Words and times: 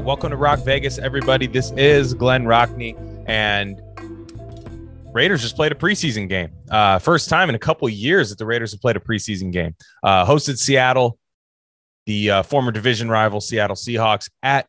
welcome 0.00 0.30
to 0.30 0.36
Rock 0.36 0.60
Vegas, 0.60 0.98
everybody. 0.98 1.46
This 1.46 1.72
is 1.72 2.14
Glenn 2.14 2.44
Rockney, 2.44 2.96
and 3.26 3.82
Raiders 5.12 5.42
just 5.42 5.56
played 5.56 5.72
a 5.72 5.74
preseason 5.74 6.26
game. 6.26 6.50
Uh, 6.70 6.98
first 6.98 7.28
time 7.28 7.50
in 7.50 7.54
a 7.54 7.58
couple 7.58 7.86
years 7.88 8.30
that 8.30 8.38
the 8.38 8.46
Raiders 8.46 8.72
have 8.72 8.80
played 8.80 8.96
a 8.96 9.00
preseason 9.00 9.52
game. 9.52 9.74
Uh, 10.02 10.24
hosted 10.24 10.56
Seattle, 10.56 11.18
the 12.06 12.30
uh, 12.30 12.42
former 12.42 12.72
division 12.72 13.10
rival 13.10 13.42
Seattle 13.42 13.76
Seahawks, 13.76 14.30
at 14.42 14.66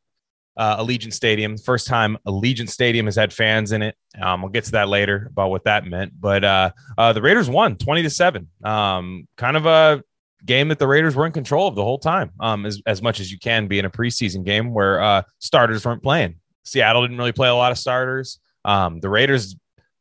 uh, 0.57 0.83
Allegiant 0.83 1.13
Stadium. 1.13 1.57
First 1.57 1.87
time 1.87 2.17
Allegiant 2.27 2.69
Stadium 2.69 3.05
has 3.05 3.15
had 3.15 3.31
fans 3.31 3.71
in 3.71 3.81
it. 3.81 3.95
Um, 4.21 4.41
we'll 4.41 4.51
get 4.51 4.65
to 4.65 4.71
that 4.71 4.89
later 4.89 5.27
about 5.29 5.49
what 5.49 5.63
that 5.63 5.85
meant. 5.85 6.11
But 6.19 6.43
uh, 6.43 6.71
uh, 6.97 7.13
the 7.13 7.21
Raiders 7.21 7.49
won 7.49 7.77
20 7.77 8.03
to 8.03 8.09
7. 8.09 8.49
Um, 8.65 9.29
kind 9.37 9.55
of 9.55 9.65
a 9.65 10.03
game 10.45 10.69
that 10.69 10.79
the 10.79 10.87
Raiders 10.87 11.15
were 11.15 11.25
in 11.25 11.31
control 11.31 11.67
of 11.67 11.75
the 11.75 11.83
whole 11.83 11.99
time, 11.99 12.31
um, 12.39 12.65
as, 12.65 12.81
as 12.85 13.01
much 13.01 13.19
as 13.19 13.31
you 13.31 13.37
can 13.37 13.67
be 13.67 13.79
in 13.79 13.85
a 13.85 13.89
preseason 13.89 14.43
game 14.43 14.73
where 14.73 15.01
uh, 15.01 15.23
starters 15.39 15.85
weren't 15.85 16.03
playing. 16.03 16.35
Seattle 16.63 17.01
didn't 17.01 17.17
really 17.17 17.31
play 17.31 17.49
a 17.49 17.55
lot 17.55 17.71
of 17.71 17.77
starters. 17.77 18.39
Um, 18.65 18.99
the 18.99 19.09
Raiders 19.09 19.55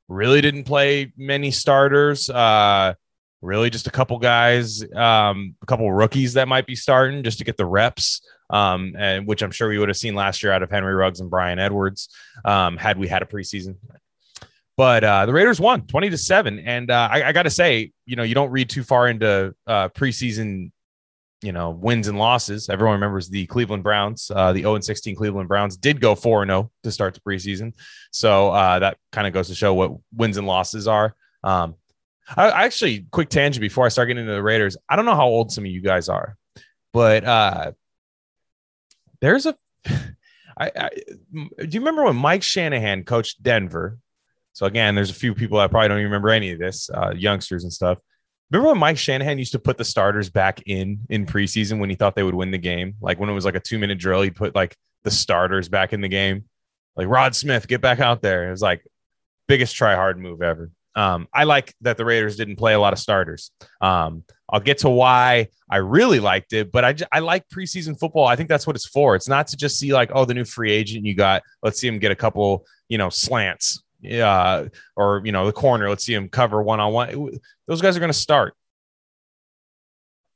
really 0.09 0.41
didn't 0.41 0.65
play 0.65 1.13
many 1.17 1.51
starters. 1.51 2.29
Uh, 2.29 2.95
really, 3.43 3.71
just 3.71 3.87
a 3.87 3.91
couple 3.91 4.19
guys, 4.19 4.83
um, 4.95 5.55
a 5.63 5.67
couple 5.67 5.91
rookies 5.91 6.35
that 6.35 6.49
might 6.49 6.67
be 6.67 6.77
starting 6.77 7.23
just 7.23 7.39
to 7.39 7.45
get 7.45 7.57
the 7.57 7.67
reps. 7.67 8.21
Um, 8.51 8.95
and 8.99 9.29
which 9.29 9.43
I'm 9.43 9.53
sure 9.53 9.69
we 9.69 9.79
would 9.79 9.89
have 9.89 9.97
seen 9.97 10.17
last 10.17 10.43
year 10.43 10.51
out 10.51 10.65
of 10.65 10.71
Henry 10.73 10.93
Ruggs 10.93 11.21
and 11.21 11.31
Bryan 11.31 11.61
Edwards, 11.61 12.09
um, 12.45 12.77
had 12.77 12.99
we 12.99 13.07
had 13.07 13.23
a 13.23 13.25
preseason. 13.25 13.77
But 14.81 15.05
uh, 15.05 15.27
the 15.27 15.35
Raiders 15.35 15.61
won 15.61 15.83
20 15.83 16.09
to 16.09 16.17
7. 16.17 16.59
And 16.61 16.91
uh, 16.91 17.11
I, 17.13 17.25
I 17.25 17.33
got 17.33 17.43
to 17.43 17.51
say, 17.51 17.93
you 18.07 18.17
know, 18.17 18.23
you 18.23 18.35
don't 18.35 18.51
read 18.51 18.71
too 18.71 18.83
far 18.83 19.09
into 19.09 19.55
uh, 19.67 19.91
preseason, 19.91 20.73
you 21.43 21.53
know, 21.53 21.69
wins 21.69 22.09
and 22.09 22.17
losses. 22.17 22.71
Everyone 22.71 22.95
remembers 22.95 23.29
the 23.29 23.45
Cleveland 23.45 23.83
Browns. 23.83 24.31
Uh, 24.35 24.55
the 24.55 24.63
0 24.63 24.81
16 24.81 25.17
Cleveland 25.17 25.49
Browns 25.51 25.77
did 25.77 26.01
go 26.01 26.15
4 26.15 26.47
0 26.47 26.71
to 26.85 26.91
start 26.91 27.13
the 27.13 27.21
preseason. 27.21 27.75
So 28.11 28.53
uh, 28.53 28.79
that 28.79 28.97
kind 29.13 29.27
of 29.27 29.35
goes 29.35 29.49
to 29.49 29.55
show 29.55 29.75
what 29.75 29.93
wins 30.17 30.39
and 30.39 30.47
losses 30.47 30.89
are. 30.89 31.15
Um, 31.45 31.75
I, 32.35 32.65
actually, 32.65 33.05
quick 33.11 33.29
tangent 33.29 33.61
before 33.61 33.85
I 33.85 33.91
start 33.91 34.09
getting 34.09 34.23
into 34.23 34.33
the 34.33 34.43
Raiders. 34.43 34.79
I 34.89 34.97
don't 34.97 35.05
know 35.05 35.15
how 35.15 35.27
old 35.27 35.53
some 35.53 35.67
of 35.67 35.71
you 35.71 35.83
guys 35.83 36.09
are, 36.09 36.39
but 36.95 37.23
uh, 37.25 37.73
there's 39.21 39.45
a. 39.45 39.55
I, 40.57 40.73
I, 40.75 40.89
do 41.35 41.69
you 41.69 41.81
remember 41.81 42.05
when 42.05 42.17
Mike 42.17 42.43
Shanahan 42.43 43.05
coached 43.05 43.43
Denver? 43.43 43.99
So 44.53 44.67
again, 44.67 44.95
there's 44.95 45.11
a 45.11 45.15
few 45.15 45.35
people 45.35 45.59
that 45.59 45.71
probably 45.71 45.89
don't 45.89 45.99
even 45.99 46.11
remember 46.11 46.31
any 46.31 46.53
of 46.53 46.59
this, 46.59 46.91
uh, 46.91 47.13
youngsters 47.17 47.65
and 47.65 47.73
stuff. 47.73 47.99
Remember 48.51 48.71
when 48.71 48.79
Mike 48.79 48.99
Shanahan 48.99 49.39
used 49.39 49.53
to 49.53 49.61
put 49.61 49.79
the 49.79 49.85
starters 49.85 50.29
back 50.29 50.61
in 50.67 51.01
in 51.09 51.25
preseason 51.25 51.79
when 51.79 51.89
he 51.89 51.97
thought 51.97 52.17
they 52.17 52.25
would 52.25 52.35
win 52.35 52.51
the 52.51 52.59
game? 52.59 52.97
Like 53.01 53.21
when 53.21 53.31
it 53.31 53.33
was 53.33 53.45
like 53.45 53.55
a 53.55 53.61
two 53.61 53.79
minute 53.79 53.99
drill, 53.99 54.23
he'd 54.23 54.35
put 54.35 54.55
like 54.55 54.77
the 55.05 55.11
starters 55.11 55.69
back 55.69 55.93
in 55.93 56.01
the 56.01 56.09
game. 56.09 56.45
Like 56.97 57.07
Rod 57.07 57.37
Smith, 57.37 57.69
get 57.69 57.81
back 57.81 58.01
out 58.01 58.23
there. 58.23 58.49
It 58.49 58.51
was 58.51 58.63
like 58.63 58.85
biggest 59.47 59.77
try 59.77 59.95
hard 59.95 60.19
move 60.19 60.43
ever. 60.43 60.71
Um, 60.97 61.29
I 61.33 61.45
like 61.45 61.73
that 61.83 61.97
the 61.97 62.05
Raiders 62.05 62.37
didn't 62.37 62.57
play 62.57 62.75
a 62.75 62.81
lot 62.81 62.93
of 62.93 62.99
starters. 62.99 63.53
Um, 63.81 64.25
I'll 64.49 64.59
get 64.59 64.79
to 64.79 64.91
why 64.91 65.49
I 65.71 65.77
really 65.77 66.19
liked 66.19 66.53
it, 66.53 66.73
but 66.73 66.85
I, 66.85 66.95
I 67.13 67.21
like 67.21 67.49
preseason 67.49 67.99
football. 67.99 68.27
I 68.27 68.35
think 68.35 68.49
that's 68.49 68.67
what 68.67 68.75
it's 68.75 68.87
for. 68.87 69.15
It's 69.15 69.29
not 69.29 69.47
to 69.49 69.57
just 69.57 69.79
see 69.79 69.93
like, 69.93 70.11
oh, 70.13 70.25
the 70.25 70.35
new 70.35 70.45
free 70.45 70.73
agent 70.73 71.07
you 71.07 71.15
got. 71.15 71.45
Let's 71.63 71.79
see 71.79 71.87
him 71.87 72.01
get 72.01 72.11
a 72.11 72.17
couple, 72.17 72.67
you 72.89 72.99
know, 72.99 73.09
slants 73.09 73.81
uh, 74.05 74.65
or 74.97 75.23
you 75.25 75.33
know 75.33 75.47
the 75.47 75.53
corner. 75.53 75.89
Let's 75.89 76.05
see 76.05 76.15
him 76.15 76.29
cover 76.29 76.63
one 76.63 76.81
on 76.81 76.93
one. 76.93 77.39
Those 77.67 77.81
guys 77.81 77.97
are 77.97 78.01
going 78.01 78.13
to 78.13 78.19
start. 78.19 78.55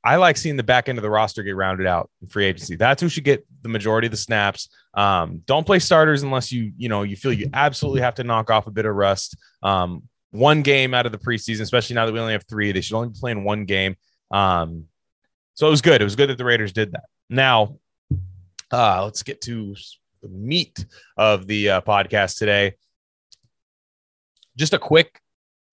I 0.04 0.16
like 0.16 0.36
seeing 0.36 0.56
the 0.56 0.62
back 0.62 0.90
end 0.90 0.98
of 0.98 1.02
the 1.02 1.08
roster 1.08 1.42
get 1.42 1.56
rounded 1.56 1.86
out 1.86 2.10
in 2.20 2.28
free 2.28 2.44
agency. 2.44 2.76
That's 2.76 3.00
who 3.00 3.08
should 3.08 3.24
get 3.24 3.46
the 3.62 3.70
majority 3.70 4.06
of 4.06 4.10
the 4.10 4.18
snaps. 4.18 4.68
Um, 4.92 5.40
don't 5.46 5.64
play 5.64 5.78
starters 5.78 6.22
unless 6.22 6.52
you 6.52 6.72
you 6.76 6.88
know 6.88 7.02
you 7.02 7.16
feel 7.16 7.32
you 7.32 7.48
absolutely 7.54 8.02
have 8.02 8.16
to 8.16 8.24
knock 8.24 8.50
off 8.50 8.66
a 8.66 8.70
bit 8.70 8.84
of 8.84 8.94
rust. 8.94 9.36
Um, 9.62 10.02
one 10.30 10.62
game 10.62 10.94
out 10.94 11.06
of 11.06 11.12
the 11.12 11.18
preseason, 11.18 11.62
especially 11.62 11.94
now 11.94 12.06
that 12.06 12.12
we 12.12 12.20
only 12.20 12.32
have 12.32 12.44
three, 12.46 12.72
they 12.72 12.80
should 12.80 12.96
only 12.96 13.08
be 13.08 13.18
playing 13.18 13.44
one 13.44 13.64
game. 13.64 13.96
Um, 14.30 14.86
so 15.54 15.68
it 15.68 15.70
was 15.70 15.80
good. 15.80 16.00
It 16.00 16.04
was 16.04 16.16
good 16.16 16.28
that 16.28 16.38
the 16.38 16.44
Raiders 16.44 16.72
did 16.72 16.92
that. 16.92 17.04
Now, 17.30 17.78
uh, 18.72 19.04
let's 19.04 19.22
get 19.22 19.40
to 19.42 19.76
the 20.22 20.28
meat 20.28 20.84
of 21.16 21.46
the 21.46 21.70
uh, 21.70 21.80
podcast 21.82 22.38
today 22.38 22.74
just 24.56 24.72
a 24.72 24.78
quick 24.78 25.20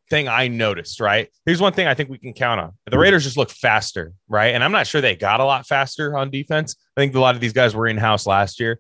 thing 0.09 0.27
I 0.27 0.49
noticed, 0.49 0.99
right? 0.99 1.29
Here's 1.45 1.61
one 1.61 1.73
thing 1.73 1.87
I 1.87 1.93
think 1.93 2.09
we 2.09 2.17
can 2.17 2.33
count 2.33 2.59
on. 2.59 2.73
The 2.85 2.99
Raiders 2.99 3.23
just 3.23 3.37
look 3.37 3.49
faster, 3.49 4.13
right? 4.27 4.53
And 4.53 4.63
I'm 4.63 4.71
not 4.71 4.85
sure 4.85 5.01
they 5.01 5.15
got 5.15 5.39
a 5.39 5.45
lot 5.45 5.65
faster 5.65 6.17
on 6.17 6.29
defense. 6.29 6.75
I 6.97 7.01
think 7.01 7.15
a 7.15 7.19
lot 7.19 7.35
of 7.35 7.41
these 7.41 7.53
guys 7.53 7.73
were 7.73 7.87
in 7.87 7.97
house 7.97 8.27
last 8.27 8.59
year, 8.59 8.79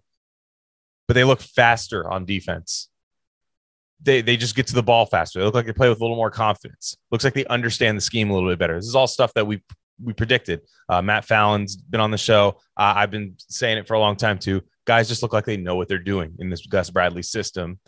but 1.07 1.13
they 1.13 1.23
look 1.23 1.41
faster 1.41 2.07
on 2.09 2.25
defense. 2.25 2.89
They, 4.03 4.21
they 4.21 4.35
just 4.35 4.55
get 4.55 4.67
to 4.67 4.73
the 4.73 4.83
ball 4.83 5.05
faster. 5.05 5.39
They 5.39 5.45
look 5.45 5.53
like 5.55 5.67
they 5.67 5.73
play 5.73 5.87
with 5.87 5.99
a 5.99 6.03
little 6.03 6.17
more 6.17 6.31
confidence. 6.31 6.97
Looks 7.11 7.23
like 7.23 7.33
they 7.33 7.45
understand 7.45 7.97
the 7.97 8.01
scheme 8.01 8.29
a 8.29 8.33
little 8.33 8.49
bit 8.49 8.59
better. 8.59 8.75
This 8.75 8.87
is 8.87 8.95
all 8.95 9.07
stuff 9.07 9.33
that 9.35 9.47
we 9.47 9.61
we 10.03 10.13
predicted. 10.13 10.61
Uh, 10.89 11.01
Matt 11.01 11.25
Fallon's 11.25 11.75
been 11.75 12.01
on 12.01 12.09
the 12.09 12.17
show. 12.17 12.57
Uh, 12.75 12.93
I've 12.95 13.11
been 13.11 13.35
saying 13.37 13.77
it 13.77 13.87
for 13.87 13.93
a 13.93 13.99
long 13.99 14.15
time 14.15 14.39
too. 14.39 14.61
Guys 14.85 15.07
just 15.07 15.21
look 15.21 15.31
like 15.31 15.45
they 15.45 15.57
know 15.57 15.75
what 15.75 15.87
they're 15.87 15.99
doing 15.99 16.33
in 16.39 16.49
this 16.49 16.65
Gus 16.65 16.89
Bradley 16.89 17.21
system. 17.21 17.79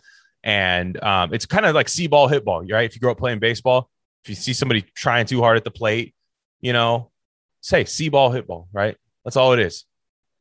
And 0.43 1.01
um, 1.01 1.33
it's 1.33 1.45
kind 1.45 1.65
of 1.65 1.73
like 1.73 1.87
see 1.87 2.07
ball, 2.07 2.27
hit 2.27 2.43
ball, 2.43 2.65
right? 2.69 2.85
If 2.85 2.95
you 2.95 3.01
grow 3.01 3.11
up 3.11 3.17
playing 3.17 3.39
baseball, 3.39 3.89
if 4.23 4.29
you 4.29 4.35
see 4.35 4.53
somebody 4.53 4.81
trying 4.95 5.25
too 5.25 5.41
hard 5.41 5.57
at 5.57 5.63
the 5.63 5.71
plate, 5.71 6.13
you 6.61 6.73
know, 6.73 7.11
say 7.61 7.85
see 7.85 8.09
ball, 8.09 8.31
hit 8.31 8.47
ball, 8.47 8.67
right? 8.73 8.97
That's 9.23 9.37
all 9.37 9.53
it 9.53 9.59
is. 9.59 9.85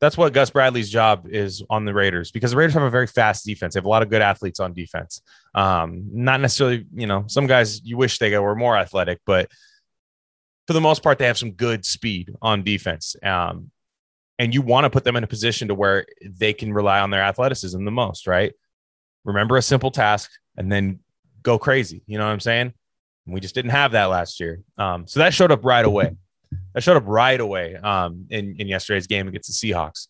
That's 0.01 0.17
what 0.17 0.33
Gus 0.33 0.49
Bradley's 0.49 0.89
job 0.89 1.27
is 1.29 1.63
on 1.69 1.85
the 1.85 1.93
Raiders 1.93 2.31
because 2.31 2.51
the 2.51 2.57
Raiders 2.57 2.73
have 2.73 2.83
a 2.83 2.89
very 2.89 3.07
fast 3.07 3.45
defense. 3.45 3.73
They 3.73 3.77
have 3.77 3.85
a 3.85 3.89
lot 3.89 4.03
of 4.03 4.09
good 4.09 4.21
athletes 4.21 4.59
on 4.59 4.73
defense. 4.73 5.21
Um, 5.55 6.09
not 6.11 6.41
necessarily, 6.41 6.85
you 6.93 7.07
know, 7.07 7.23
some 7.27 7.47
guys 7.47 7.81
you 7.85 7.95
wish 7.95 8.17
they 8.17 8.37
were 8.37 8.55
more 8.55 8.75
athletic, 8.75 9.21
but 9.25 9.49
for 10.67 10.73
the 10.73 10.81
most 10.81 11.03
part, 11.03 11.19
they 11.19 11.27
have 11.27 11.37
some 11.37 11.51
good 11.51 11.85
speed 11.85 12.33
on 12.41 12.63
defense. 12.63 13.15
Um, 13.23 13.71
and 14.39 14.53
you 14.53 14.61
want 14.61 14.85
to 14.85 14.89
put 14.89 15.03
them 15.03 15.15
in 15.15 15.23
a 15.23 15.27
position 15.27 15.69
to 15.69 15.75
where 15.75 16.05
they 16.21 16.51
can 16.53 16.73
rely 16.73 16.99
on 16.99 17.09
their 17.09 17.21
athleticism 17.21 17.83
the 17.83 17.91
most, 17.91 18.27
right? 18.27 18.53
Remember 19.23 19.57
a 19.57 19.61
simple 19.61 19.91
task 19.91 20.31
and 20.57 20.71
then 20.71 20.99
go 21.41 21.57
crazy. 21.57 22.01
You 22.05 22.17
know 22.17 22.25
what 22.25 22.31
I'm 22.31 22.39
saying? 22.39 22.73
we 23.25 23.39
just 23.39 23.55
didn't 23.55 23.71
have 23.71 23.93
that 23.93 24.05
last 24.05 24.39
year. 24.39 24.61
Um, 24.77 25.07
so 25.07 25.19
that 25.19 25.33
showed 25.33 25.51
up 25.51 25.63
right 25.63 25.85
away. 25.85 26.15
That 26.73 26.83
showed 26.83 26.97
up 26.97 27.03
right 27.05 27.39
away 27.39 27.75
um, 27.75 28.27
in, 28.29 28.55
in 28.59 28.67
yesterday's 28.67 29.07
game 29.07 29.27
against 29.27 29.61
the 29.61 29.71
Seahawks. 29.71 30.07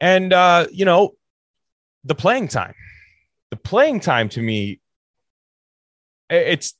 And, 0.00 0.32
uh, 0.32 0.66
you 0.70 0.84
know, 0.84 1.16
the 2.04 2.14
playing 2.14 2.48
time, 2.48 2.74
the 3.50 3.56
playing 3.56 4.00
time 4.00 4.28
to 4.30 4.40
me, 4.40 4.80
it's 6.30 6.74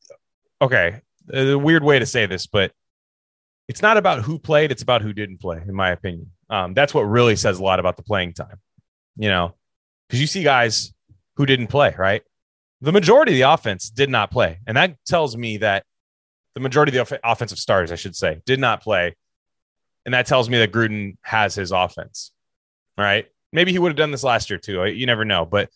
okay. 0.62 1.00
A 1.32 1.56
weird 1.56 1.82
way 1.82 1.98
to 1.98 2.06
say 2.06 2.26
this, 2.26 2.46
but 2.46 2.72
it's 3.66 3.82
not 3.82 3.96
about 3.96 4.22
who 4.22 4.38
played, 4.38 4.70
it's 4.70 4.82
about 4.82 5.02
who 5.02 5.12
didn't 5.12 5.40
play, 5.40 5.60
in 5.66 5.74
my 5.74 5.90
opinion. 5.90 6.30
Um, 6.48 6.74
that's 6.74 6.94
what 6.94 7.02
really 7.02 7.36
says 7.36 7.58
a 7.58 7.62
lot 7.62 7.80
about 7.80 7.96
the 7.96 8.02
playing 8.02 8.32
time, 8.32 8.60
you 9.16 9.28
know, 9.28 9.54
because 10.06 10.20
you 10.20 10.26
see 10.26 10.42
guys 10.42 10.94
who 11.38 11.46
didn't 11.46 11.68
play, 11.68 11.94
right? 11.96 12.22
The 12.80 12.92
majority 12.92 13.32
of 13.32 13.36
the 13.36 13.52
offense 13.52 13.90
did 13.90 14.10
not 14.10 14.30
play. 14.30 14.58
And 14.66 14.76
that 14.76 14.96
tells 15.06 15.36
me 15.36 15.58
that 15.58 15.84
the 16.54 16.60
majority 16.60 16.90
of 16.98 17.08
the 17.08 17.16
off- 17.16 17.20
offensive 17.24 17.58
stars, 17.58 17.92
I 17.92 17.94
should 17.94 18.16
say, 18.16 18.42
did 18.44 18.58
not 18.58 18.82
play. 18.82 19.14
And 20.04 20.12
that 20.14 20.26
tells 20.26 20.50
me 20.50 20.58
that 20.58 20.72
Gruden 20.72 21.16
has 21.22 21.54
his 21.54 21.70
offense, 21.70 22.32
right? 22.96 23.26
Maybe 23.52 23.70
he 23.70 23.78
would 23.78 23.90
have 23.90 23.96
done 23.96 24.10
this 24.10 24.24
last 24.24 24.50
year 24.50 24.58
too. 24.58 24.84
You 24.86 25.06
never 25.06 25.24
know. 25.24 25.46
But 25.46 25.70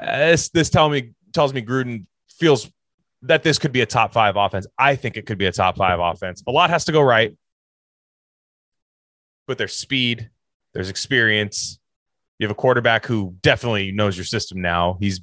uh, 0.00 0.18
this, 0.30 0.48
this 0.48 0.68
tell 0.68 0.90
me, 0.90 1.12
tells 1.32 1.54
me 1.54 1.62
Gruden 1.62 2.06
feels 2.28 2.68
that 3.22 3.44
this 3.44 3.58
could 3.58 3.72
be 3.72 3.82
a 3.82 3.86
top 3.86 4.12
five 4.12 4.36
offense. 4.36 4.66
I 4.76 4.96
think 4.96 5.16
it 5.16 5.26
could 5.26 5.38
be 5.38 5.46
a 5.46 5.52
top 5.52 5.76
five 5.76 6.00
offense. 6.00 6.42
A 6.46 6.50
lot 6.50 6.70
has 6.70 6.84
to 6.86 6.92
go 6.92 7.00
right, 7.00 7.36
but 9.46 9.58
there's 9.58 9.76
speed, 9.76 10.28
there's 10.74 10.88
experience, 10.88 11.78
you 12.38 12.46
have 12.46 12.52
a 12.52 12.54
quarterback 12.54 13.04
who 13.06 13.34
definitely 13.42 13.92
knows 13.92 14.16
your 14.16 14.24
system 14.24 14.60
now. 14.60 14.96
He's 15.00 15.20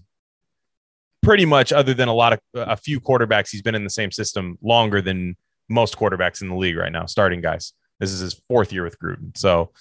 pretty 1.24 1.46
much, 1.46 1.72
other 1.72 1.94
than 1.94 2.08
a 2.08 2.14
lot 2.14 2.34
of 2.34 2.40
a 2.54 2.78
few 2.78 3.00
quarterbacks, 3.00 3.50
he's 3.50 3.62
been 3.62 3.76
in 3.76 3.84
the 3.84 3.90
same 3.90 4.12
system 4.12 4.58
longer 4.62 5.02
than 5.02 5.36
most 5.70 5.98
quarterbacks 5.98 6.42
in 6.42 6.50
the 6.50 6.56
league 6.56 6.78
right 6.78 6.92
now, 6.92 7.06
starting 7.06 7.42
guys. 7.42 7.74
This 8.00 8.12
is 8.12 8.20
his 8.20 8.34
fourth 8.48 8.74
year 8.74 8.84
with 8.84 9.00
Gruden. 9.00 9.36
So 9.38 9.72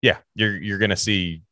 yeah, 0.00 0.18
you're 0.34 0.56
you're 0.56 0.78
gonna 0.78 0.96
see 0.96 1.42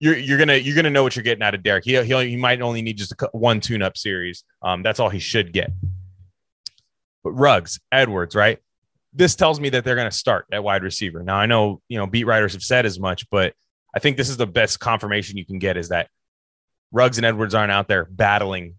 you're 0.00 0.16
you're 0.16 0.38
gonna 0.38 0.56
you're 0.56 0.76
gonna 0.76 0.90
know 0.90 1.02
what 1.02 1.16
you're 1.16 1.22
getting 1.22 1.42
out 1.42 1.54
of 1.54 1.62
Derek. 1.62 1.84
He 1.84 2.00
he, 2.02 2.28
he 2.28 2.36
might 2.36 2.60
only 2.60 2.82
need 2.82 2.98
just 2.98 3.12
a, 3.12 3.28
one 3.32 3.60
tune 3.60 3.82
up 3.82 3.96
series. 3.96 4.44
Um, 4.62 4.82
that's 4.82 5.00
all 5.00 5.08
he 5.08 5.18
should 5.18 5.52
get. 5.52 5.70
But 7.24 7.32
Ruggs, 7.32 7.80
Edwards, 7.90 8.34
right? 8.34 8.58
This 9.12 9.34
tells 9.34 9.58
me 9.58 9.70
that 9.70 9.84
they're 9.84 9.96
gonna 9.96 10.10
start 10.10 10.46
at 10.52 10.62
wide 10.62 10.82
receiver. 10.82 11.22
Now 11.22 11.36
I 11.36 11.46
know 11.46 11.80
you 11.88 11.98
know 11.98 12.06
beat 12.06 12.24
writers 12.24 12.52
have 12.52 12.62
said 12.62 12.84
as 12.84 13.00
much, 13.00 13.28
but 13.30 13.54
I 13.94 13.98
think 13.98 14.16
this 14.16 14.28
is 14.28 14.36
the 14.36 14.46
best 14.46 14.80
confirmation 14.80 15.36
you 15.36 15.46
can 15.46 15.58
get 15.58 15.76
is 15.76 15.88
that 15.88 16.08
Ruggs 16.92 17.18
and 17.18 17.26
Edwards 17.26 17.54
aren't 17.54 17.72
out 17.72 17.88
there 17.88 18.04
battling 18.04 18.74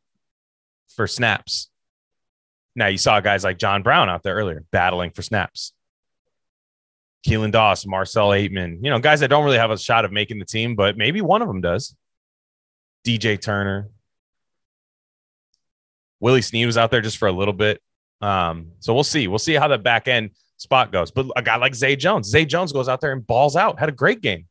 for 0.96 1.08
snaps. 1.08 1.70
Now 2.76 2.88
you 2.88 2.98
saw 2.98 3.20
guys 3.20 3.44
like 3.44 3.58
John 3.58 3.84
Brown 3.84 4.10
out 4.10 4.24
there 4.24 4.36
earlier 4.36 4.64
battling 4.72 5.12
for 5.12 5.22
snaps. 5.22 5.74
Keelan 7.28 7.52
Doss, 7.52 7.86
Marcell 7.86 8.30
Ateman, 8.30 8.80
you 8.82 8.90
know, 8.90 9.00
guys 9.00 9.20
that 9.20 9.28
don't 9.28 9.44
really 9.44 9.58
have 9.58 9.72
a 9.72 9.78
shot 9.78 10.06
of 10.06 10.12
making 10.12 10.40
the 10.40 10.46
team, 10.46 10.76
but 10.76 10.98
maybe 10.98 11.22
one 11.22 11.42
of 11.42 11.48
them 11.48 11.62
does. 11.62 11.96
DJ 13.06 13.40
Turner. 13.40 13.90
Willie 16.20 16.42
Snead 16.42 16.66
was 16.66 16.78
out 16.78 16.92
there 16.92 17.02
just 17.02 17.18
for 17.18 17.28
a 17.28 17.32
little 17.32 17.54
bit. 17.54 17.82
Um, 18.22 18.72
so 18.80 18.94
we'll 18.94 19.04
see. 19.04 19.28
We'll 19.28 19.40
see 19.40 19.54
how 19.54 19.68
the 19.68 19.78
back 19.78 20.08
end 20.08 20.32
spot 20.58 20.92
goes. 20.92 21.12
But 21.12 21.28
a 21.36 21.42
guy 21.42 21.56
like 21.56 21.76
Zay 21.76 21.96
Jones, 21.96 22.30
Zay 22.30 22.46
Jones 22.46 22.72
goes 22.72 22.90
out 22.90 23.02
there 23.02 23.12
and 23.12 23.26
balls 23.26 23.56
out, 23.56 23.80
had 23.80 23.90
a 23.90 23.94
great 23.94 24.22
game. 24.22 24.46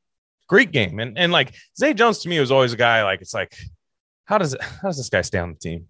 Great 0.49 0.73
game. 0.73 0.99
And 0.99 1.19
and 1.19 1.31
like 1.31 1.55
Zay 1.79 1.95
Jones 1.95 2.21
to 2.21 2.29
me 2.29 2.41
was 2.41 2.51
always 2.51 2.73
a 2.73 2.77
guy 2.77 3.05
like 3.05 3.21
it's 3.21 3.35
like, 3.35 3.55
how 4.25 4.39
does 4.39 4.57
how 4.61 4.89
does 4.89 4.97
this 4.97 5.11
guy 5.11 5.21
stay 5.23 5.39
on 5.39 5.51
the 5.51 5.59
team? 5.59 5.87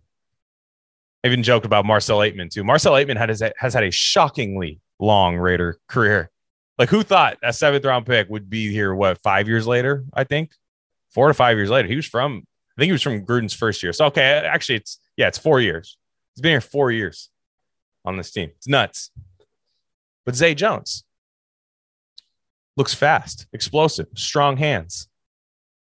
I 1.25 1.28
even 1.28 1.43
joked 1.43 1.66
about 1.66 1.84
Marcell 1.84 2.19
Ateman 2.19 2.50
too. 2.50 2.64
Marcell 2.64 2.94
Ateman 2.94 3.16
had 3.16 3.28
his, 3.28 3.43
has 3.58 3.75
had 3.75 3.84
a 3.84 3.90
shockingly 3.90 4.81
long 4.99 5.37
Raider 5.37 5.78
career. 5.88 6.31
Like 6.78 6.88
who 6.88 7.02
thought 7.02 7.38
a 7.43 7.52
seventh 7.52 7.84
round 7.84 8.06
pick 8.06 8.28
would 8.28 8.49
be 8.49 8.70
here? 8.70 8.94
What 8.94 9.19
five 9.22 9.49
years 9.49 9.66
later? 9.66 10.05
I 10.12 10.25
think 10.25 10.52
four 11.10 11.28
to 11.28 11.34
five 11.34 11.56
years 11.56 11.70
later. 11.70 11.88
He 11.88 11.96
was 11.96 12.06
from 12.06 12.44
I 12.76 12.81
think 12.81 12.88
he 12.88 12.93
was 12.93 13.02
from 13.02 13.25
Gruden's 13.25 13.55
first 13.55 13.82
year. 13.82 13.93
So 13.93 14.06
okay, 14.06 14.22
actually 14.22 14.76
it's 14.76 15.00
yeah, 15.16 15.28
it's 15.28 15.38
four 15.38 15.60
years. 15.60 15.96
He's 16.34 16.43
been 16.43 16.52
here 16.52 16.60
four 16.60 16.93
years 16.93 17.31
on 18.05 18.16
this 18.16 18.31
team. 18.31 18.50
It's 18.56 18.69
nuts. 18.69 19.10
But 20.25 20.37
Zay 20.37 20.55
Jones 20.55 21.05
looks 22.78 22.94
fast, 22.94 23.46
explosive, 23.52 24.06
strong 24.14 24.56
hands. 24.56 25.08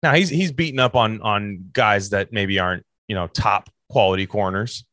Now 0.03 0.15
he's 0.15 0.29
he's 0.29 0.51
beating 0.51 0.81
up 0.81 0.97
on 0.97 1.21
on 1.21 1.71
guys 1.73 2.11
that 2.11 2.33
maybe 2.33 2.59
aren't 2.59 2.85
you 3.07 3.15
know 3.15 3.29
top 3.29 3.71
quality 3.89 4.27
corners. 4.27 4.85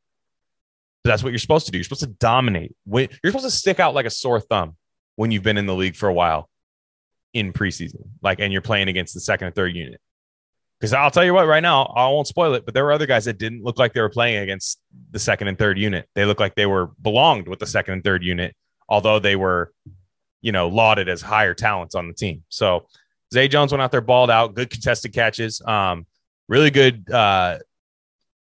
But 1.04 1.12
that's 1.12 1.24
what 1.24 1.32
you're 1.32 1.40
supposed 1.40 1.66
to 1.66 1.72
do. 1.72 1.80
You're 1.80 1.84
supposed 1.84 2.04
to 2.04 2.08
dominate. 2.08 2.76
You're 2.86 3.10
supposed 3.26 3.46
to 3.46 3.52
stick 3.52 3.80
out 3.80 3.94
like 3.94 4.06
a 4.06 4.10
sore 4.10 4.40
thumb 4.40 4.78
when 5.16 5.32
you've 5.32 5.44
been 5.44 5.58
in 5.58 5.66
the 5.66 5.76
league 5.76 5.96
for 5.96 6.08
a 6.08 6.14
while 6.14 6.50
in 7.34 7.52
preseason, 7.52 8.04
like, 8.22 8.40
and 8.40 8.54
you're 8.54 8.62
playing 8.62 8.88
against 8.88 9.14
the 9.14 9.20
second 9.20 9.48
and 9.48 9.56
third 9.56 9.76
unit. 9.76 10.00
Because 10.80 10.94
I'll 10.94 11.12
tell 11.12 11.26
you 11.26 11.34
what, 11.34 11.48
right 11.48 11.62
now, 11.64 11.84
I 11.84 12.08
won't 12.08 12.28
spoil 12.28 12.54
it, 12.54 12.66
but 12.66 12.74
there 12.74 12.84
were 12.84 12.92
other 12.92 13.06
guys 13.06 13.26
that 13.26 13.38
didn't 13.38 13.64
look 13.64 13.80
like 13.80 13.94
they 13.94 14.02
were 14.02 14.10
playing 14.10 14.44
against 14.44 14.80
the 15.12 15.20
second 15.20 15.48
and 15.48 15.58
third 15.58 15.78
unit. 15.78 16.08
They 16.14 16.26
looked 16.26 16.40
like 16.40 16.56
they 16.56 16.66
were 16.66 16.92
belonged 17.02 17.48
with 17.48 17.60
the 17.60 17.68
second 17.68 17.96
and 17.96 18.04
third 18.04 18.24
unit, 18.24 18.56
although 18.88 19.20
they 19.20 19.36
were, 19.36 19.72
you 20.44 20.52
know, 20.52 20.68
lauded 20.68 21.10
as 21.10 21.22
higher 21.22 21.56
talents 21.56 21.96
on 21.96 22.08
the 22.08 22.14
team. 22.14 22.44
So 22.50 22.86
Zay 23.34 23.48
Jones 23.48 23.72
went 23.72 23.82
out 23.82 23.92
there, 23.92 24.02
balled 24.02 24.30
out, 24.30 24.54
good 24.54 24.70
contested 24.70 25.14
catches, 25.14 25.60
um, 25.66 26.06
really 26.48 26.70
good, 26.70 27.10
uh, 27.10 27.58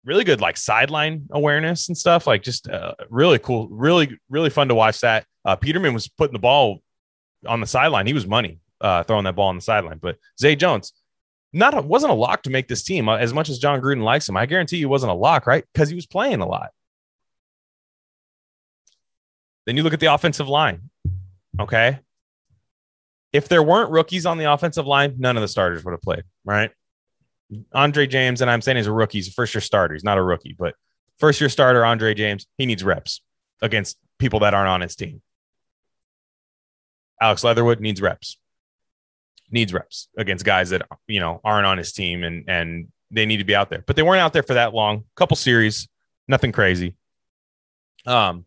really 0.05 0.23
good 0.23 0.41
like 0.41 0.57
sideline 0.57 1.27
awareness 1.29 1.89
and 1.89 1.97
stuff. 1.97 2.25
Like 2.25 2.41
just 2.41 2.67
uh, 2.67 2.95
really 3.11 3.37
cool, 3.37 3.67
really, 3.67 4.17
really 4.29 4.49
fun 4.49 4.69
to 4.69 4.75
watch 4.75 5.01
that. 5.01 5.25
Uh, 5.45 5.55
Peterman 5.55 5.93
was 5.93 6.07
putting 6.07 6.33
the 6.33 6.39
ball 6.39 6.81
on 7.45 7.59
the 7.59 7.67
sideline. 7.67 8.07
He 8.07 8.13
was 8.13 8.25
money 8.25 8.59
uh, 8.81 9.03
throwing 9.03 9.25
that 9.25 9.35
ball 9.35 9.49
on 9.49 9.55
the 9.55 9.61
sideline. 9.61 9.99
But 10.01 10.17
Zay 10.39 10.55
Jones, 10.55 10.93
not 11.51 11.77
a, 11.77 11.81
wasn't 11.81 12.13
a 12.13 12.15
lock 12.15 12.43
to 12.43 12.49
make 12.49 12.67
this 12.67 12.83
team 12.83 13.09
uh, 13.09 13.17
as 13.17 13.33
much 13.33 13.49
as 13.49 13.59
Jon 13.59 13.81
Gruden 13.81 14.03
likes 14.03 14.27
him. 14.27 14.37
I 14.37 14.45
guarantee 14.45 14.77
you 14.77 14.89
wasn't 14.89 15.11
a 15.11 15.15
lock, 15.15 15.45
right? 15.45 15.65
Because 15.73 15.89
he 15.89 15.95
was 15.95 16.05
playing 16.05 16.39
a 16.39 16.47
lot. 16.47 16.71
Then 19.65 19.77
you 19.77 19.83
look 19.83 19.93
at 19.93 19.99
the 19.99 20.13
offensive 20.13 20.47
line. 20.47 20.89
Okay. 21.59 21.99
If 23.31 23.47
there 23.47 23.61
weren't 23.61 23.91
rookies 23.91 24.25
on 24.25 24.37
the 24.37 24.51
offensive 24.51 24.87
line, 24.87 25.15
none 25.17 25.37
of 25.37 25.41
the 25.41 25.47
starters 25.47 25.83
would 25.83 25.91
have 25.91 26.01
played, 26.01 26.23
right? 26.45 26.71
Andre 27.73 28.07
James, 28.07 28.41
and 28.41 28.49
I'm 28.49 28.61
saying 28.61 28.77
he's 28.77 28.87
a 28.87 28.91
rookie, 28.91 29.19
he's 29.19 29.27
a 29.27 29.31
first 29.31 29.53
year 29.53 29.61
starter. 29.61 29.93
He's 29.93 30.03
not 30.03 30.17
a 30.17 30.23
rookie, 30.23 30.55
but 30.57 30.75
first 31.17 31.41
year 31.41 31.49
starter, 31.49 31.85
Andre 31.85 32.13
James, 32.13 32.47
he 32.57 32.65
needs 32.65 32.83
reps 32.83 33.21
against 33.61 33.97
people 34.17 34.39
that 34.39 34.53
aren't 34.53 34.69
on 34.69 34.81
his 34.81 34.95
team. 34.95 35.21
Alex 37.21 37.43
Leatherwood 37.43 37.79
needs 37.79 38.01
reps. 38.01 38.37
Needs 39.51 39.73
reps 39.73 40.07
against 40.17 40.45
guys 40.45 40.69
that 40.69 40.83
you 41.07 41.19
know 41.19 41.41
aren't 41.43 41.65
on 41.65 41.77
his 41.77 41.91
team 41.91 42.23
and 42.23 42.47
and 42.47 42.87
they 43.11 43.25
need 43.25 43.37
to 43.37 43.43
be 43.43 43.55
out 43.55 43.69
there. 43.71 43.83
But 43.85 43.95
they 43.95 44.03
weren't 44.03 44.21
out 44.21 44.31
there 44.31 44.43
for 44.43 44.53
that 44.53 44.73
long. 44.73 45.05
Couple 45.15 45.35
series, 45.35 45.87
nothing 46.27 46.51
crazy. 46.51 46.95
Um, 48.05 48.45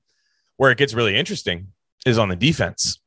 where 0.57 0.71
it 0.71 0.79
gets 0.79 0.95
really 0.95 1.17
interesting 1.17 1.73
is 2.07 2.19
on 2.19 2.29
the 2.29 2.37
defense. 2.37 3.01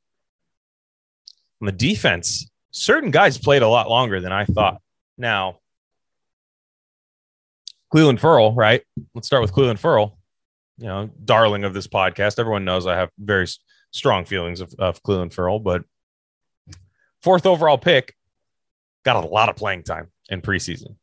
On 1.62 1.66
the 1.66 1.72
defense, 1.72 2.50
certain 2.72 3.12
guys 3.12 3.38
played 3.38 3.62
a 3.62 3.68
lot 3.68 3.90
longer 3.90 4.19
than 4.19 4.31
I 4.31 4.46
thought. 4.46 4.81
Now, 5.18 5.60
Clelin 7.94 8.19
Ferrell, 8.19 8.54
right? 8.54 8.84
Let's 9.13 9.28
start 9.28 9.42
with 9.42 9.54
Clelin 9.54 9.80
Ferrell. 9.80 10.18
You 10.78 10.88
know, 10.88 11.10
darling 11.24 11.63
of 11.63 11.74
this 11.74 11.88
podcast. 11.88 12.38
Everyone 12.38 12.66
knows 12.66 12.86
I 12.86 12.98
have 12.98 13.10
very 13.18 13.48
strong 13.92 14.25
feelings 14.25 14.60
of, 14.60 14.74
of 14.78 15.02
Clelin 15.04 15.31
Ferrell, 15.31 15.60
but 15.60 15.86
fourth 17.22 17.46
overall 17.46 17.78
pick 17.78 18.13
got 19.06 19.24
a 19.24 19.28
lot 19.28 19.48
of 19.48 19.56
playing 19.56 19.84
time 19.84 20.12
in 20.30 20.42
preseason. 20.42 20.96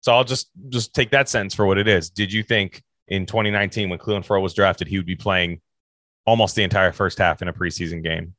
So 0.00 0.12
I'll 0.12 0.24
just 0.24 0.50
just 0.68 0.94
take 0.94 1.10
that 1.10 1.28
sentence 1.28 1.54
for 1.54 1.66
what 1.66 1.78
it 1.78 1.86
is. 1.86 2.10
Did 2.10 2.32
you 2.32 2.42
think 2.42 2.82
in 3.06 3.26
2019 3.26 3.90
when 3.90 3.98
Clelin 3.98 4.24
Ferrell 4.24 4.42
was 4.42 4.54
drafted, 4.54 4.88
he 4.88 4.96
would 4.96 5.06
be 5.06 5.16
playing 5.16 5.60
almost 6.30 6.54
the 6.54 6.62
entire 6.62 6.92
first 6.92 7.18
half 7.18 7.42
in 7.42 7.48
a 7.48 7.52
preseason 7.52 8.04
game 8.04 8.34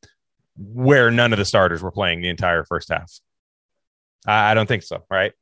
where 0.56 1.12
none 1.12 1.34
of 1.34 1.40
the 1.40 1.44
starters 1.44 1.84
were 1.84 1.92
playing 1.92 2.22
the 2.22 2.30
entire 2.30 2.64
first 2.64 2.88
half? 2.88 3.12
I, 4.26 4.52
I 4.52 4.54
don't 4.54 4.66
think 4.66 4.84
so, 4.84 5.04
right? 5.10 5.34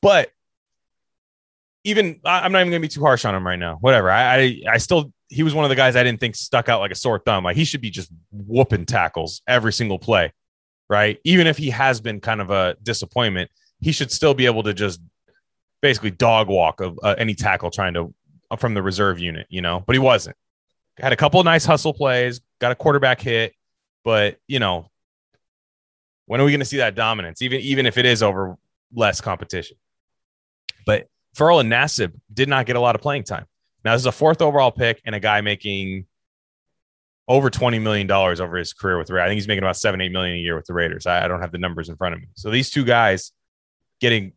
But 0.00 0.30
even 1.84 2.20
I'm 2.24 2.52
not 2.52 2.60
even 2.60 2.70
gonna 2.70 2.80
be 2.80 2.88
too 2.88 3.02
harsh 3.02 3.26
on 3.26 3.34
him 3.34 3.46
right 3.46 3.58
now. 3.58 3.76
Whatever. 3.82 4.10
I, 4.10 4.36
I 4.36 4.62
I 4.72 4.78
still 4.78 5.12
he 5.28 5.42
was 5.42 5.54
one 5.54 5.66
of 5.66 5.68
the 5.68 5.76
guys 5.76 5.94
I 5.94 6.02
didn't 6.02 6.20
think 6.20 6.36
stuck 6.36 6.70
out 6.70 6.80
like 6.80 6.90
a 6.90 6.94
sore 6.94 7.18
thumb. 7.18 7.44
Like 7.44 7.56
he 7.56 7.66
should 7.66 7.82
be 7.82 7.90
just 7.90 8.10
whooping 8.32 8.86
tackles 8.86 9.42
every 9.46 9.74
single 9.74 9.98
play, 9.98 10.32
right? 10.88 11.18
Even 11.24 11.46
if 11.46 11.58
he 11.58 11.68
has 11.68 12.00
been 12.00 12.20
kind 12.20 12.40
of 12.40 12.50
a 12.50 12.76
disappointment, 12.82 13.50
he 13.80 13.92
should 13.92 14.10
still 14.10 14.32
be 14.32 14.46
able 14.46 14.62
to 14.62 14.72
just 14.72 15.00
basically 15.82 16.10
dog 16.10 16.48
walk 16.48 16.80
of 16.80 16.98
uh, 17.02 17.14
any 17.18 17.34
tackle 17.34 17.70
trying 17.70 17.92
to 17.94 18.14
from 18.56 18.72
the 18.72 18.82
reserve 18.82 19.18
unit, 19.18 19.46
you 19.50 19.60
know. 19.60 19.84
But 19.86 19.94
he 19.94 19.98
wasn't. 19.98 20.36
Had 20.98 21.12
a 21.12 21.16
couple 21.16 21.40
of 21.40 21.44
nice 21.44 21.64
hustle 21.64 21.94
plays, 21.94 22.40
got 22.60 22.72
a 22.72 22.74
quarterback 22.74 23.20
hit, 23.20 23.54
but 24.04 24.38
you 24.46 24.58
know, 24.58 24.90
when 26.26 26.40
are 26.40 26.44
we 26.44 26.50
going 26.50 26.60
to 26.60 26.66
see 26.66 26.78
that 26.78 26.94
dominance? 26.94 27.40
Even 27.42 27.60
even 27.60 27.86
if 27.86 27.96
it 27.98 28.04
is 28.04 28.22
over 28.22 28.56
less 28.92 29.20
competition. 29.20 29.76
But 30.86 31.06
Ferrell 31.34 31.60
and 31.60 31.70
Nassib 31.70 32.12
did 32.32 32.48
not 32.48 32.66
get 32.66 32.76
a 32.76 32.80
lot 32.80 32.94
of 32.94 33.00
playing 33.00 33.24
time. 33.24 33.46
Now, 33.84 33.92
this 33.92 34.02
is 34.02 34.06
a 34.06 34.12
fourth 34.12 34.42
overall 34.42 34.70
pick 34.70 35.00
and 35.04 35.14
a 35.14 35.20
guy 35.20 35.40
making 35.40 36.06
over 37.28 37.50
$20 37.50 37.80
million 37.80 38.10
over 38.10 38.56
his 38.56 38.72
career 38.72 38.98
with 38.98 39.06
the 39.06 39.14
Raiders. 39.14 39.26
I 39.26 39.28
think 39.28 39.36
he's 39.36 39.48
making 39.48 39.62
about 39.62 39.76
seven, 39.76 40.00
eight 40.00 40.12
million 40.12 40.36
a 40.36 40.40
year 40.40 40.56
with 40.56 40.64
the 40.66 40.72
Raiders. 40.72 41.06
I, 41.06 41.24
I 41.24 41.28
don't 41.28 41.40
have 41.40 41.52
the 41.52 41.58
numbers 41.58 41.88
in 41.88 41.96
front 41.96 42.14
of 42.14 42.20
me. 42.20 42.28
So 42.34 42.50
these 42.50 42.70
two 42.70 42.84
guys 42.84 43.32
getting 44.00 44.32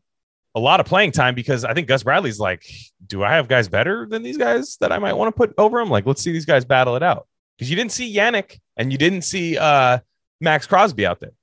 a 0.53 0.59
lot 0.59 0.79
of 0.79 0.85
playing 0.85 1.11
time 1.11 1.35
because 1.35 1.63
I 1.63 1.73
think 1.73 1.87
Gus 1.87 2.03
Bradley's 2.03 2.39
like, 2.39 2.65
do 3.05 3.23
I 3.23 3.35
have 3.35 3.47
guys 3.47 3.67
better 3.67 4.05
than 4.09 4.23
these 4.23 4.37
guys 4.37 4.77
that 4.81 4.91
I 4.91 4.99
might 4.99 5.13
want 5.13 5.33
to 5.33 5.37
put 5.37 5.53
over 5.57 5.79
them? 5.79 5.89
Like, 5.89 6.05
let's 6.05 6.21
see 6.21 6.31
these 6.31 6.45
guys 6.45 6.65
battle 6.65 6.95
it 6.95 7.03
out. 7.03 7.27
Because 7.57 7.69
you 7.69 7.75
didn't 7.75 7.91
see 7.91 8.13
Yannick 8.13 8.59
and 8.75 8.91
you 8.91 8.97
didn't 8.97 9.21
see 9.21 9.57
uh, 9.57 9.99
Maxx 10.41 10.67
Crosby 10.67 11.05
out 11.05 11.19
there. 11.19 11.33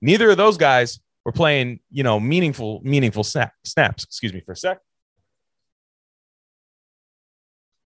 Neither 0.00 0.30
of 0.30 0.36
those 0.36 0.56
guys 0.56 1.00
were 1.24 1.32
playing, 1.32 1.80
you 1.90 2.02
know, 2.02 2.20
meaningful, 2.20 2.80
meaningful 2.84 3.24
snap, 3.24 3.52
snaps. 3.64 4.04
Excuse 4.04 4.32
me 4.32 4.40
for 4.40 4.52
a 4.52 4.56
sec. 4.56 4.78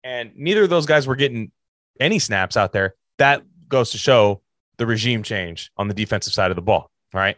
And 0.04 0.32
neither 0.36 0.62
of 0.62 0.70
those 0.70 0.86
guys 0.86 1.06
were 1.06 1.16
getting 1.16 1.50
any 1.98 2.18
snaps 2.18 2.56
out 2.56 2.72
there. 2.72 2.94
That 3.18 3.42
goes 3.68 3.90
to 3.90 3.98
show 3.98 4.42
the 4.76 4.86
regime 4.86 5.22
change 5.22 5.72
on 5.76 5.88
the 5.88 5.94
defensive 5.94 6.32
side 6.32 6.50
of 6.50 6.56
the 6.56 6.62
ball. 6.62 6.90
Right. 7.12 7.36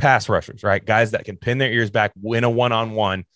Pass 0.00 0.28
rushers, 0.30 0.62
right? 0.62 0.84
Guys 0.84 1.10
that 1.10 1.26
can 1.26 1.36
pin 1.36 1.58
their 1.58 1.70
ears 1.70 1.90
back, 1.90 2.12
win 2.20 2.44
a 2.44 2.50
one 2.50 2.72
on 2.72 2.92
one. 2.92 3.26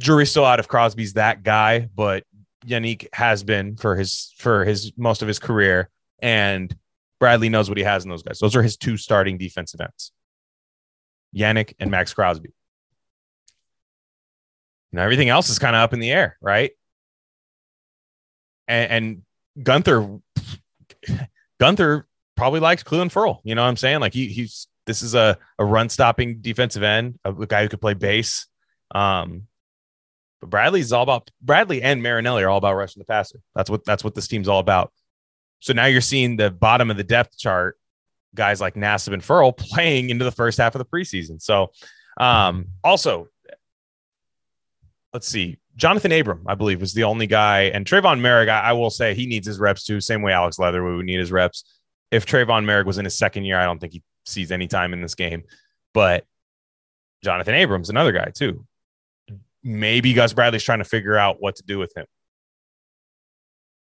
Jury's 0.00 0.30
still 0.30 0.44
out 0.44 0.60
if 0.60 0.68
Crosby's 0.68 1.14
that 1.14 1.42
guy, 1.42 1.88
but 1.92 2.24
Yannick 2.64 3.08
has 3.12 3.42
been 3.42 3.76
for 3.76 3.96
his 3.96 4.32
for 4.38 4.64
his 4.64 4.92
most 4.96 5.22
of 5.22 5.28
his 5.28 5.40
career. 5.40 5.90
And 6.20 6.74
Bradley 7.18 7.48
knows 7.48 7.68
what 7.68 7.78
he 7.78 7.84
has 7.84 8.04
in 8.04 8.10
those 8.10 8.22
guys. 8.22 8.38
Those 8.38 8.54
are 8.54 8.62
his 8.62 8.76
two 8.76 8.96
starting 8.96 9.38
defensive 9.38 9.80
ends. 9.80 10.12
Yannick 11.34 11.74
and 11.80 11.90
Maxx 11.90 12.14
Crosby. 12.14 12.50
Now 14.92 15.02
everything 15.02 15.30
else 15.30 15.48
is 15.48 15.58
kind 15.58 15.74
of 15.74 15.80
up 15.80 15.92
in 15.92 16.00
the 16.00 16.12
air, 16.12 16.36
right? 16.40 16.70
And, 18.68 19.22
and 19.56 19.64
Guenther, 19.66 20.20
Guenther 21.60 22.04
probably 22.36 22.60
likes 22.60 22.82
Clelin 22.82 23.10
Ferrell. 23.10 23.40
You 23.42 23.54
know 23.54 23.62
what 23.62 23.68
I'm 23.68 23.76
saying? 23.76 24.00
Like 24.00 24.14
he, 24.14 24.28
he's 24.28 24.68
this 24.92 25.02
is 25.02 25.14
a, 25.14 25.38
a 25.58 25.64
run 25.64 25.88
stopping 25.88 26.42
defensive 26.42 26.82
end, 26.82 27.18
a, 27.24 27.32
a, 27.32 27.46
guy 27.46 27.62
who 27.62 27.68
could 27.70 27.80
play 27.80 27.94
base. 27.94 28.46
Um, 28.94 29.46
but 30.42 30.50
Bradley's 30.50 30.92
all 30.92 31.02
about 31.02 31.30
Bradley 31.40 31.80
and 31.80 32.02
Marinelli 32.02 32.42
are 32.42 32.50
all 32.50 32.58
about 32.58 32.74
rushing 32.74 33.00
the 33.00 33.06
passer. 33.06 33.40
That's 33.54 33.70
what 33.70 33.86
that's 33.86 34.04
what 34.04 34.14
this 34.14 34.28
team's 34.28 34.48
all 34.48 34.58
about. 34.58 34.92
So 35.60 35.72
now 35.72 35.86
you're 35.86 36.02
seeing 36.02 36.36
the 36.36 36.50
bottom 36.50 36.90
of 36.90 36.98
the 36.98 37.04
depth 37.04 37.38
chart 37.38 37.78
guys 38.34 38.60
like 38.60 38.74
Nassib 38.74 39.14
and 39.14 39.24
Ferrell 39.24 39.52
playing 39.56 40.10
into 40.10 40.24
the 40.24 40.30
first 40.30 40.58
half 40.58 40.74
of 40.74 40.78
the 40.78 40.84
preseason. 40.84 41.40
So, 41.40 41.72
um, 42.18 42.66
also, 42.84 43.28
let's 45.14 45.28
see. 45.28 45.58
Jonathan 45.76 46.12
Abram, 46.12 46.44
I 46.46 46.54
believe, 46.54 46.80
was 46.80 46.92
the 46.92 47.04
only 47.04 47.26
guy. 47.26 47.62
And 47.62 47.86
Tre'von 47.86 48.20
Moehrig, 48.20 48.50
I, 48.50 48.60
I 48.60 48.72
will 48.72 48.90
say 48.90 49.14
he 49.14 49.26
needs 49.26 49.46
his 49.46 49.58
reps 49.58 49.84
too. 49.84 50.00
Same 50.00 50.20
way 50.20 50.32
Alex 50.32 50.58
Leatherwood 50.58 50.96
would 50.96 51.06
need 51.06 51.18
his 51.18 51.32
reps. 51.32 51.64
If 52.10 52.26
Tre'von 52.26 52.64
Moehrig 52.64 52.84
was 52.84 52.98
in 52.98 53.06
his 53.06 53.16
second 53.16 53.44
year, 53.44 53.58
I 53.58 53.64
don't 53.64 53.78
think 53.78 53.94
he 53.94 54.02
sees 54.24 54.52
any 54.52 54.66
time 54.66 54.92
in 54.92 55.00
this 55.00 55.14
game. 55.14 55.44
But 55.94 56.24
Jonathan 57.24 57.54
Abrams, 57.54 57.90
another 57.90 58.12
guy 58.12 58.30
too. 58.34 58.66
Maybe 59.62 60.12
Gus 60.12 60.32
Bradley's 60.32 60.64
trying 60.64 60.80
to 60.80 60.84
figure 60.84 61.16
out 61.16 61.36
what 61.40 61.56
to 61.56 61.62
do 61.62 61.78
with 61.78 61.96
him. 61.96 62.06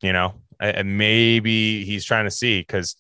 You 0.02 0.14
know, 0.14 0.34
and 0.60 0.98
maybe 0.98 1.86
he's 1.86 2.04
trying 2.04 2.26
to 2.26 2.32
see 2.32 2.60
because 2.60 2.96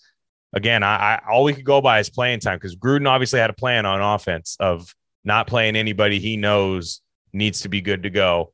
again, 0.53 0.83
I, 0.83 0.95
I 0.95 1.21
all 1.29 1.43
we 1.43 1.53
could 1.53 1.65
go 1.65 1.81
by 1.81 1.99
is 1.99 2.09
playing 2.09 2.39
time 2.39 2.57
because 2.57 2.75
Gruden 2.75 3.07
obviously 3.07 3.39
had 3.39 3.49
a 3.49 3.53
plan 3.53 3.85
on 3.85 4.01
offense 4.01 4.55
of 4.59 4.93
not 5.23 5.47
playing 5.47 5.75
anybody 5.75 6.19
he 6.19 6.37
knows 6.37 7.01
needs 7.33 7.61
to 7.61 7.69
be 7.69 7.81
good 7.81 8.03
to 8.03 8.09
go 8.09 8.53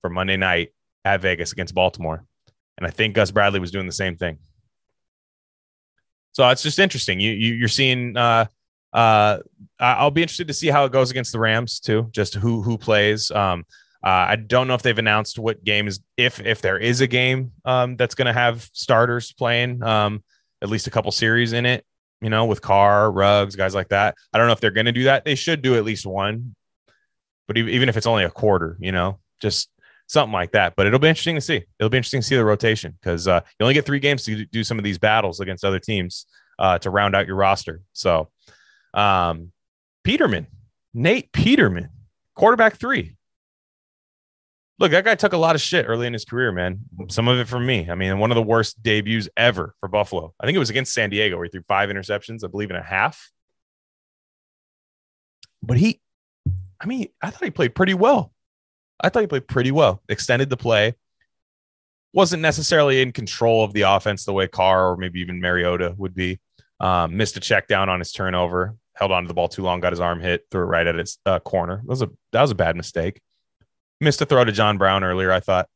for 0.00 0.10
Monday 0.10 0.36
night 0.36 0.70
at 1.04 1.20
Vegas 1.20 1.52
against 1.52 1.74
Baltimore. 1.74 2.24
And 2.78 2.86
I 2.86 2.90
think 2.90 3.14
Gus 3.14 3.30
Bradley 3.30 3.60
was 3.60 3.70
doing 3.70 3.86
the 3.86 3.92
same 3.92 4.16
thing. 4.16 4.38
So 6.32 6.48
it's 6.48 6.62
just 6.62 6.78
interesting. 6.78 7.20
You, 7.20 7.32
you 7.32 7.64
are 7.64 7.68
seeing. 7.68 8.16
Uh, 8.16 8.46
uh, 8.92 9.38
I'll 9.78 10.10
be 10.10 10.22
interested 10.22 10.48
to 10.48 10.54
see 10.54 10.68
how 10.68 10.84
it 10.84 10.92
goes 10.92 11.10
against 11.10 11.32
the 11.32 11.38
Rams 11.38 11.80
too. 11.80 12.08
Just 12.12 12.34
who 12.34 12.62
who 12.62 12.76
plays. 12.76 13.30
Um, 13.30 13.64
uh, 14.04 14.26
I 14.30 14.36
don't 14.36 14.66
know 14.66 14.74
if 14.74 14.82
they've 14.82 14.98
announced 14.98 15.38
what 15.38 15.62
game 15.62 15.86
is 15.86 16.00
if 16.16 16.40
if 16.40 16.60
there 16.60 16.78
is 16.78 17.00
a 17.00 17.06
game 17.06 17.52
um, 17.64 17.96
that's 17.96 18.14
going 18.14 18.26
to 18.26 18.32
have 18.32 18.68
starters 18.72 19.32
playing 19.32 19.82
um, 19.82 20.22
at 20.60 20.68
least 20.68 20.86
a 20.86 20.90
couple 20.90 21.12
series 21.12 21.52
in 21.52 21.66
it. 21.66 21.84
You 22.20 22.30
know, 22.30 22.44
with 22.44 22.62
Carr, 22.62 23.10
Ruggs, 23.10 23.56
guys 23.56 23.74
like 23.74 23.88
that. 23.88 24.14
I 24.32 24.38
don't 24.38 24.46
know 24.46 24.52
if 24.52 24.60
they're 24.60 24.70
going 24.70 24.86
to 24.86 24.92
do 24.92 25.04
that. 25.04 25.24
They 25.24 25.34
should 25.34 25.60
do 25.60 25.74
at 25.74 25.84
least 25.84 26.06
one, 26.06 26.54
but 27.48 27.58
even 27.58 27.88
if 27.88 27.96
it's 27.96 28.06
only 28.06 28.22
a 28.24 28.30
quarter, 28.30 28.76
you 28.78 28.92
know, 28.92 29.18
just 29.40 29.68
something 30.12 30.32
like 30.32 30.52
that. 30.52 30.74
But 30.76 30.86
it'll 30.86 30.98
be 30.98 31.08
interesting 31.08 31.34
to 31.36 31.40
see. 31.40 31.64
It'll 31.78 31.90
be 31.90 31.96
interesting 31.96 32.20
to 32.20 32.26
see 32.26 32.36
the 32.36 32.44
rotation 32.44 32.96
because 33.00 33.26
uh, 33.26 33.40
you 33.58 33.64
only 33.64 33.74
get 33.74 33.86
three 33.86 33.98
games 33.98 34.24
to 34.24 34.44
do 34.46 34.62
some 34.62 34.78
of 34.78 34.84
these 34.84 34.98
battles 34.98 35.40
against 35.40 35.64
other 35.64 35.78
teams 35.78 36.26
uh, 36.58 36.78
to 36.80 36.90
round 36.90 37.16
out 37.16 37.26
your 37.26 37.36
roster. 37.36 37.80
So, 37.92 38.28
um, 38.94 39.52
Peterman, 40.04 40.46
Nate 40.92 41.32
Peterman, 41.32 41.88
quarterback 42.34 42.76
three. 42.76 43.16
Look, 44.78 44.90
that 44.90 45.04
guy 45.04 45.14
took 45.14 45.32
a 45.32 45.38
lot 45.38 45.54
of 45.54 45.60
shit 45.60 45.86
early 45.88 46.06
in 46.06 46.12
his 46.12 46.24
career, 46.24 46.50
man. 46.50 46.80
Some 47.08 47.28
of 47.28 47.38
it 47.38 47.46
from 47.46 47.64
me. 47.64 47.88
I 47.88 47.94
mean, 47.94 48.18
one 48.18 48.30
of 48.30 48.34
the 48.34 48.42
worst 48.42 48.82
debuts 48.82 49.28
ever 49.36 49.74
for 49.80 49.88
Buffalo. 49.88 50.34
I 50.40 50.46
think 50.46 50.56
it 50.56 50.58
was 50.58 50.70
against 50.70 50.92
San 50.92 51.08
Diego 51.10 51.36
where 51.36 51.44
he 51.44 51.50
threw 51.50 51.62
five 51.62 51.88
interceptions, 51.88 52.44
I 52.44 52.48
believe, 52.48 52.70
in 52.70 52.76
a 52.76 52.82
half. 52.82 53.30
But 55.62 55.76
he, 55.76 56.00
I 56.80 56.86
mean, 56.86 57.08
I 57.22 57.30
thought 57.30 57.44
he 57.44 57.50
played 57.50 57.76
pretty 57.76 57.94
well. 57.94 58.32
I 59.02 59.08
thought 59.08 59.20
he 59.20 59.26
played 59.26 59.48
pretty 59.48 59.72
well, 59.72 60.00
extended 60.08 60.48
the 60.48 60.56
play, 60.56 60.94
wasn't 62.12 62.42
necessarily 62.42 63.02
in 63.02 63.12
control 63.12 63.64
of 63.64 63.72
the 63.72 63.82
offense 63.82 64.24
the 64.24 64.32
way 64.32 64.46
Carr 64.46 64.90
or 64.90 64.96
maybe 64.96 65.20
even 65.20 65.40
Mariota 65.40 65.94
would 65.96 66.14
be. 66.14 66.38
Um, 66.78 67.16
missed 67.16 67.36
a 67.36 67.40
check 67.40 67.68
down 67.68 67.88
on 67.88 68.00
his 68.00 68.12
turnover, 68.12 68.76
held 68.94 69.12
on 69.12 69.22
to 69.22 69.28
the 69.28 69.34
ball 69.34 69.48
too 69.48 69.62
long, 69.62 69.80
got 69.80 69.92
his 69.92 70.00
arm 70.00 70.20
hit, 70.20 70.46
threw 70.50 70.62
it 70.62 70.66
right 70.66 70.86
at 70.86 70.96
its 70.96 71.18
uh, 71.24 71.38
corner. 71.38 71.76
That 71.76 71.88
was 71.88 72.02
a 72.02 72.10
that 72.32 72.42
was 72.42 72.50
a 72.50 72.56
bad 72.56 72.76
mistake. 72.76 73.20
Missed 74.00 74.20
a 74.20 74.26
throw 74.26 74.44
to 74.44 74.50
John 74.50 74.78
Brown 74.78 75.04
earlier, 75.04 75.30
I 75.30 75.38
thought, 75.38 75.68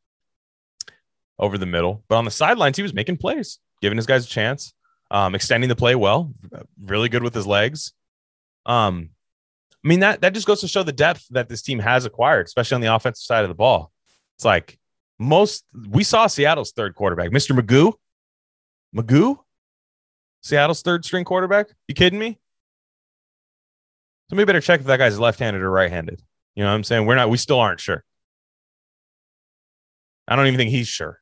over 1.38 1.58
the 1.58 1.66
middle. 1.66 2.02
But 2.08 2.16
on 2.16 2.24
the 2.24 2.30
sidelines, 2.32 2.76
he 2.76 2.82
was 2.82 2.92
making 2.92 3.18
plays, 3.18 3.60
giving 3.80 3.96
his 3.96 4.06
guys 4.06 4.26
a 4.26 4.28
chance, 4.28 4.74
um, 5.12 5.36
extending 5.36 5.68
the 5.68 5.76
play 5.76 5.94
well, 5.94 6.34
really 6.82 7.08
good 7.08 7.22
with 7.22 7.34
his 7.34 7.46
legs. 7.46 7.92
Um, 8.66 9.10
I 9.86 9.88
mean, 9.88 10.00
that 10.00 10.22
that 10.22 10.34
just 10.34 10.48
goes 10.48 10.62
to 10.62 10.68
show 10.68 10.82
the 10.82 10.92
depth 10.92 11.28
that 11.30 11.48
this 11.48 11.62
team 11.62 11.78
has 11.78 12.04
acquired, 12.04 12.46
especially 12.46 12.74
on 12.74 12.80
the 12.80 12.92
offensive 12.92 13.22
side 13.22 13.44
of 13.44 13.48
the 13.48 13.54
ball. 13.54 13.92
It's 14.34 14.44
like 14.44 14.80
most 15.16 15.64
we 15.88 16.02
saw 16.02 16.26
Seattle's 16.26 16.72
third 16.72 16.96
quarterback, 16.96 17.30
Mr. 17.30 17.56
Magoo. 17.56 17.92
Magoo? 18.92 19.38
Seattle's 20.42 20.82
third 20.82 21.04
string 21.04 21.24
quarterback? 21.24 21.68
You 21.86 21.94
kidding 21.94 22.18
me? 22.18 22.36
Somebody 24.28 24.46
better 24.46 24.60
check 24.60 24.80
if 24.80 24.86
that 24.86 24.96
guy's 24.96 25.20
left-handed 25.20 25.62
or 25.62 25.70
right-handed. 25.70 26.20
You 26.56 26.64
know 26.64 26.70
what 26.70 26.74
I'm 26.74 26.82
saying? 26.82 27.06
We're 27.06 27.14
not, 27.14 27.30
we 27.30 27.38
still 27.38 27.60
aren't 27.60 27.78
sure. 27.78 28.02
I 30.26 30.34
don't 30.34 30.48
even 30.48 30.58
think 30.58 30.72
he's 30.72 30.88
sure. 30.88 31.20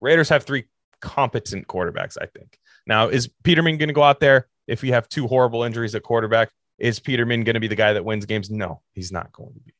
Raiders 0.00 0.28
have 0.28 0.44
three 0.44 0.66
competent 1.00 1.66
quarterbacks, 1.66 2.16
I 2.20 2.26
think. 2.26 2.60
Now, 2.86 3.08
is 3.08 3.28
Peterman 3.42 3.76
going 3.76 3.88
to 3.88 3.92
go 3.92 4.04
out 4.04 4.20
there 4.20 4.46
if 4.66 4.82
we 4.82 4.90
have 4.90 5.08
two 5.08 5.26
horrible 5.26 5.62
injuries 5.62 5.94
at 5.94 6.02
quarterback, 6.02 6.50
is 6.78 6.98
Peterman 6.98 7.44
going 7.44 7.54
to 7.54 7.60
be 7.60 7.68
the 7.68 7.76
guy 7.76 7.92
that 7.92 8.04
wins 8.04 8.26
games? 8.26 8.50
No, 8.50 8.82
he's 8.92 9.12
not 9.12 9.32
going 9.32 9.54
to 9.54 9.60
be. 9.60 9.72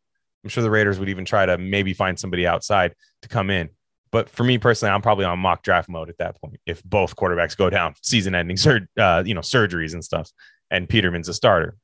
I'm 0.43 0.51
sure 0.51 0.63
the 0.63 0.71
Raiders 0.71 0.99
would 0.99 1.09
even 1.09 1.25
try 1.25 1.47
to 1.47 1.59
maybe 1.59 1.95
find 1.95 2.19
somebody 2.19 2.47
outside 2.47 2.95
to 3.23 3.29
come 3.29 3.51
in. 3.51 3.71
But 4.13 4.29
for 4.29 4.45
me 4.45 4.59
personally, 4.59 4.93
I'm 4.93 5.03
probably 5.03 5.25
on 5.25 5.39
mock 5.39 5.63
draft 5.63 5.89
mode 5.89 6.09
at 6.09 6.19
that 6.19 6.41
point. 6.41 6.61
If 6.67 6.85
both 6.85 7.17
quarterbacks 7.17 7.57
go 7.57 7.69
down, 7.71 7.95
season-ending, 8.03 8.57
sur- 8.59 8.87
uh, 8.97 9.25
you 9.27 9.35
know, 9.35 9.41
surgeries 9.41 9.95
and 9.95 10.05
stuff, 10.05 10.31
and 10.71 10.89
Peterman's 10.89 11.29
a 11.29 11.35
starter. 11.35 11.77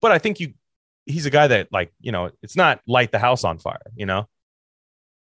But 0.00 0.12
I 0.12 0.18
think 0.18 0.40
you, 0.40 0.54
he's 1.04 1.26
a 1.26 1.30
guy 1.30 1.46
that 1.46 1.68
like 1.70 1.92
you 2.00 2.10
know, 2.10 2.30
it's 2.42 2.56
not 2.56 2.80
light 2.88 3.12
the 3.12 3.18
house 3.18 3.44
on 3.44 3.58
fire. 3.58 3.92
You 3.94 4.06
know, 4.06 4.28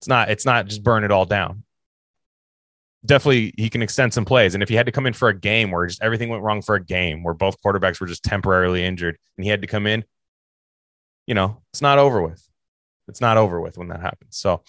it's 0.01 0.09
not 0.09 0.31
it's 0.31 0.45
not 0.45 0.67
just 0.67 0.83
burn 0.83 1.05
it 1.05 1.11
all 1.11 1.25
down 1.25 1.63
definitely 3.05 3.55
he 3.57 3.69
can 3.69 3.83
extend 3.83 4.15
some 4.15 4.25
plays. 4.25 4.55
And 4.55 4.63
if 4.63 4.69
he 4.69 4.75
had 4.75 4.87
to 4.87 4.93
come 4.93 5.07
in 5.07 5.13
for 5.13 5.29
a 5.29 5.39
game 5.39 5.71
where 5.71 5.87
just 5.87 6.03
everything 6.03 6.29
went 6.29 6.43
wrong 6.43 6.63
for 6.63 6.75
a 6.75 6.85
game 6.85 7.23
where 7.23 7.35
both 7.35 7.61
quarterbacks 7.63 8.01
were 8.01 8.07
just 8.07 8.23
temporarily 8.23 8.85
injured 8.85 9.19
and 9.37 9.45
he 9.45 9.51
had 9.51 9.63
to 9.63 9.67
come 9.67 9.87
in, 9.87 10.05
you 11.27 11.35
know, 11.35 11.63
it's 11.73 11.83
not 11.83 11.99
over 11.99 12.23
with. 12.23 12.47
It's 13.09 13.21
not 13.21 13.37
over 13.37 13.61
with 13.61 13.77
when 13.77 13.89
that 13.89 14.01
happens. 14.01 14.37
So 14.37 14.63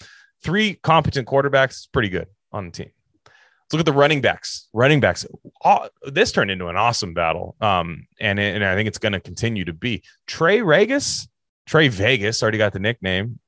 three 0.44 0.76
competent 0.76 1.28
quarterbacks 1.28 1.72
is 1.72 1.90
pretty 1.92 2.10
good 2.10 2.28
on 2.52 2.66
the 2.66 2.72
team. 2.72 2.92
Let's 3.26 3.74
look 3.74 3.80
at 3.80 3.86
the 3.86 3.94
running 3.94 4.22
backs. 4.22 4.68
Running 4.74 5.00
backs. 5.00 5.26
This 6.04 6.32
turned 6.32 6.52
into 6.52 6.68
an 6.68 6.76
awesome 6.76 7.14
battle. 7.14 7.56
Um, 7.62 8.08
and, 8.20 8.40
and 8.40 8.64
I 8.64 8.76
think 8.76 8.88
it's 8.88 8.98
going 8.98 9.14
to 9.14 9.20
continue 9.20 9.66
to 9.66 9.74
be. 9.74 10.04
Trey 10.28 10.60
Ragas, 10.60 11.28
Trey 11.66 11.88
Vegas 11.88 12.42
already 12.42 12.58
got 12.58 12.74
the 12.74 12.80
nickname. 12.80 13.40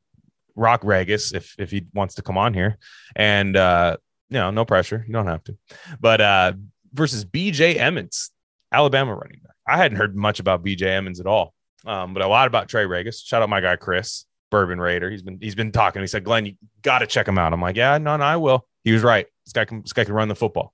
Rock 0.55 0.83
Ragas, 0.83 1.35
if 1.35 1.53
if 1.59 1.69
he 1.69 1.85
wants 1.93 2.15
to 2.15 2.21
come 2.21 2.37
on 2.37 2.53
here, 2.53 2.77
and 3.13 3.57
uh, 3.57 3.97
know, 4.29 4.51
no 4.51 4.65
pressure. 4.65 5.03
You 5.07 5.13
don't 5.13 5.27
have 5.27 5.43
to. 5.45 5.57
But 5.99 6.21
uh, 6.21 6.53
versus 6.93 7.25
BJ 7.25 7.77
Emmons, 7.77 8.31
Alabama 8.71 9.13
running 9.13 9.39
back. 9.43 9.55
I 9.67 9.77
hadn't 9.77 9.97
heard 9.97 10.15
much 10.15 10.39
about 10.39 10.63
BJ 10.63 10.83
Emmons 10.83 11.19
at 11.19 11.27
all, 11.27 11.53
um, 11.85 12.13
but 12.13 12.23
a 12.23 12.27
lot 12.27 12.47
about 12.47 12.69
Trey 12.69 12.85
Ragas. 12.85 13.23
Shout 13.23 13.41
out 13.41 13.49
my 13.49 13.61
guy 13.61 13.75
Chris, 13.75 14.25
Bourbon 14.51 14.79
Raider. 14.79 15.09
He's 15.09 15.21
been 15.21 15.39
he's 15.41 15.55
been 15.55 15.71
talking. 15.71 16.01
He 16.01 16.07
said, 16.07 16.23
Glenn, 16.23 16.45
you 16.45 16.53
got 16.81 16.99
to 16.99 17.07
check 17.07 17.27
him 17.27 17.37
out. 17.37 17.53
I'm 17.53 17.61
like, 17.61 17.75
yeah, 17.75 17.97
no, 17.97 18.17
no, 18.17 18.23
I 18.23 18.37
will. 18.37 18.67
He 18.83 18.91
was 18.91 19.03
right. 19.03 19.27
This 19.45 19.53
guy 19.53 19.65
can 19.65 19.81
this 19.81 19.93
guy 19.93 20.05
can 20.05 20.13
run 20.13 20.27
the 20.27 20.35
football. 20.35 20.73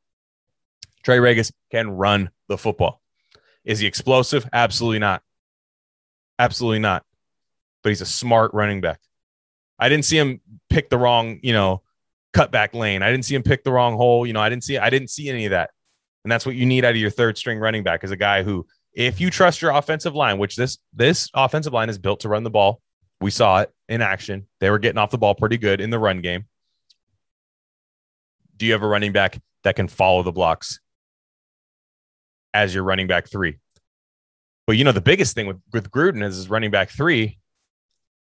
Trey 1.04 1.18
Ragas 1.18 1.52
can 1.72 1.90
run 1.90 2.30
the 2.48 2.58
football. 2.58 3.02
Is 3.64 3.80
he 3.80 3.88
explosive? 3.88 4.48
Absolutely 4.52 5.00
not. 5.00 5.22
Absolutely 6.38 6.80
not. 6.80 7.04
But 7.84 7.90
he's 7.90 8.02
a 8.02 8.06
smart 8.06 8.54
running 8.54 8.82
back. 8.82 9.00
I 9.80 9.90
didn't 9.90 10.06
see 10.06 10.18
him 10.18 10.42
pick 10.70 10.90
the 10.90 10.98
wrong, 10.98 11.40
you 11.42 11.54
know, 11.54 11.82
cutback 12.34 12.74
lane. 12.74 13.02
I 13.02 13.12
didn't 13.12 13.26
see 13.26 13.36
him 13.36 13.44
pick 13.44 13.64
the 13.64 13.72
wrong 13.72 13.96
hole. 13.96 14.26
You 14.26 14.34
know, 14.34 14.42
I 14.42 14.50
didn't 14.50 14.64
see 14.64 14.78
I 14.78 14.90
didn't 14.90 15.10
see 15.10 15.30
any 15.30 15.46
of 15.46 15.52
that. 15.52 15.72
And 16.24 16.32
that's 16.32 16.46
what 16.46 16.56
you 16.56 16.66
need 16.66 16.86
out 16.86 16.92
of 16.92 16.98
your 16.98 17.10
third 17.10 17.38
string 17.38 17.60
running 17.60 17.84
back 17.84 18.04
is 18.04 18.12
a 18.12 18.16
guy 18.16 18.44
who, 18.44 18.68
if 18.94 19.20
you 19.20 19.30
trust 19.30 19.62
your 19.62 19.72
offensive 19.72 20.16
line, 20.16 20.38
which 20.38 20.56
this 20.56 20.78
this 20.94 21.30
offensive 21.34 21.74
line 21.74 21.90
is 21.90 21.98
built 21.98 22.22
to 22.22 22.30
run 22.30 22.44
the 22.44 22.50
ball. 22.50 22.82
We 23.20 23.30
saw 23.30 23.62
it 23.62 23.72
in 23.88 24.02
action. 24.02 24.48
They 24.60 24.72
were 24.72 24.80
getting 24.80 24.98
off 24.98 25.12
the 25.12 25.18
ball 25.18 25.36
pretty 25.36 25.58
good 25.58 25.80
in 25.80 25.92
the 25.92 26.00
run 26.00 26.22
game. 26.22 26.46
Do 28.58 28.66
you 28.66 28.72
have 28.72 28.82
a 28.82 28.88
running 28.88 29.12
back 29.12 29.40
that 29.64 29.76
can 29.76 29.88
follow 29.88 30.24
the 30.24 30.32
blocks 30.32 30.80
as 32.52 32.74
your 32.74 32.84
running 32.84 33.06
back 33.06 33.30
three? 33.30 33.60
But 34.66 34.78
you 34.78 34.84
know, 34.84 34.92
the 34.92 35.02
biggest 35.02 35.36
thing 35.36 35.46
with, 35.46 35.58
with 35.72 35.92
Gruden 35.92 36.24
is 36.24 36.36
his 36.36 36.50
running 36.50 36.72
back 36.72 36.90
three, 36.90 37.38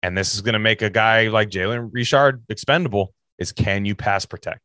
and 0.03 0.17
this 0.17 0.35
is 0.35 0.43
going 0.43 0.55
to 0.55 0.59
make 0.59 0.83
a 0.83 0.91
guy 0.91 1.29
like 1.29 1.49
Jalen 1.49 1.89
Richard 1.93 2.43
expendable 2.51 3.15
is 3.39 3.53
can 3.53 3.85
you 3.85 3.95
pass 3.95 4.25
protect? 4.25 4.63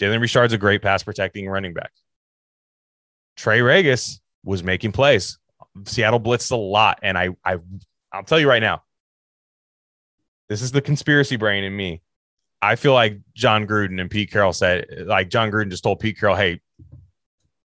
Jalen 0.00 0.20
Richard's 0.20 0.52
a 0.52 0.58
great 0.58 0.82
pass 0.82 1.02
protecting 1.02 1.48
running 1.48 1.74
back. 1.74 1.92
Trey 3.36 3.60
Ragas 3.60 4.20
was 4.44 4.62
making 4.62 4.92
plays. 4.92 5.38
Seattle 5.86 6.20
blitzed 6.20 6.50
a 6.50 6.56
lot. 6.56 6.98
And 7.02 7.16
I, 7.16 7.30
I, 7.44 7.58
I'll 8.12 8.24
tell 8.24 8.40
you 8.40 8.48
right 8.48 8.62
now, 8.62 8.82
this 10.48 10.62
is 10.62 10.72
the 10.72 10.82
conspiracy 10.82 11.36
brain 11.36 11.64
in 11.64 11.74
me. 11.74 12.02
I 12.60 12.76
feel 12.76 12.94
like 12.94 13.18
Jon 13.34 13.66
Gruden 13.66 14.00
and 14.00 14.10
Pete 14.10 14.30
Carroll 14.30 14.52
said, 14.52 14.86
like 15.06 15.28
Jon 15.28 15.50
Gruden 15.50 15.70
just 15.70 15.82
told 15.82 15.98
Pete 15.98 16.18
Carroll, 16.18 16.36
hey, 16.36 16.60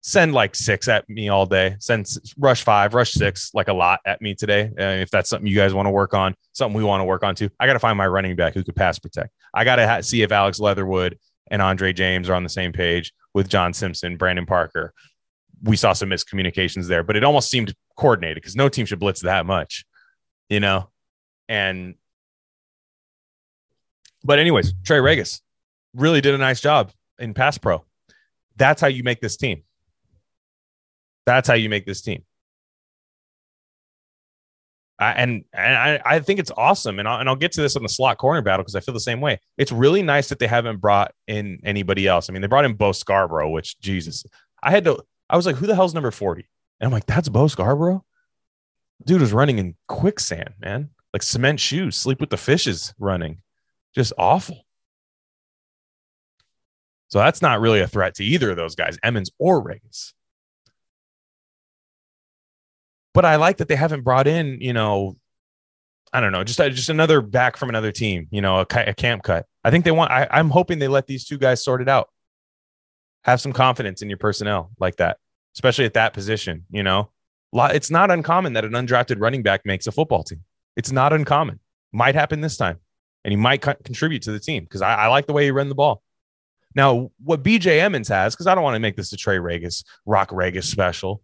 send 0.02 0.34
like 0.34 0.56
six 0.56 0.88
at 0.88 1.10
me 1.10 1.28
all 1.28 1.46
day. 1.46 1.76
Send 1.80 2.08
rush 2.38 2.64
five, 2.64 2.94
rush 2.94 3.12
six, 3.12 3.52
like 3.54 3.68
a 3.68 3.74
lot 3.74 4.00
at 4.06 4.22
me 4.22 4.34
today. 4.34 4.72
Uh, 4.80 5.02
if 5.02 5.12
that's 5.12 5.30
something 5.30 5.48
you 5.48 5.56
guys 5.56 5.74
want 5.74 5.88
to 5.88 5.92
work 5.92 6.14
on, 6.14 6.36
something 6.54 6.78
we 6.78 6.84
want 6.84 7.02
to 7.02 7.06
work 7.06 7.24
on 7.24 7.36
too. 7.36 7.50
I 7.60 7.68
got 7.68 7.74
to 7.74 7.80
find 7.80 7.98
my 7.98 8.08
running 8.08 8.36
back 8.38 8.54
who 8.54 8.64
could 8.64 8.76
pass 8.76 8.98
protect. 9.00 9.32
I 9.58 9.64
got 9.64 9.78
to 9.78 9.88
ha- 9.88 10.02
see 10.02 10.22
if 10.22 10.32
Alex 10.32 10.60
Leatherwood 10.60 11.18
and 11.50 11.64
Andre 11.64 11.92
James 11.92 12.30
are 12.30 12.36
on 12.36 12.44
the 12.44 12.50
same 12.50 12.74
page 12.74 13.12
with 13.34 13.50
John 13.50 13.74
Simpson, 13.74 14.16
Brandon 14.16 14.46
Parker. 14.46 14.94
We 15.64 15.76
saw 15.76 15.94
some 15.94 16.12
miscommunications 16.12 16.88
there, 16.88 17.02
but 17.02 17.16
it 17.16 17.24
almost 17.24 17.50
seemed 17.50 17.74
coordinated 17.96 18.36
because 18.36 18.56
no 18.56 18.70
team 18.70 18.86
should 18.86 19.00
blitz 19.00 19.22
that 19.22 19.48
much. 19.48 19.84
You 20.48 20.60
know, 20.60 20.92
And 21.50 21.96
but 24.24 24.38
anyways, 24.38 24.74
Trey 24.86 25.00
Ragas 25.00 25.42
really 25.96 26.22
did 26.22 26.36
a 26.36 26.38
nice 26.38 26.62
job 26.62 26.92
in 27.18 27.34
pass 27.34 27.58
pro. 27.58 27.84
That's 28.58 28.80
how 28.80 28.88
you 28.88 29.04
make 29.04 29.22
this 29.22 29.38
team. 29.38 29.64
That's 31.26 31.48
how 31.48 31.56
you 31.56 31.68
make 31.68 31.88
this 31.88 32.02
team. 32.02 32.24
And 35.00 35.44
and 35.54 35.76
I, 35.78 36.02
I 36.04 36.20
think 36.20 36.40
it's 36.40 36.52
awesome. 36.58 36.98
And 36.98 37.08
I'll, 37.08 37.20
and 37.20 37.30
I'll 37.30 37.36
get 37.36 37.52
to 37.54 37.62
this 37.62 37.76
on 37.76 37.84
the 37.84 37.90
slot 37.90 38.18
corner 38.18 38.42
battle 38.42 38.64
because 38.64 38.76
I 38.76 38.80
feel 38.80 38.94
the 38.94 39.00
same 39.00 39.22
way. 39.22 39.40
It's 39.58 39.72
really 39.72 40.02
nice 40.02 40.30
that 40.30 40.40
they 40.40 40.48
haven't 40.48 40.78
brought 40.78 41.14
in 41.28 41.60
anybody 41.64 42.08
else. 42.08 42.30
I 42.30 42.34
mean, 42.34 42.42
they 42.42 42.48
brought 42.48 42.66
in 42.66 42.74
Bo 42.74 42.94
Scarborough, 42.94 43.50
which 43.50 43.80
Jesus, 43.80 44.26
I 44.64 44.72
had 44.72 44.86
to. 44.86 45.04
I 45.30 45.36
was 45.36 45.46
like, 45.46 45.58
who 45.58 45.68
the 45.68 45.76
hell's 45.76 45.94
number 45.94 46.10
forty? 46.10 46.48
And 46.80 46.88
I'm 46.88 46.92
like, 46.92 47.06
that's 47.06 47.30
Bo 47.30 47.48
Scarborough. 47.48 48.04
Dude 49.06 49.22
was 49.22 49.34
running 49.34 49.60
in 49.60 49.76
quicksand, 49.88 50.56
man, 50.60 50.90
like 51.14 51.22
cement 51.22 51.60
shoes. 51.60 51.96
Sleep 51.96 52.20
with 52.20 52.32
the 52.32 52.38
fishes 52.38 52.96
running, 52.98 53.42
just 53.94 54.14
awful. 54.18 54.66
So 57.10 57.20
that's 57.20 57.42
not 57.42 57.62
really 57.62 57.82
a 57.82 57.88
threat 57.88 58.16
to 58.16 58.24
either 58.24 58.50
of 58.50 58.58
those 58.58 58.76
guys, 58.76 58.98
Emmons 59.04 59.30
or 59.38 59.64
Ragas 59.64 60.14
but 63.18 63.26
I 63.26 63.38
like 63.38 63.58
that 63.58 63.68
they 63.68 63.76
haven't 63.76 64.04
brought 64.04 64.28
in, 64.28 64.62
you 64.62 64.74
know, 64.74 65.18
I 66.14 66.20
don't 66.20 66.32
know, 66.32 66.44
just 66.44 66.62
uh, 66.62 66.70
just 66.70 66.90
another 66.90 67.20
back 67.20 67.58
from 67.58 67.68
another 67.68 67.92
team, 67.92 68.28
you 68.30 68.42
know, 68.42 68.60
a, 68.60 68.68
a 68.86 68.94
camp 68.94 69.24
cut. 69.24 69.48
I 69.64 69.72
think 69.72 69.86
they 69.86 69.92
want. 69.92 70.12
I, 70.12 70.28
I'm 70.30 70.52
hoping 70.52 70.78
they 70.78 70.88
let 70.88 71.08
these 71.08 71.26
two 71.26 71.40
guys 71.40 71.64
sort 71.64 71.82
it 71.82 71.90
out. 71.90 72.10
Have 73.24 73.42
some 73.42 73.54
confidence 73.54 74.04
in 74.04 74.10
your 74.12 74.20
personnel 74.20 74.70
like 74.80 74.98
that, 74.98 75.18
especially 75.56 75.86
at 75.86 75.96
that 75.96 76.14
position. 76.14 76.66
You 76.70 76.84
know, 76.84 77.10
it's 77.54 77.90
not 77.90 78.12
uncommon 78.12 78.54
that 78.54 78.66
an 78.66 78.74
undrafted 78.74 79.20
running 79.20 79.42
back 79.42 79.66
makes 79.66 79.88
a 79.88 79.92
football 79.92 80.24
team. 80.24 80.44
It's 80.76 80.92
not 80.92 81.12
uncommon. 81.12 81.60
Might 81.92 82.14
happen 82.14 82.42
this 82.42 82.56
time, 82.56 82.78
and 83.24 83.32
he 83.32 83.36
might 83.36 83.64
co- 83.64 83.74
contribute 83.84 84.22
to 84.24 84.32
the 84.32 84.40
team 84.40 84.64
because 84.64 84.84
I, 84.84 84.94
I 84.94 85.08
like 85.08 85.26
the 85.26 85.34
way 85.34 85.46
he 85.46 85.50
ran 85.50 85.70
the 85.70 85.76
ball. 85.76 86.04
Now, 86.76 87.10
what 87.24 87.42
BJ 87.42 87.80
Emmons 87.80 88.10
has, 88.10 88.36
because 88.36 88.46
I 88.46 88.54
don't 88.54 88.64
want 88.64 88.76
to 88.76 88.80
make 88.80 88.96
this 88.96 89.12
a 89.12 89.18
Trey 89.18 89.38
Ragas, 89.38 89.84
Rock 90.06 90.30
Ragas 90.30 90.66
special, 90.66 91.24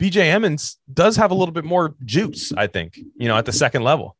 BJ 0.00 0.16
Emmons 0.26 0.78
does 0.92 1.16
have 1.16 1.30
a 1.30 1.34
little 1.34 1.52
bit 1.52 1.64
more 1.64 1.94
juice, 2.04 2.52
I 2.52 2.66
think, 2.66 2.96
you 2.96 3.28
know, 3.28 3.36
at 3.36 3.44
the 3.44 3.52
second 3.52 3.82
level. 3.82 4.16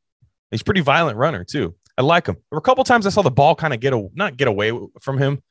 He's 0.51 0.63
pretty 0.63 0.81
violent 0.81 1.17
runner 1.19 1.45
too. 1.45 1.75
I 1.97 2.03
like 2.03 2.27
him. 2.27 2.35
There 2.35 2.57
were 2.57 2.59
a 2.59 2.63
couple 2.63 2.85
times 2.85 3.07
I 3.07 3.11
saw 3.11 3.23
the 3.23 3.31
ball 3.31 3.55
kind 3.55 3.75
of 3.75 3.81
get 3.81 3.93
a, 3.93 4.09
not 4.15 4.37
get 4.37 4.49
away 4.49 4.73
from 5.01 5.19
him, 5.19 5.43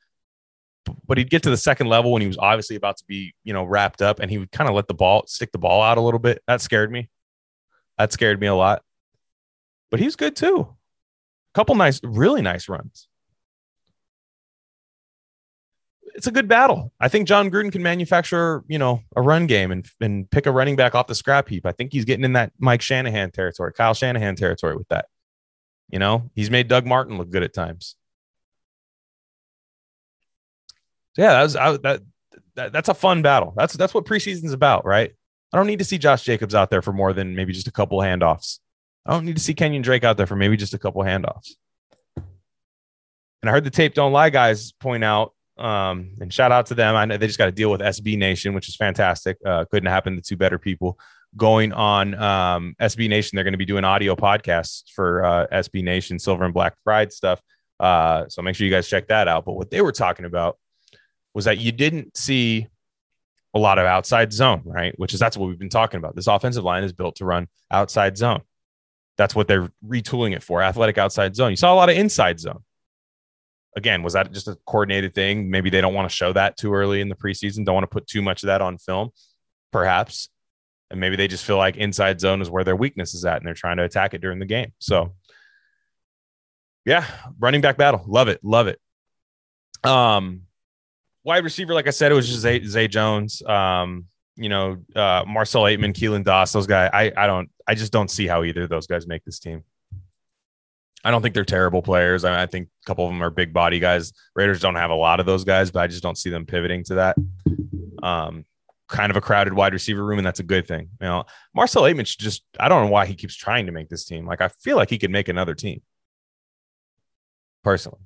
but 1.06 1.18
he'd 1.18 1.30
get 1.30 1.42
to 1.44 1.50
the 1.50 1.56
second 1.56 1.88
level 1.88 2.12
when 2.12 2.22
he 2.22 2.28
was 2.28 2.38
obviously 2.38 2.76
about 2.76 2.96
to 2.98 3.04
be, 3.06 3.34
you 3.44 3.52
know, 3.52 3.64
wrapped 3.64 4.02
up 4.02 4.20
and 4.20 4.30
he 4.30 4.38
would 4.38 4.50
kind 4.50 4.68
of 4.68 4.74
let 4.74 4.88
the 4.88 4.94
ball 4.94 5.24
stick 5.26 5.52
the 5.52 5.58
ball 5.58 5.82
out 5.82 5.98
a 5.98 6.00
little 6.00 6.20
bit. 6.20 6.42
That 6.46 6.60
scared 6.60 6.90
me. 6.90 7.08
That 7.96 8.12
scared 8.12 8.40
me 8.40 8.46
a 8.46 8.54
lot. 8.54 8.82
But 9.90 10.00
he's 10.00 10.16
good 10.16 10.36
too. 10.36 10.60
A 10.60 11.54
couple 11.54 11.74
nice, 11.74 12.00
really 12.02 12.42
nice 12.42 12.68
runs 12.68 13.08
it's 16.18 16.26
a 16.26 16.32
good 16.32 16.48
battle. 16.48 16.92
I 16.98 17.06
think 17.06 17.28
Jon 17.28 17.48
Gruden 17.48 17.70
can 17.70 17.80
manufacture, 17.80 18.64
you 18.66 18.76
know, 18.76 19.02
a 19.14 19.22
run 19.22 19.46
game 19.46 19.70
and 19.70 19.88
and 20.00 20.28
pick 20.28 20.46
a 20.46 20.50
running 20.50 20.74
back 20.74 20.96
off 20.96 21.06
the 21.06 21.14
scrap 21.14 21.48
heap. 21.48 21.64
I 21.64 21.70
think 21.70 21.92
he's 21.92 22.04
getting 22.04 22.24
in 22.24 22.32
that 22.32 22.52
Mike 22.58 22.82
Shanahan 22.82 23.30
territory, 23.30 23.72
Kyle 23.72 23.94
Shanahan 23.94 24.34
territory 24.34 24.76
with 24.76 24.88
that. 24.88 25.06
You 25.88 26.00
know, 26.00 26.28
he's 26.34 26.50
made 26.50 26.66
Doug 26.66 26.86
Martin 26.86 27.18
look 27.18 27.30
good 27.30 27.44
at 27.44 27.54
times. 27.54 27.94
So 31.14 31.22
yeah, 31.22 31.34
that 31.34 31.42
was 31.44 31.54
I, 31.54 31.76
that, 31.76 32.02
that 32.56 32.72
that's 32.72 32.88
a 32.88 32.94
fun 32.94 33.22
battle. 33.22 33.54
That's 33.56 33.74
that's 33.74 33.94
what 33.94 34.04
preseason's 34.04 34.52
about, 34.52 34.84
right? 34.84 35.12
I 35.52 35.56
don't 35.56 35.68
need 35.68 35.78
to 35.78 35.84
see 35.84 35.98
Josh 35.98 36.24
Jacobs 36.24 36.54
out 36.54 36.68
there 36.68 36.82
for 36.82 36.92
more 36.92 37.12
than 37.12 37.36
maybe 37.36 37.52
just 37.52 37.68
a 37.68 37.72
couple 37.72 38.00
handoffs. 38.00 38.58
I 39.06 39.12
don't 39.12 39.24
need 39.24 39.36
to 39.36 39.42
see 39.42 39.54
Kenyan 39.54 39.84
Drake 39.84 40.02
out 40.02 40.16
there 40.16 40.26
for 40.26 40.36
maybe 40.36 40.56
just 40.56 40.74
a 40.74 40.78
couple 40.78 41.00
handoffs. 41.02 41.52
And 42.16 43.48
I 43.48 43.52
heard 43.52 43.62
the 43.62 43.70
tape 43.70 43.94
don't 43.94 44.12
lie 44.12 44.30
guys 44.30 44.72
point 44.72 45.04
out 45.04 45.32
um, 45.58 46.10
and 46.20 46.32
shout 46.32 46.52
out 46.52 46.66
to 46.66 46.74
them. 46.74 46.94
I 46.94 47.04
know 47.04 47.16
they 47.16 47.26
just 47.26 47.38
got 47.38 47.46
to 47.46 47.52
deal 47.52 47.70
with 47.70 47.80
SB 47.80 48.16
Nation, 48.16 48.54
which 48.54 48.68
is 48.68 48.76
fantastic. 48.76 49.38
Uh, 49.44 49.64
couldn't 49.70 49.90
happen 49.90 50.16
to 50.16 50.22
two 50.22 50.36
better 50.36 50.58
people. 50.58 50.98
Going 51.36 51.72
on 51.72 52.14
um, 52.14 52.74
SB 52.80 53.08
Nation, 53.08 53.36
they're 53.36 53.44
going 53.44 53.52
to 53.52 53.58
be 53.58 53.66
doing 53.66 53.84
audio 53.84 54.16
podcasts 54.16 54.84
for 54.94 55.24
uh, 55.24 55.46
SB 55.52 55.82
Nation 55.84 56.18
Silver 56.18 56.44
and 56.44 56.54
Black 56.54 56.74
Pride 56.84 57.12
stuff. 57.12 57.40
Uh, 57.78 58.24
so 58.28 58.42
make 58.42 58.56
sure 58.56 58.66
you 58.66 58.72
guys 58.72 58.88
check 58.88 59.08
that 59.08 59.28
out. 59.28 59.44
But 59.44 59.52
what 59.52 59.70
they 59.70 59.80
were 59.80 59.92
talking 59.92 60.24
about 60.24 60.58
was 61.34 61.44
that 61.44 61.58
you 61.58 61.72
didn't 61.72 62.16
see 62.16 62.68
a 63.54 63.58
lot 63.58 63.78
of 63.78 63.86
outside 63.86 64.32
zone, 64.32 64.62
right? 64.64 64.98
Which 64.98 65.14
is 65.14 65.20
that's 65.20 65.36
what 65.36 65.48
we've 65.48 65.58
been 65.58 65.68
talking 65.68 65.98
about. 65.98 66.16
This 66.16 66.26
offensive 66.26 66.64
line 66.64 66.84
is 66.84 66.92
built 66.92 67.16
to 67.16 67.24
run 67.24 67.48
outside 67.70 68.16
zone. 68.16 68.42
That's 69.16 69.34
what 69.34 69.48
they're 69.48 69.70
retooling 69.86 70.34
it 70.34 70.42
for 70.42 70.62
athletic 70.62 70.96
outside 70.96 71.34
zone. 71.34 71.50
You 71.50 71.56
saw 71.56 71.72
a 71.72 71.76
lot 71.76 71.90
of 71.90 71.96
inside 71.96 72.40
zone 72.40 72.62
again, 73.78 74.02
was 74.02 74.12
that 74.12 74.30
just 74.32 74.48
a 74.48 74.58
coordinated 74.66 75.14
thing? 75.14 75.48
Maybe 75.50 75.70
they 75.70 75.80
don't 75.80 75.94
want 75.94 76.10
to 76.10 76.14
show 76.14 76.32
that 76.34 76.58
too 76.58 76.74
early 76.74 77.00
in 77.00 77.08
the 77.08 77.14
preseason, 77.14 77.64
don't 77.64 77.74
want 77.74 77.84
to 77.84 77.88
put 77.94 78.06
too 78.06 78.20
much 78.20 78.42
of 78.42 78.48
that 78.48 78.60
on 78.60 78.76
film, 78.76 79.10
perhaps. 79.72 80.28
And 80.90 81.00
maybe 81.00 81.16
they 81.16 81.28
just 81.28 81.44
feel 81.44 81.56
like 81.56 81.76
inside 81.76 82.20
zone 82.20 82.42
is 82.42 82.50
where 82.50 82.64
their 82.64 82.76
weakness 82.76 83.14
is 83.14 83.24
at 83.24 83.36
and 83.38 83.46
they're 83.46 83.54
trying 83.54 83.76
to 83.78 83.84
attack 83.84 84.14
it 84.14 84.20
during 84.20 84.38
the 84.38 84.46
game. 84.46 84.72
So, 84.78 85.14
yeah, 86.84 87.04
running 87.38 87.60
back 87.60 87.76
battle. 87.76 88.02
Love 88.06 88.28
it. 88.28 88.40
Love 88.42 88.66
it. 88.66 88.80
Um, 89.84 90.42
wide 91.24 91.44
receiver, 91.44 91.74
like 91.74 91.86
I 91.86 91.90
said, 91.90 92.10
it 92.10 92.14
was 92.14 92.26
just 92.26 92.40
Zay, 92.40 92.64
Zay 92.64 92.88
Jones. 92.88 93.42
Um, 93.42 94.06
you 94.36 94.48
know, 94.48 94.78
uh, 94.96 95.24
Marcell 95.26 95.64
Ateman, 95.64 95.92
Keelan 95.92 96.24
Doss, 96.24 96.52
those 96.52 96.66
guys. 96.66 96.90
I, 96.92 97.12
I 97.16 97.26
don't, 97.26 97.50
I 97.66 97.74
just 97.74 97.92
don't 97.92 98.10
see 98.10 98.26
how 98.26 98.44
either 98.44 98.62
of 98.62 98.70
those 98.70 98.86
guys 98.86 99.06
make 99.06 99.24
this 99.24 99.38
team. 99.38 99.64
I 101.04 101.10
don't 101.10 101.22
think 101.22 101.34
they're 101.34 101.44
terrible 101.44 101.82
players. 101.82 102.24
I, 102.24 102.30
mean, 102.30 102.38
I 102.40 102.46
think 102.46 102.68
a 102.84 102.86
couple 102.86 103.06
of 103.06 103.12
them 103.12 103.22
are 103.22 103.30
big 103.30 103.52
body 103.52 103.78
guys. 103.78 104.12
Raiders 104.34 104.60
don't 104.60 104.74
have 104.74 104.90
a 104.90 104.94
lot 104.94 105.20
of 105.20 105.26
those 105.26 105.44
guys, 105.44 105.70
but 105.70 105.80
I 105.80 105.86
just 105.86 106.02
don't 106.02 106.18
see 106.18 106.30
them 106.30 106.44
pivoting 106.44 106.84
to 106.84 106.94
that. 106.96 107.16
Um, 108.02 108.44
kind 108.88 109.10
of 109.10 109.16
a 109.16 109.20
crowded 109.20 109.52
wide 109.52 109.72
receiver 109.72 110.04
room, 110.04 110.18
and 110.18 110.26
that's 110.26 110.40
a 110.40 110.44
good 110.44 110.66
thing. 110.66 110.88
You 111.00 111.06
know, 111.06 111.24
Marcell 111.54 111.82
Ateman 111.82 112.04
just 112.04 112.42
I 112.58 112.68
don't 112.68 112.86
know 112.86 112.90
why 112.90 113.06
he 113.06 113.14
keeps 113.14 113.36
trying 113.36 113.66
to 113.66 113.72
make 113.72 113.88
this 113.88 114.04
team. 114.04 114.26
Like 114.26 114.40
I 114.40 114.48
feel 114.48 114.76
like 114.76 114.90
he 114.90 114.98
could 114.98 115.10
make 115.10 115.28
another 115.28 115.54
team. 115.54 115.82
Personally. 117.62 118.00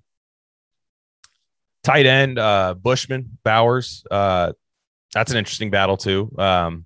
Tight 1.83 2.07
end, 2.07 2.39
uh, 2.39 2.75
Bushman, 2.75 3.39
Bowers. 3.43 4.05
Uh, 4.11 4.53
that's 5.13 5.31
an 5.31 5.39
interesting 5.39 5.71
battle 5.71 5.97
too. 5.97 6.33
Um, 6.39 6.85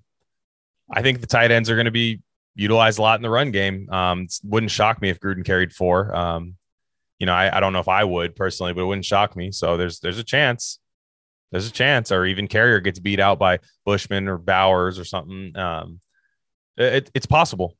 I 0.89 1.01
think 1.01 1.21
the 1.21 1.27
tight 1.27 1.51
ends 1.51 1.69
are 1.69 1.75
going 1.75 1.85
to 1.85 1.91
be 1.91 2.21
utilized 2.57 2.99
a 2.99 3.01
lot 3.01 3.19
in 3.19 3.23
the 3.23 3.29
run 3.29 3.51
game. 3.51 3.89
Um, 3.89 4.27
wouldn't 4.43 4.71
shock 4.71 5.01
me 5.01 5.09
if 5.09 5.19
Gruden 5.19 5.45
carried 5.45 5.71
four. 5.71 6.13
Um, 6.13 6.55
you 7.19 7.25
know, 7.25 7.33
I, 7.33 7.55
I 7.55 7.59
don't 7.59 7.71
know 7.71 7.79
if 7.79 7.87
I 7.87 8.03
would 8.03 8.35
personally, 8.35 8.73
but 8.73 8.81
it 8.81 8.85
wouldn't 8.85 9.05
shock 9.05 9.35
me. 9.35 9.51
So 9.51 9.77
there's 9.77 9.99
there's 9.99 10.19
a 10.19 10.23
chance. 10.23 10.79
There's 11.51 11.67
a 11.67 11.71
chance, 11.71 12.11
or 12.11 12.25
even 12.25 12.49
Carrier 12.49 12.81
gets 12.81 12.99
beat 12.99 13.21
out 13.21 13.39
by 13.39 13.59
Bushman 13.85 14.27
or 14.27 14.37
Bowers 14.37 14.99
or 14.99 15.05
something. 15.05 15.55
Um, 15.55 16.01
it, 16.75 17.09
it's 17.13 17.25
possible, 17.25 17.77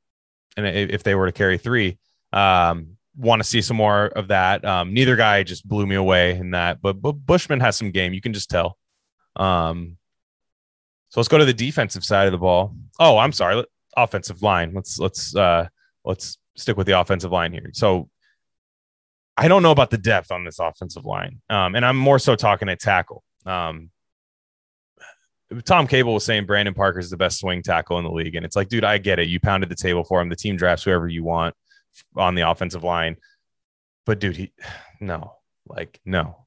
and 0.56 0.66
if 0.66 1.04
they 1.04 1.16
were 1.16 1.26
to 1.26 1.34
carry 1.34 1.58
three, 1.58 1.98
um, 2.32 2.98
want 3.18 3.42
to 3.42 3.48
see 3.48 3.62
some 3.62 3.76
more 3.76 4.06
of 4.06 4.30
that. 4.30 4.63
Um, 4.63 4.94
neither 4.94 5.18
guy 5.18 5.44
just 5.44 5.68
blew 5.68 5.86
me 5.86 5.96
away 5.96 6.38
in 6.38 6.52
that, 6.52 6.82
but, 6.82 7.02
but 7.02 7.13
Bushman 7.13 7.60
has 7.60 7.76
some 7.76 7.92
game. 7.92 8.13
You 8.13 8.22
can 8.22 8.34
just 8.34 8.50
tell. 8.50 8.78
Um, 9.36 9.98
so 11.10 11.20
let's 11.20 11.28
go 11.28 11.38
to 11.38 11.46
the 11.46 11.54
defensive 11.54 12.06
side 12.06 12.28
of 12.28 12.32
the 12.32 12.38
ball. 12.38 12.76
Oh, 13.00 13.18
I'm 13.18 13.34
sorry 13.34 13.66
offensive 13.97 14.41
line. 14.41 14.73
Let's 14.73 14.99
let's 14.99 15.36
uh 15.36 15.67
let's 16.05 16.38
stick 16.55 16.77
with 16.77 16.88
the 16.88 16.99
offensive 16.99 17.31
line 17.31 17.51
here. 17.51 17.69
So 17.73 18.10
I 19.36 19.47
don't 19.47 19.63
know 19.63 19.71
about 19.71 19.89
the 19.89 19.97
depth 19.97 20.31
on 20.31 20.45
this 20.45 20.60
offensive 20.60 21.05
line. 21.05 21.41
Um, 21.49 21.75
and 21.75 21.86
I'm 21.86 21.97
more 21.97 22.19
so 22.19 22.36
talking 22.36 22.69
at 22.69 22.79
tackle. 22.79 23.23
Um, 23.45 23.91
Tom 25.63 25.88
Cable 25.88 26.13
was 26.13 26.25
saying 26.25 26.45
Brandon 26.45 26.73
Parker 26.73 26.99
is 26.99 27.10
the 27.10 27.17
best 27.17 27.39
swing 27.39 27.62
tackle 27.62 27.97
in 27.99 28.03
the 28.03 28.12
league. 28.12 28.36
And 28.36 28.45
it's 28.45 28.55
like, 28.55 28.67
dude, 28.67 28.83
I 28.83 28.97
get 28.97 29.19
it. 29.19 29.27
You 29.27 29.39
pounded 29.39 29.69
the 29.69 29.75
table 29.75 30.03
for 30.03 30.21
him. 30.21 30.29
The 30.29 30.36
team 30.36 30.57
drafts 30.57 30.83
whoever 30.83 31.07
you 31.07 31.23
want 31.23 31.55
on 32.15 32.36
the 32.36 32.49
offensive 32.49 32.83
line. 32.83 33.17
But 34.05 34.19
dude, 34.19 34.36
he 34.38 34.51
no, 34.99 35.33
like, 35.67 35.99
no. 36.05 36.45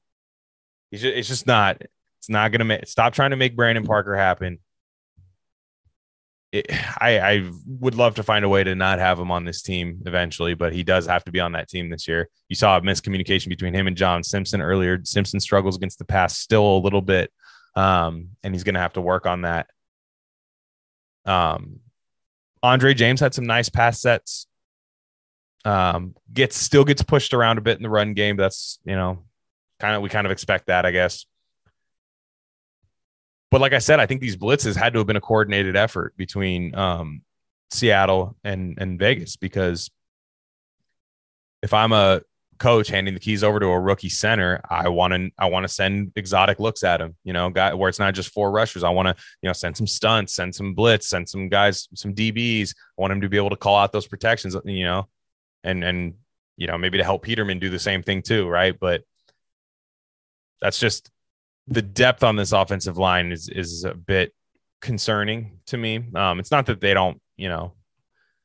Just, 0.93 1.05
it's 1.05 1.27
just 1.29 1.47
not, 1.47 1.81
it's 2.19 2.29
not 2.29 2.51
gonna 2.51 2.65
make 2.65 2.85
stop 2.85 3.13
trying 3.13 3.31
to 3.31 3.37
make 3.37 3.55
Brandon 3.55 3.85
Parker 3.85 4.15
happen 4.15 4.59
it, 6.51 6.67
I, 6.99 7.19
I 7.19 7.49
would 7.65 7.95
love 7.95 8.15
to 8.15 8.23
find 8.23 8.45
a 8.45 8.49
way 8.49 8.63
to 8.63 8.75
not 8.75 8.99
have 8.99 9.19
him 9.19 9.31
on 9.31 9.45
this 9.45 9.61
team 9.61 10.01
eventually, 10.05 10.53
but 10.53 10.73
he 10.73 10.83
does 10.83 11.07
have 11.07 11.23
to 11.25 11.31
be 11.31 11.39
on 11.39 11.53
that 11.53 11.69
team 11.69 11.89
this 11.89 12.07
year. 12.07 12.29
You 12.49 12.55
saw 12.55 12.77
a 12.77 12.81
miscommunication 12.81 13.49
between 13.49 13.73
him 13.73 13.87
and 13.87 13.97
John 13.97 14.23
Simpson 14.23 14.61
earlier. 14.61 14.99
Simpson 15.03 15.39
struggles 15.39 15.77
against 15.77 15.99
the 15.99 16.05
pass 16.05 16.37
still 16.37 16.77
a 16.77 16.79
little 16.79 17.01
bit, 17.01 17.31
um, 17.75 18.29
and 18.43 18.53
he's 18.53 18.63
going 18.63 18.75
to 18.75 18.81
have 18.81 18.93
to 18.93 19.01
work 19.01 19.25
on 19.25 19.41
that. 19.41 19.67
Um, 21.25 21.79
Andre 22.63 22.93
James 22.93 23.19
had 23.19 23.33
some 23.33 23.45
nice 23.45 23.69
pass 23.69 24.01
sets. 24.01 24.47
Um, 25.63 26.15
gets 26.33 26.57
still 26.57 26.83
gets 26.83 27.03
pushed 27.03 27.35
around 27.35 27.59
a 27.59 27.61
bit 27.61 27.77
in 27.77 27.83
the 27.83 27.89
run 27.89 28.13
game. 28.13 28.35
That's 28.35 28.79
you 28.83 28.95
know, 28.95 29.23
kind 29.79 29.95
of 29.95 30.01
we 30.01 30.09
kind 30.09 30.25
of 30.25 30.31
expect 30.31 30.67
that, 30.67 30.85
I 30.85 30.91
guess. 30.91 31.25
But 33.51 33.59
like 33.59 33.73
I 33.73 33.79
said, 33.79 33.99
I 33.99 34.05
think 34.05 34.21
these 34.21 34.37
blitzes 34.37 34.75
had 34.77 34.93
to 34.93 34.99
have 34.99 35.07
been 35.07 35.17
a 35.17 35.21
coordinated 35.21 35.75
effort 35.75 36.15
between 36.15 36.73
um, 36.73 37.21
Seattle 37.69 38.37
and 38.43 38.77
and 38.79 38.97
Vegas 38.97 39.35
because 39.35 39.91
if 41.61 41.73
I'm 41.73 41.91
a 41.91 42.21
coach 42.59 42.89
handing 42.89 43.13
the 43.13 43.19
keys 43.19 43.43
over 43.43 43.59
to 43.59 43.65
a 43.65 43.79
rookie 43.79 44.07
center, 44.07 44.61
I 44.69 44.87
want 44.87 45.13
to 45.13 45.31
I 45.37 45.49
want 45.49 45.65
to 45.65 45.67
send 45.67 46.13
exotic 46.15 46.59
looks 46.59 46.83
at 46.83 47.01
him. 47.01 47.15
You 47.25 47.33
know, 47.33 47.49
guy 47.49 47.73
where 47.73 47.89
it's 47.89 47.99
not 47.99 48.13
just 48.13 48.31
four 48.33 48.51
rushers. 48.51 48.83
I 48.83 48.89
want 48.89 49.09
to 49.09 49.23
you 49.41 49.47
know 49.47 49.53
send 49.53 49.75
some 49.75 49.87
stunts, 49.87 50.33
send 50.33 50.55
some 50.55 50.73
blitz, 50.73 51.09
send 51.09 51.27
some 51.27 51.49
guys, 51.49 51.89
some 51.93 52.13
DBs. 52.13 52.73
I 52.97 53.01
want 53.01 53.11
him 53.11 53.21
to 53.21 53.29
be 53.29 53.37
able 53.37 53.49
to 53.49 53.57
call 53.57 53.75
out 53.75 53.91
those 53.91 54.07
protections. 54.07 54.55
You 54.63 54.85
know, 54.85 55.09
and 55.65 55.83
and 55.83 56.13
you 56.55 56.67
know 56.67 56.77
maybe 56.77 56.99
to 56.99 57.03
help 57.03 57.23
Peterman 57.23 57.59
do 57.59 57.69
the 57.69 57.79
same 57.79 58.01
thing 58.01 58.21
too, 58.21 58.47
right? 58.47 58.79
But 58.79 59.03
that's 60.61 60.79
just 60.79 61.09
the 61.67 61.81
depth 61.81 62.23
on 62.23 62.35
this 62.35 62.51
offensive 62.51 62.97
line 62.97 63.31
is 63.31 63.49
is 63.49 63.83
a 63.83 63.93
bit 63.93 64.33
concerning 64.81 65.59
to 65.67 65.77
me. 65.77 66.03
Um, 66.15 66.39
it's 66.39 66.51
not 66.51 66.65
that 66.65 66.81
they 66.81 66.93
don't, 66.93 67.21
you 67.37 67.49
know, 67.49 67.73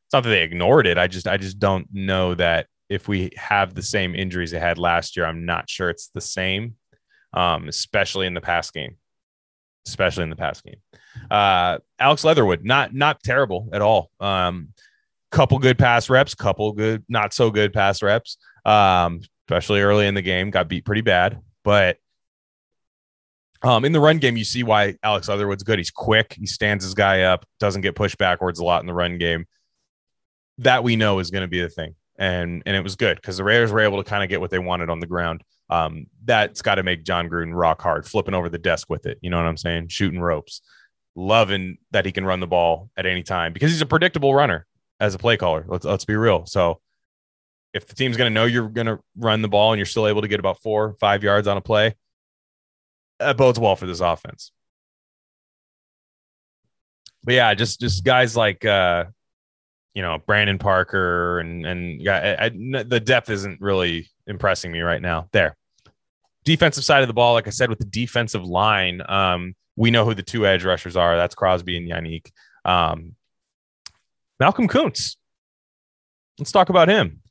it's 0.06 0.12
not 0.12 0.22
that 0.22 0.30
they 0.30 0.42
ignored 0.42 0.86
it. 0.86 0.98
I 0.98 1.06
just 1.06 1.26
I 1.26 1.36
just 1.36 1.58
don't 1.58 1.88
know 1.92 2.34
that 2.34 2.66
if 2.88 3.08
we 3.08 3.30
have 3.36 3.74
the 3.74 3.82
same 3.82 4.14
injuries 4.14 4.52
they 4.52 4.60
had 4.60 4.78
last 4.78 5.16
year, 5.16 5.26
I'm 5.26 5.44
not 5.44 5.68
sure 5.68 5.90
it's 5.90 6.08
the 6.08 6.20
same, 6.20 6.76
um, 7.32 7.68
especially 7.68 8.26
in 8.26 8.34
the 8.34 8.40
past 8.40 8.72
game, 8.72 8.96
especially 9.86 10.22
in 10.22 10.30
the 10.30 10.36
past 10.36 10.62
game. 10.62 10.76
Uh, 11.30 11.78
Alex 11.98 12.22
Leatherwood, 12.22 12.64
not 12.64 12.94
not 12.94 13.22
terrible 13.22 13.68
at 13.72 13.82
all. 13.82 14.10
Um, 14.20 14.68
couple 15.32 15.58
good 15.58 15.78
pass 15.78 16.08
reps, 16.08 16.34
couple 16.34 16.72
good, 16.72 17.04
not 17.08 17.34
so 17.34 17.50
good 17.50 17.72
pass 17.72 18.02
reps. 18.02 18.36
Um, 18.64 19.20
especially 19.48 19.80
early 19.80 20.06
in 20.06 20.14
the 20.14 20.22
game, 20.22 20.50
got 20.50 20.68
beat 20.68 20.84
pretty 20.84 21.02
bad, 21.02 21.40
but 21.64 21.98
um, 23.62 23.84
in 23.84 23.92
the 23.92 24.00
run 24.00 24.18
game, 24.18 24.36
you 24.36 24.44
see 24.44 24.62
why 24.62 24.96
Alex 25.02 25.28
Leatherwood's 25.28 25.62
good. 25.62 25.78
He's 25.78 25.90
quick. 25.90 26.34
He 26.38 26.46
stands 26.46 26.84
his 26.84 26.94
guy 26.94 27.22
up, 27.22 27.46
doesn't 27.60 27.82
get 27.82 27.94
pushed 27.94 28.18
backwards 28.18 28.58
a 28.58 28.64
lot 28.64 28.82
in 28.82 28.86
the 28.86 28.94
run 28.94 29.18
game. 29.18 29.46
That 30.58 30.84
we 30.84 30.96
know 30.96 31.18
is 31.18 31.30
going 31.30 31.42
to 31.42 31.48
be 31.48 31.60
the 31.60 31.68
thing 31.68 31.94
and 32.18 32.62
and 32.66 32.76
it 32.76 32.82
was 32.82 32.96
good 32.96 33.16
because 33.16 33.36
the 33.36 33.44
Raiders 33.44 33.72
were 33.72 33.80
able 33.80 34.02
to 34.02 34.08
kind 34.08 34.22
of 34.22 34.28
get 34.28 34.40
what 34.40 34.50
they 34.50 34.58
wanted 34.58 34.90
on 34.90 35.00
the 35.00 35.06
ground. 35.06 35.42
Um, 35.68 36.06
that's 36.24 36.62
got 36.62 36.76
to 36.76 36.82
make 36.82 37.04
Jon 37.04 37.28
Gruden 37.28 37.52
rock 37.54 37.82
hard, 37.82 38.06
flipping 38.06 38.34
over 38.34 38.48
the 38.48 38.58
desk 38.58 38.88
with 38.88 39.06
it. 39.06 39.18
You 39.20 39.30
know 39.30 39.36
what 39.36 39.46
I'm 39.46 39.56
saying? 39.56 39.88
Shooting 39.88 40.20
ropes, 40.20 40.60
loving 41.14 41.78
that 41.90 42.06
he 42.06 42.12
can 42.12 42.24
run 42.24 42.40
the 42.40 42.46
ball 42.46 42.90
at 42.96 43.06
any 43.06 43.22
time 43.22 43.52
because 43.52 43.70
he's 43.70 43.80
a 43.80 43.86
predictable 43.86 44.34
runner 44.34 44.66
as 45.00 45.14
a 45.14 45.18
play 45.18 45.36
caller. 45.36 45.64
Let's 45.68 45.84
let's 45.84 46.04
be 46.04 46.16
real. 46.16 46.46
So 46.46 46.80
if 47.74 47.86
the 47.86 47.94
team's 47.94 48.16
going 48.16 48.30
to 48.30 48.34
know 48.34 48.46
you're 48.46 48.68
going 48.68 48.86
to 48.86 48.98
run 49.16 49.42
the 49.42 49.48
ball 49.48 49.72
and 49.72 49.78
you're 49.78 49.86
still 49.86 50.06
able 50.06 50.22
to 50.22 50.28
get 50.28 50.40
about 50.40 50.62
four, 50.62 50.94
five 50.98 51.22
yards 51.22 51.46
on 51.46 51.56
a 51.56 51.60
play, 51.60 51.94
that 53.18 53.36
bodes 53.36 53.58
well 53.58 53.76
for 53.76 53.86
this 53.86 54.00
offense. 54.00 54.52
But 57.24 57.34
yeah, 57.34 57.54
just 57.54 57.80
just 57.80 58.04
guys 58.04 58.36
like 58.36 58.64
uh, 58.64 59.06
you 59.94 60.02
know 60.02 60.18
Brandon 60.26 60.58
Parker 60.58 61.40
and 61.40 61.66
and 61.66 62.08
I, 62.08 62.50
the 62.50 63.00
depth 63.00 63.30
isn't 63.30 63.60
really 63.60 64.08
impressing 64.26 64.70
me 64.70 64.80
right 64.80 65.02
now. 65.02 65.28
There, 65.32 65.56
defensive 66.44 66.84
side 66.84 67.02
of 67.02 67.08
the 67.08 67.14
ball, 67.14 67.34
like 67.34 67.46
I 67.46 67.50
said, 67.50 67.68
with 67.68 67.80
the 67.80 67.84
defensive 67.84 68.44
line, 68.44 69.02
um, 69.08 69.54
we 69.76 69.90
know 69.90 70.04
who 70.04 70.14
the 70.14 70.22
two 70.22 70.46
edge 70.46 70.64
rushers 70.64 70.96
are. 70.96 71.16
That's 71.16 71.34
Crosby 71.34 71.76
and 71.76 71.88
Yannick. 71.88 72.30
Um, 72.64 73.16
Malcolm 74.38 74.68
Koonce. 74.68 75.16
Let's 76.38 76.52
talk 76.52 76.68
about 76.68 76.88
him. 76.88 77.22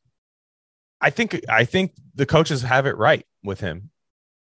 I 0.99 1.09
think 1.09 1.39
I 1.49 1.65
think 1.65 1.91
the 2.15 2.25
coaches 2.25 2.63
have 2.63 2.85
it 2.85 2.97
right 2.97 3.25
with 3.43 3.59
him. 3.59 3.91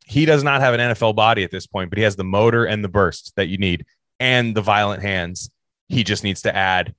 He 0.09 0.25
does 0.25 0.43
not 0.43 0.63
have 0.63 0.73
an 0.73 0.81
NFL 0.81 1.15
body 1.15 1.45
at 1.45 1.51
this 1.51 1.67
point, 1.67 1.91
but 1.91 1.99
he 1.99 2.05
has 2.05 2.17
the 2.17 2.25
motor 2.25 2.65
and 2.65 2.83
the 2.83 2.89
burst 2.89 3.35
that 3.37 3.49
you 3.49 3.59
need 3.59 3.85
and 4.19 4.55
the 4.55 4.63
violent 4.63 5.03
hands. 5.03 5.51
He 5.89 6.03
just 6.03 6.25
needs 6.25 6.43
to 6.43 6.57
add 6.57 6.95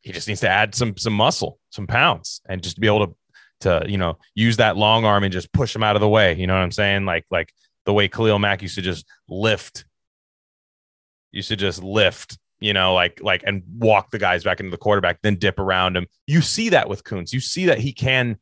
he 0.00 0.12
just 0.12 0.28
needs 0.28 0.40
to 0.40 0.48
add 0.48 0.74
some 0.74 0.96
some 0.96 1.12
muscle, 1.12 1.58
some 1.70 1.86
pounds, 1.86 2.40
and 2.48 2.62
just 2.62 2.76
to 2.76 2.80
be 2.80 2.86
able 2.86 3.06
to 3.06 3.14
to 3.60 3.84
you 3.88 3.98
know 3.98 4.18
use 4.34 4.56
that 4.56 4.76
long 4.76 5.04
arm 5.04 5.22
and 5.22 5.32
just 5.32 5.52
push 5.52 5.74
him 5.74 5.82
out 5.82 5.96
of 5.96 6.00
the 6.00 6.08
way. 6.08 6.34
You 6.34 6.46
know 6.46 6.54
what 6.54 6.62
I'm 6.62 6.72
saying? 6.72 7.04
Like 7.04 7.24
like 7.30 7.52
the 7.84 7.92
way 7.92 8.08
Khalil 8.08 8.38
Mack 8.38 8.62
used 8.62 8.74
to 8.76 8.82
just 8.82 9.06
lift, 9.28 9.84
used 11.30 11.48
to 11.48 11.56
just 11.56 11.82
lift. 11.82 12.38
You 12.60 12.72
know, 12.72 12.94
like 12.94 13.20
like 13.22 13.44
and 13.46 13.62
walk 13.76 14.10
the 14.10 14.18
guys 14.18 14.42
back 14.42 14.58
into 14.58 14.70
the 14.70 14.76
quarterback, 14.76 15.20
then 15.22 15.36
dip 15.36 15.60
around 15.60 15.96
him. 15.96 16.06
You 16.26 16.40
see 16.40 16.70
that 16.70 16.88
with 16.88 17.04
Koonce. 17.04 17.32
You 17.32 17.40
see 17.40 17.66
that 17.66 17.78
he 17.78 17.92
can 17.92 18.38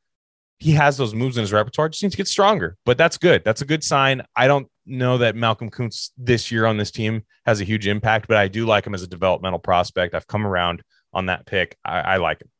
he 0.59 0.73
has 0.73 0.97
those 0.97 1.15
moves 1.15 1.37
in 1.37 1.43
his 1.43 1.53
repertoire. 1.53 1.89
Just 1.89 2.03
needs 2.03 2.15
to 2.15 2.17
get 2.17 2.29
stronger, 2.29 2.77
but 2.85 2.97
that's 2.97 3.19
good. 3.19 3.45
That's 3.45 3.63
a 3.63 3.67
good 3.67 3.85
sign. 3.85 4.23
I 4.35 4.47
don't 4.47 4.69
know 4.87 5.19
that 5.19 5.37
Malcolm 5.37 5.71
Koonce 5.71 6.11
this 6.17 6.51
year 6.51 6.67
on 6.67 6.77
this 6.77 6.91
team 6.91 7.25
has 7.45 7.61
a 7.61 7.65
huge 7.65 7.87
impact, 7.87 8.29
but 8.29 8.37
I 8.37 8.49
do 8.49 8.65
like 8.67 8.87
him 8.87 8.95
as 8.95 9.03
a 9.03 9.07
developmental 9.07 9.59
prospect. 9.59 10.15
I've 10.15 10.27
come 10.27 10.47
around 10.47 10.83
on 11.13 11.27
that 11.27 11.47
pick. 11.47 11.77
I, 11.85 12.01
I 12.01 12.17
like 12.17 12.41
him. 12.43 12.51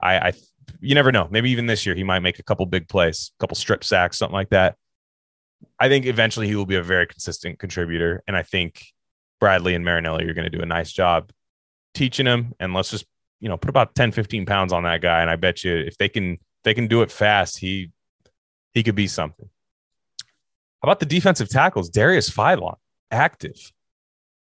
I, 0.00 0.18
I, 0.18 0.32
you 0.80 0.94
never 0.94 1.12
know. 1.12 1.28
Maybe 1.30 1.50
even 1.50 1.66
this 1.66 1.84
year 1.84 1.94
he 1.94 2.04
might 2.04 2.20
make 2.20 2.38
a 2.38 2.42
couple 2.42 2.64
big 2.66 2.88
plays, 2.88 3.32
a 3.38 3.40
couple 3.40 3.56
strip 3.56 3.84
sacks, 3.84 4.18
something 4.18 4.34
like 4.34 4.50
that. 4.50 4.76
I 5.78 5.88
think 5.88 6.06
eventually 6.06 6.46
he 6.46 6.54
will 6.54 6.66
be 6.66 6.76
a 6.76 6.82
very 6.82 7.06
consistent 7.06 7.58
contributor, 7.58 8.22
and 8.26 8.36
I 8.36 8.42
think 8.42 8.82
Bradley 9.40 9.74
and 9.74 9.84
Marinelli 9.84 10.24
are 10.24 10.34
going 10.34 10.50
to 10.50 10.56
do 10.56 10.62
a 10.62 10.66
nice 10.66 10.92
job 10.92 11.30
teaching 11.94 12.26
him. 12.26 12.54
And 12.60 12.74
let's 12.74 12.90
just 12.90 13.06
you 13.40 13.48
know 13.48 13.56
put 13.56 13.70
about 13.70 13.94
10, 13.94 14.12
15 14.12 14.46
pounds 14.46 14.72
on 14.72 14.84
that 14.84 15.00
guy, 15.00 15.20
and 15.20 15.30
I 15.30 15.36
bet 15.36 15.64
you 15.64 15.74
if 15.76 15.96
they 15.98 16.08
can 16.08 16.38
they 16.66 16.74
can 16.74 16.88
do 16.88 17.02
it 17.02 17.12
fast, 17.12 17.58
he 17.58 17.92
he 18.74 18.82
could 18.82 18.96
be 18.96 19.06
something. 19.06 19.48
How 20.82 20.88
about 20.88 20.98
the 20.98 21.06
defensive 21.06 21.48
tackles? 21.48 21.88
Darius 21.88 22.28
Philon, 22.28 22.74
active, 23.10 23.72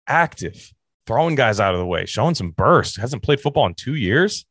active 0.08 0.74
throwing 1.06 1.36
guys 1.36 1.60
out 1.60 1.76
of 1.76 1.80
the 1.80 1.86
way, 1.86 2.08
showing 2.08 2.34
some 2.34 2.50
burst. 2.50 2.98
Hasn't 2.98 3.22
played 3.22 3.40
football 3.40 3.68
in 3.68 3.76
two 3.76 3.94
years. 3.94 4.46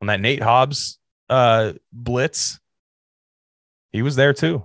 On 0.00 0.06
that 0.06 0.20
Nate 0.20 0.42
Hobbs 0.42 0.98
uh, 1.28 1.74
blitz, 1.92 2.58
he 3.92 4.00
was 4.00 4.16
there 4.16 4.32
too. 4.32 4.64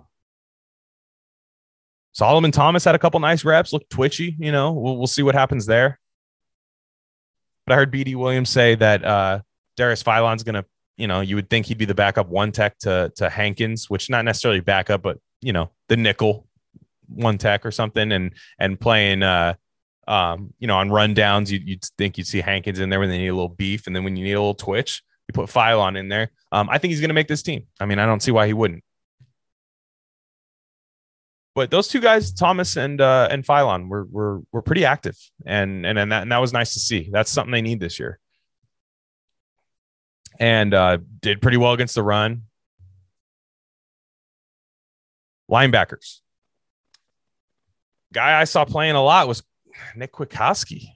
Solomon 2.13 2.51
Thomas 2.51 2.85
had 2.85 2.95
a 2.95 2.99
couple 2.99 3.19
nice 3.19 3.43
reps, 3.43 3.73
looked 3.73 3.89
twitchy. 3.89 4.37
You 4.39 4.53
know, 4.53 4.71
we'll, 4.71 4.95
we'll 4.95 5.05
see 5.05 5.21
what 5.21 5.35
happens 5.35 5.65
there. 5.65 5.99
But 7.67 7.73
I 7.73 7.75
heard 7.75 7.91
BD 7.91 8.15
Williams 8.15 8.49
say 8.49 8.75
that 8.75 9.03
uh, 9.03 9.41
Darius 9.75 10.03
Philon's 10.03 10.43
going 10.43 10.55
to, 10.55 10.65
you 10.97 11.07
know, 11.07 11.21
you 11.21 11.35
would 11.35 11.49
think 11.49 11.65
he'd 11.65 11.77
be 11.77 11.85
the 11.85 11.95
backup 11.95 12.29
one 12.29 12.51
tech 12.51 12.77
to 12.79 13.11
to 13.17 13.29
Hankins, 13.29 13.89
which 13.89 14.09
not 14.09 14.25
necessarily 14.25 14.61
backup, 14.61 15.01
but 15.01 15.19
you 15.41 15.53
know, 15.53 15.71
the 15.89 15.97
nickel 15.97 16.47
one 17.07 17.37
tech 17.37 17.65
or 17.65 17.71
something 17.71 18.11
and 18.11 18.33
and 18.59 18.79
playing 18.79 19.23
uh 19.23 19.53
um 20.07 20.53
you 20.59 20.67
know 20.67 20.77
on 20.77 20.89
rundowns 20.89 21.49
you'd, 21.49 21.67
you'd 21.67 21.83
think 21.97 22.17
you'd 22.17 22.27
see 22.27 22.41
Hankins 22.41 22.79
in 22.79 22.89
there 22.89 22.99
when 22.99 23.09
they 23.09 23.17
need 23.17 23.27
a 23.27 23.33
little 23.33 23.49
beef 23.49 23.87
and 23.87 23.95
then 23.95 24.03
when 24.03 24.15
you 24.15 24.23
need 24.23 24.33
a 24.33 24.39
little 24.39 24.55
twitch 24.55 25.03
you 25.27 25.33
put 25.33 25.49
Philon 25.49 25.97
in 25.97 26.09
there. 26.09 26.31
Um 26.51 26.69
I 26.69 26.77
think 26.77 26.91
he's 26.91 27.01
going 27.01 27.09
to 27.09 27.15
make 27.15 27.27
this 27.27 27.41
team. 27.41 27.63
I 27.79 27.85
mean 27.85 27.99
I 27.99 28.05
don't 28.05 28.21
see 28.21 28.31
why 28.31 28.47
he 28.47 28.53
wouldn't. 28.53 28.83
But 31.55 31.71
those 31.71 31.87
two 31.87 32.01
guys 32.01 32.33
Thomas 32.33 32.77
and 32.77 33.01
uh 33.01 33.27
and 33.31 33.45
Philon 33.45 33.87
were 33.87 34.05
were 34.05 34.41
were 34.51 34.61
pretty 34.61 34.85
active 34.85 35.17
and 35.45 35.85
and 35.85 35.97
and 35.97 36.11
that, 36.11 36.23
and 36.23 36.31
that 36.31 36.39
was 36.39 36.53
nice 36.53 36.73
to 36.73 36.79
see. 36.79 37.09
That's 37.11 37.31
something 37.31 37.51
they 37.51 37.61
need 37.61 37.79
this 37.79 37.99
year 37.99 38.19
and 40.39 40.73
uh 40.73 40.97
did 41.21 41.41
pretty 41.41 41.57
well 41.57 41.73
against 41.73 41.95
the 41.95 42.03
run 42.03 42.43
linebackers 45.49 46.21
guy 48.15 48.39
I 48.39 48.45
saw 48.45 48.65
playing 48.65 48.95
a 48.95 49.03
lot 49.03 49.27
was 49.27 49.43
Nick 49.95 50.13
Kwiatkowski. 50.13 50.87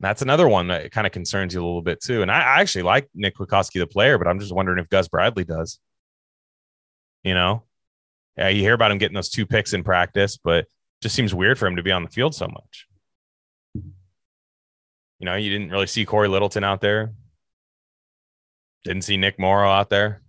That's 0.00 0.22
another 0.22 0.48
one 0.48 0.68
that 0.68 0.90
kind 0.90 1.06
of 1.06 1.12
concerns 1.12 1.52
you 1.52 1.60
a 1.60 1.64
little 1.64 1.82
bit 1.82 2.00
too. 2.02 2.22
And 2.22 2.30
I, 2.30 2.40
I 2.40 2.60
actually 2.60 2.82
like 2.82 3.08
Nick 3.14 3.36
Kwiatkowski, 3.36 3.78
the 3.78 3.86
player, 3.86 4.16
but 4.16 4.26
I'm 4.26 4.40
just 4.40 4.52
wondering 4.52 4.78
if 4.78 4.88
Gus 4.88 5.06
Bradley 5.06 5.44
does. 5.44 5.78
You 7.22 7.34
know, 7.34 7.64
yeah, 8.38 8.48
you 8.48 8.62
hear 8.62 8.72
about 8.72 8.90
him 8.90 8.96
getting 8.96 9.14
those 9.14 9.28
two 9.28 9.44
picks 9.44 9.74
in 9.74 9.84
practice, 9.84 10.38
but 10.42 10.66
just 11.02 11.14
seems 11.14 11.34
weird 11.34 11.58
for 11.58 11.66
him 11.66 11.76
to 11.76 11.82
be 11.82 11.92
on 11.92 12.02
the 12.02 12.10
field 12.10 12.34
so 12.34 12.48
much. 12.48 12.86
You 13.74 15.26
know, 15.26 15.34
you 15.34 15.50
didn't 15.50 15.70
really 15.70 15.86
see 15.86 16.06
Cory 16.06 16.28
Littleton 16.28 16.64
out 16.64 16.80
there. 16.80 17.12
Didn't 18.84 19.02
see 19.02 19.16
Nick 19.16 19.38
Morrow 19.38 19.70
out 19.70 19.90
there. 19.90 20.22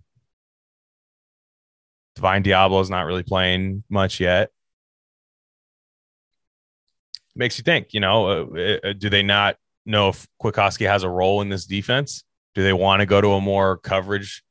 Divine 2.14 2.42
Deablo's 2.42 2.90
not 2.90 3.06
really 3.06 3.22
playing 3.22 3.84
much 3.88 4.20
yet 4.20 4.50
makes 7.34 7.58
you 7.58 7.64
think, 7.64 7.92
you 7.92 8.00
know, 8.00 8.26
uh, 8.54 8.78
uh, 8.84 8.92
do 8.92 9.08
they 9.08 9.22
not 9.22 9.56
know 9.86 10.08
if 10.08 10.26
Kwiatkowski 10.42 10.86
has 10.86 11.02
a 11.02 11.08
role 11.08 11.40
in 11.40 11.48
this 11.48 11.64
defense? 11.64 12.24
Do 12.54 12.62
they 12.62 12.72
want 12.72 13.00
to 13.00 13.06
go 13.06 13.20
to 13.20 13.32
a 13.32 13.40
more 13.40 13.78
coverage, 13.78 14.42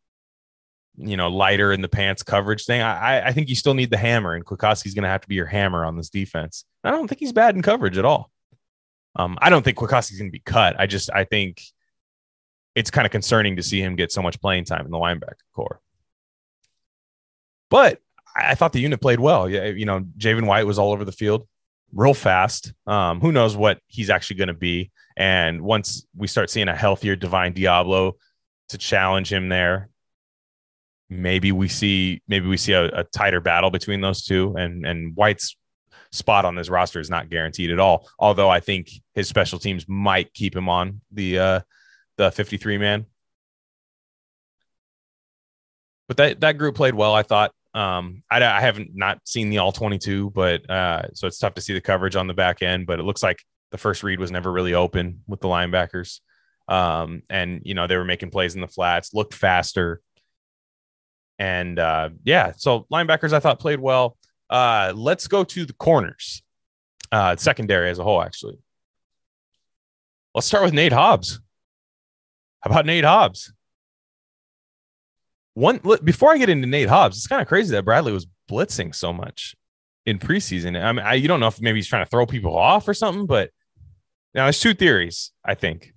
you 0.97 1.17
know, 1.17 1.29
lighter 1.29 1.71
in 1.71 1.81
the 1.81 1.89
pants 1.89 2.23
coverage 2.23 2.65
thing? 2.65 2.81
I, 2.81 3.27
I 3.27 3.31
think 3.31 3.49
you 3.49 3.55
still 3.55 3.73
need 3.73 3.91
the 3.91 3.97
hammer, 3.97 4.33
and 4.33 4.45
Kwiatkowski's 4.45 4.93
going 4.93 5.03
to 5.03 5.09
have 5.09 5.21
to 5.21 5.27
be 5.27 5.35
your 5.35 5.45
hammer 5.45 5.85
on 5.85 5.97
this 5.97 6.09
defense. 6.09 6.65
I 6.83 6.91
don't 6.91 7.07
think 7.07 7.19
he's 7.19 7.33
bad 7.33 7.55
in 7.55 7.61
coverage 7.61 7.97
at 7.97 8.05
all. 8.05 8.31
Um, 9.15 9.37
I 9.41 9.49
don't 9.49 9.63
think 9.63 9.77
Kwiatkowski's 9.77 10.17
going 10.17 10.29
to 10.29 10.37
be 10.37 10.39
cut. 10.43 10.79
I 10.79 10.87
just, 10.87 11.09
I 11.13 11.25
think 11.25 11.61
it's 12.75 12.91
kind 12.91 13.05
of 13.05 13.11
concerning 13.11 13.57
to 13.57 13.63
see 13.63 13.81
him 13.81 13.95
get 13.95 14.11
so 14.11 14.21
much 14.21 14.39
playing 14.41 14.65
time 14.65 14.85
in 14.85 14.91
the 14.91 14.97
linebacker 14.97 15.35
corps. 15.53 15.79
But 17.69 17.99
I 18.35 18.55
thought 18.55 18.73
the 18.73 18.79
unit 18.79 19.01
played 19.01 19.19
well. 19.19 19.49
Yeah, 19.49 19.65
you 19.65 19.85
know, 19.85 20.01
Javin 20.17 20.45
White 20.45 20.65
was 20.65 20.79
all 20.79 20.91
over 20.91 21.05
the 21.05 21.11
field 21.11 21.47
real 21.93 22.13
fast. 22.13 22.73
Um, 22.87 23.19
who 23.19 23.31
knows 23.31 23.55
what 23.55 23.79
he's 23.87 24.09
actually 24.09 24.37
going 24.37 24.47
to 24.47 24.53
be? 24.53 24.91
And 25.17 25.61
once 25.61 26.05
we 26.15 26.27
start 26.27 26.49
seeing 26.49 26.67
a 26.67 26.75
healthier 26.75 27.15
Divine 27.15 27.53
Deablo 27.53 28.13
to 28.69 28.77
challenge 28.77 29.31
him 29.31 29.49
there, 29.49 29.89
maybe 31.09 31.51
we 31.51 31.67
see 31.67 32.21
maybe 32.27 32.47
we 32.47 32.57
see 32.57 32.73
a, 32.73 32.85
a 32.85 33.03
tighter 33.03 33.41
battle 33.41 33.69
between 33.69 34.01
those 34.01 34.23
two. 34.23 34.55
And 34.57 34.85
and 34.85 35.15
White's 35.15 35.55
spot 36.11 36.45
on 36.45 36.55
this 36.55 36.69
roster 36.69 36.99
is 36.99 37.09
not 37.09 37.29
guaranteed 37.29 37.71
at 37.71 37.79
all. 37.79 38.09
Although 38.19 38.49
I 38.49 38.59
think 38.59 38.89
his 39.13 39.27
special 39.27 39.59
teams 39.59 39.85
might 39.87 40.33
keep 40.33 40.55
him 40.55 40.69
on 40.69 41.01
the 41.11 41.39
uh, 41.39 41.59
the 42.21 42.31
53 42.31 42.77
man. 42.77 43.05
But 46.07 46.17
that 46.17 46.39
that 46.41 46.57
group 46.57 46.75
played 46.75 46.93
well, 46.93 47.13
I 47.13 47.23
thought. 47.23 47.51
Um, 47.73 48.23
I, 48.29 48.43
I 48.43 48.59
haven't 48.59 48.91
not 48.93 49.19
seen 49.25 49.49
the 49.49 49.59
all 49.59 49.71
22, 49.71 50.31
but 50.31 50.69
uh, 50.69 51.03
so 51.13 51.25
it's 51.25 51.39
tough 51.39 51.53
to 51.53 51.61
see 51.61 51.73
the 51.73 51.81
coverage 51.81 52.17
on 52.17 52.27
the 52.27 52.33
back 52.33 52.61
end. 52.61 52.85
But 52.85 52.99
it 52.99 53.03
looks 53.03 53.23
like 53.23 53.39
the 53.71 53.77
first 53.77 54.03
read 54.03 54.19
was 54.19 54.29
never 54.29 54.51
really 54.51 54.73
open 54.73 55.23
with 55.27 55.39
the 55.39 55.47
linebackers. 55.47 56.19
Um, 56.67 57.23
and 57.29 57.61
you 57.63 57.73
know 57.73 57.87
they 57.87 57.97
were 57.97 58.05
making 58.05 58.29
plays 58.29 58.55
in 58.55 58.61
the 58.61 58.67
flats, 58.67 59.13
looked 59.13 59.33
faster, 59.33 60.01
and 61.39 61.79
uh, 61.79 62.09
yeah. 62.23 62.51
So 62.57 62.85
linebackers 62.91 63.33
I 63.33 63.39
thought 63.39 63.59
played 63.59 63.79
well. 63.79 64.17
Uh, 64.49 64.91
let's 64.95 65.27
go 65.27 65.43
to 65.45 65.65
the 65.65 65.73
corners, 65.73 66.43
uh, 67.11 67.35
secondary 67.37 67.89
as 67.89 67.99
a 67.99 68.03
whole. 68.03 68.21
Actually, 68.21 68.59
let's 70.35 70.47
start 70.47 70.63
with 70.63 70.73
Nate 70.73 70.93
Hobbs. 70.93 71.39
How 72.61 72.71
about 72.71 72.85
Nate 72.85 73.03
Hobbs? 73.03 73.53
One 75.53 75.79
look, 75.83 76.03
before 76.03 76.31
I 76.31 76.37
get 76.37 76.49
into 76.49 76.67
Nate 76.67 76.89
Hobbs, 76.89 77.17
it's 77.17 77.27
kind 77.27 77.41
of 77.41 77.47
crazy 77.47 77.71
that 77.71 77.85
Bradley 77.85 78.13
was 78.13 78.27
blitzing 78.49 78.95
so 78.95 79.11
much 79.11 79.55
in 80.05 80.19
preseason. 80.19 80.81
I 80.81 80.91
mean, 80.91 81.05
I, 81.05 81.15
you 81.15 81.27
don't 81.27 81.39
know 81.39 81.47
if 81.47 81.61
maybe 81.61 81.77
he's 81.77 81.87
trying 81.87 82.05
to 82.05 82.09
throw 82.09 82.25
people 82.25 82.55
off 82.55 82.87
or 82.87 82.93
something, 82.93 83.25
but 83.25 83.51
now 84.33 84.45
there's 84.45 84.59
two 84.59 84.73
theories. 84.73 85.31
I 85.43 85.55
think 85.55 85.93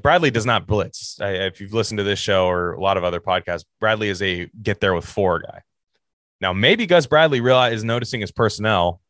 Bradley 0.00 0.30
does 0.30 0.46
not 0.46 0.66
blitz. 0.66 1.18
I, 1.20 1.30
if 1.30 1.60
you've 1.60 1.74
listened 1.74 1.98
to 1.98 2.04
this 2.04 2.18
show 2.18 2.46
or 2.46 2.72
a 2.72 2.80
lot 2.80 2.96
of 2.96 3.04
other 3.04 3.20
podcasts, 3.20 3.64
Bradley 3.78 4.08
is 4.08 4.22
a 4.22 4.48
get 4.62 4.80
there 4.80 4.94
with 4.94 5.04
four 5.04 5.40
guy. 5.40 5.62
Now, 6.40 6.52
maybe 6.52 6.86
Gus 6.86 7.06
Bradley 7.06 7.40
realize 7.40 7.74
is 7.74 7.84
noticing 7.84 8.20
his 8.20 8.32
personnel 8.32 9.00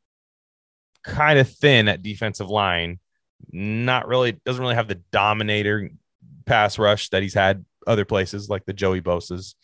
kind 1.03 1.39
of 1.39 1.49
thin 1.49 1.89
at 1.89 2.03
defensive 2.03 2.51
line. 2.51 2.99
Not 3.51 4.07
really 4.07 4.33
doesn't 4.45 4.63
really 4.63 4.75
have 4.75 4.89
the 4.89 5.01
dominator 5.11 5.91
pass 6.45 6.79
rush 6.79 7.09
that 7.11 7.23
he's 7.23 7.35
had 7.35 7.65
other 7.87 8.05
places 8.05 8.49
like 8.49 8.65
the 8.65 8.73
Joey 8.73 9.01
Bosa's 9.01 9.55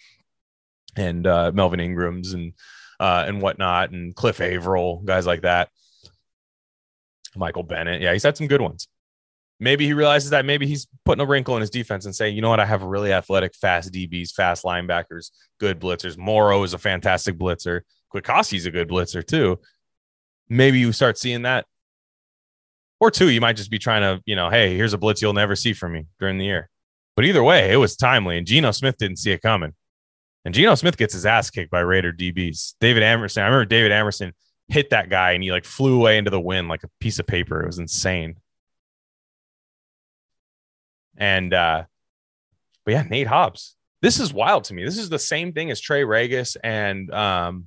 and 0.96 1.26
uh, 1.26 1.52
Melvin 1.54 1.80
Ingram's 1.80 2.32
and 2.32 2.52
uh, 3.00 3.24
and 3.26 3.40
whatnot, 3.40 3.90
and 3.90 4.14
Cliff 4.14 4.40
Avril, 4.40 5.02
guys 5.04 5.26
like 5.26 5.42
that. 5.42 5.68
Michael 7.36 7.62
Bennett, 7.62 8.00
yeah, 8.00 8.12
he's 8.12 8.24
had 8.24 8.36
some 8.36 8.48
good 8.48 8.60
ones. 8.60 8.88
Maybe 9.60 9.86
he 9.86 9.92
realizes 9.92 10.30
that 10.30 10.44
maybe 10.44 10.66
he's 10.66 10.86
putting 11.04 11.22
a 11.22 11.26
wrinkle 11.26 11.56
in 11.56 11.60
his 11.60 11.70
defense 11.70 12.04
and 12.04 12.14
saying, 12.14 12.36
you 12.36 12.42
know 12.42 12.50
what, 12.50 12.60
I 12.60 12.66
have 12.66 12.82
really 12.82 13.12
athletic, 13.12 13.54
fast 13.54 13.92
DBs, 13.92 14.32
fast 14.32 14.64
linebackers, 14.64 15.30
good 15.58 15.80
blitzers. 15.80 16.16
Morrow 16.16 16.62
is 16.62 16.74
a 16.74 16.78
fantastic 16.78 17.36
blitzer. 17.36 17.80
Kwiatkowski's 18.12 18.66
a 18.66 18.70
good 18.70 18.88
blitzer 18.88 19.26
too. 19.26 19.58
Maybe 20.48 20.78
you 20.78 20.92
start 20.92 21.18
seeing 21.18 21.42
that. 21.42 21.66
Or 23.00 23.10
two, 23.10 23.28
you 23.28 23.40
might 23.40 23.56
just 23.56 23.70
be 23.70 23.78
trying 23.78 24.02
to, 24.02 24.22
you 24.26 24.34
know, 24.34 24.50
hey, 24.50 24.76
here's 24.76 24.92
a 24.92 24.98
blitz 24.98 25.22
you'll 25.22 25.32
never 25.32 25.54
see 25.54 25.72
from 25.72 25.92
me 25.92 26.06
during 26.18 26.38
the 26.38 26.44
year. 26.44 26.68
But 27.14 27.24
either 27.24 27.42
way, 27.42 27.72
it 27.72 27.76
was 27.76 27.96
timely, 27.96 28.38
and 28.38 28.46
Geno 28.46 28.70
Smith 28.70 28.96
didn't 28.96 29.18
see 29.18 29.32
it 29.32 29.42
coming. 29.42 29.74
And 30.44 30.54
Geno 30.54 30.74
Smith 30.74 30.96
gets 30.96 31.14
his 31.14 31.26
ass 31.26 31.50
kicked 31.50 31.70
by 31.70 31.80
Raider 31.80 32.12
DBs. 32.12 32.74
David 32.80 33.02
Amerson, 33.02 33.42
I 33.42 33.46
remember 33.46 33.66
David 33.66 33.92
Amerson 33.92 34.32
hit 34.68 34.90
that 34.90 35.08
guy 35.08 35.32
and 35.32 35.42
he 35.42 35.50
like 35.50 35.64
flew 35.64 35.96
away 35.96 36.18
into 36.18 36.30
the 36.30 36.40
wind 36.40 36.68
like 36.68 36.84
a 36.84 36.90
piece 37.00 37.18
of 37.18 37.26
paper. 37.26 37.62
It 37.62 37.66
was 37.66 37.78
insane. 37.78 38.36
And 41.16 41.52
uh, 41.52 41.84
but 42.84 42.92
yeah, 42.92 43.02
Nate 43.02 43.26
Hobbs. 43.26 43.76
This 44.00 44.20
is 44.20 44.32
wild 44.32 44.64
to 44.64 44.74
me. 44.74 44.84
This 44.84 44.98
is 44.98 45.08
the 45.08 45.18
same 45.18 45.52
thing 45.52 45.70
as 45.70 45.80
Trey 45.80 46.02
Ragas 46.02 46.56
and 46.62 47.12
um 47.12 47.66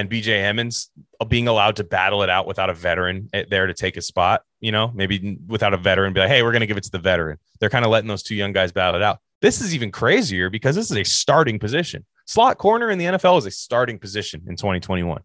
and 0.00 0.08
BJ 0.08 0.42
Emmons 0.42 0.90
uh, 1.20 1.26
being 1.26 1.46
allowed 1.46 1.76
to 1.76 1.84
battle 1.84 2.22
it 2.22 2.30
out 2.30 2.46
without 2.46 2.70
a 2.70 2.74
veteran 2.74 3.28
eh, 3.34 3.44
there 3.50 3.66
to 3.66 3.74
take 3.74 3.98
a 3.98 4.02
spot, 4.02 4.42
you 4.58 4.72
know, 4.72 4.90
maybe 4.94 5.38
without 5.46 5.74
a 5.74 5.76
veteran, 5.76 6.14
be 6.14 6.20
like, 6.20 6.30
hey, 6.30 6.42
we're 6.42 6.52
going 6.52 6.60
to 6.60 6.66
give 6.66 6.78
it 6.78 6.84
to 6.84 6.90
the 6.90 6.98
veteran. 6.98 7.38
They're 7.60 7.68
kind 7.68 7.84
of 7.84 7.90
letting 7.90 8.08
those 8.08 8.22
two 8.22 8.34
young 8.34 8.52
guys 8.52 8.72
battle 8.72 8.96
it 8.96 9.02
out. 9.02 9.18
This 9.42 9.60
is 9.60 9.74
even 9.74 9.92
crazier 9.92 10.48
because 10.48 10.74
this 10.74 10.90
is 10.90 10.96
a 10.96 11.04
starting 11.04 11.58
position. 11.58 12.06
Slot 12.26 12.56
corner 12.56 12.90
in 12.90 12.98
the 12.98 13.04
NFL 13.04 13.38
is 13.38 13.46
a 13.46 13.50
starting 13.50 13.98
position 13.98 14.42
in 14.48 14.56
2021. 14.56 15.20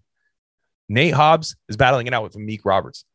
Nate 0.90 1.14
Hobbs 1.14 1.56
is 1.70 1.78
battling 1.78 2.08
it 2.08 2.14
out 2.14 2.24
with 2.24 2.36
Meek 2.36 2.66
Roberts. 2.66 3.06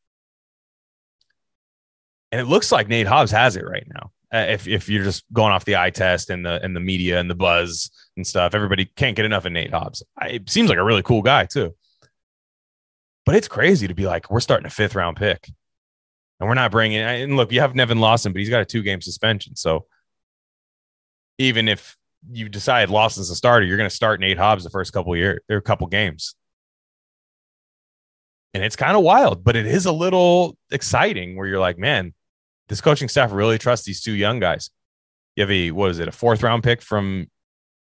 And 2.33 2.41
it 2.41 2.45
looks 2.45 2.73
like 2.73 2.89
Nate 2.89 3.07
Hobbs 3.07 3.33
has 3.33 3.57
it 3.57 3.65
right 3.65 3.87
now. 3.93 4.13
Uh, 4.33 4.47
if, 4.49 4.69
if 4.69 4.89
you're 4.89 5.05
just 5.05 5.25
going 5.33 5.53
off 5.53 5.65
the 5.65 5.77
eye 5.77 5.91
test 5.91 6.31
and 6.31 6.47
the 6.47 6.63
and 6.63 6.75
the 6.75 6.81
media 6.81 7.19
and 7.19 7.29
the 7.29 7.35
buzz 7.35 7.91
and 8.17 8.27
stuff, 8.27 8.55
everybody 8.55 8.85
can't 8.85 9.17
get 9.17 9.25
enough 9.25 9.45
of 9.45 9.53
Nate 9.53 9.73
Hobbs. 9.73 10.03
I, 10.17 10.29
it 10.29 10.51
seems 10.51 10.69
like 10.69 10.79
a 10.79 10.85
really 10.85 11.03
cool 11.03 11.23
guy 11.23 11.47
too. 11.47 11.75
But 13.27 13.35
it's 13.35 13.49
crazy 13.49 13.89
to 13.89 13.95
be 13.95 14.07
like, 14.07 14.31
we're 14.31 14.41
starting 14.41 14.67
a 14.67 14.71
fifth 14.71 14.95
round 14.95 15.17
pick, 15.17 15.51
and 16.39 16.49
we're 16.49 16.55
not 16.55 16.71
bringing. 16.71 17.01
And 17.01 17.37
look, 17.37 17.53
you 17.53 17.61
have 17.61 17.75
Nevin 17.75 17.99
Lawson, 17.99 18.33
but 18.33 18.39
he's 18.39 18.51
got 18.51 18.63
a 18.63 18.67
two 18.67 18.83
game 18.83 19.01
suspension. 19.01 19.57
So 19.57 19.87
even 21.39 21.69
if 21.69 21.97
you 22.31 22.49
decide 22.49 22.91
Lawson's 22.91 23.31
a 23.31 23.37
starter, 23.37 23.67
you're 23.67 23.79
going 23.79 23.89
to 23.89 23.95
start 23.95 24.21
Nate 24.21 24.39
Hobbs 24.39 24.63
the 24.63 24.71
first 24.71 24.93
couple 24.93 25.17
years 25.17 25.41
or 25.49 25.61
couple 25.61 25.87
games 25.87 26.35
and 28.55 28.65
it's 28.65 28.77
kind 28.77 28.97
of 28.97 29.03
wild, 29.03 29.45
but 29.45 29.57
it 29.57 29.67
is 29.67 29.87
a 29.87 29.93
little 29.93 30.57
exciting 30.71 31.37
where 31.37 31.47
you're 31.47 31.61
like, 31.61 31.79
man, 31.79 32.15
this 32.71 32.81
coaching 32.81 33.09
staff 33.09 33.33
really 33.33 33.59
trusts 33.59 33.85
these 33.85 34.01
two 34.01 34.13
young 34.13 34.39
guys. 34.39 34.71
You 35.37 35.43
have 35.43 35.51
a 35.51 35.73
what 35.73 35.91
is 35.91 35.99
it, 35.99 36.09
a 36.09 36.13
fourth 36.13 36.43
round 36.43 36.63
pick 36.63 36.81
from 36.81 37.27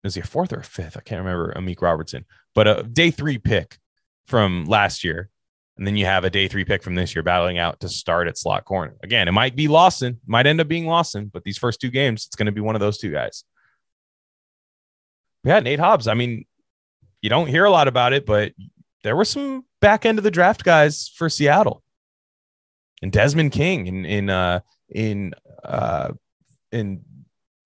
is 0.03 0.15
he 0.15 0.21
a 0.21 0.25
fourth 0.25 0.51
or 0.51 0.59
a 0.59 0.63
fifth? 0.63 0.97
I 0.97 1.01
can't 1.01 1.23
remember 1.23 1.53
Amik 1.53 1.81
Robertson, 1.81 2.25
but 2.55 2.67
a 2.67 2.83
day 2.83 3.11
three 3.11 3.37
pick 3.37 3.77
from 4.25 4.65
last 4.65 5.03
year. 5.03 5.29
And 5.77 5.85
then 5.87 5.95
you 5.95 6.05
have 6.05 6.25
a 6.25 6.29
day 6.29 6.47
three 6.47 6.65
pick 6.65 6.83
from 6.83 6.95
this 6.95 7.15
year 7.15 7.23
battling 7.23 7.57
out 7.57 7.79
to 7.81 7.89
start 7.89 8.27
at 8.27 8.37
slot 8.37 8.65
corner. 8.65 8.95
Again, 9.01 9.27
it 9.27 9.31
might 9.31 9.55
be 9.55 9.67
Lawson, 9.67 10.19
might 10.25 10.47
end 10.47 10.59
up 10.59 10.67
being 10.67 10.87
Lawson, 10.87 11.29
but 11.31 11.43
these 11.43 11.57
first 11.57 11.79
two 11.79 11.89
games, 11.89 12.25
it's 12.25 12.35
going 12.35 12.47
to 12.47 12.51
be 12.51 12.59
one 12.59 12.75
of 12.75 12.81
those 12.81 12.97
two 12.97 13.11
guys. 13.11 13.45
Yeah, 15.43 15.59
Nate 15.59 15.79
Hobbs. 15.79 16.07
I 16.07 16.15
mean, 16.15 16.45
you 17.21 17.29
don't 17.29 17.47
hear 17.47 17.63
a 17.63 17.71
lot 17.71 17.87
about 17.87 18.11
it, 18.11 18.25
but 18.25 18.53
there 19.03 19.15
were 19.15 19.23
some 19.23 19.65
back 19.79 20.05
end 20.05 20.17
of 20.17 20.23
the 20.23 20.31
draft 20.31 20.65
guys 20.65 21.09
for 21.15 21.29
Seattle. 21.29 21.83
And 23.01 23.11
Desmond 23.11 23.53
King 23.53 23.87
in 23.87 24.05
in 24.05 24.29
uh 24.29 24.59
in 24.93 25.33
uh 25.63 26.11
in 26.71 27.01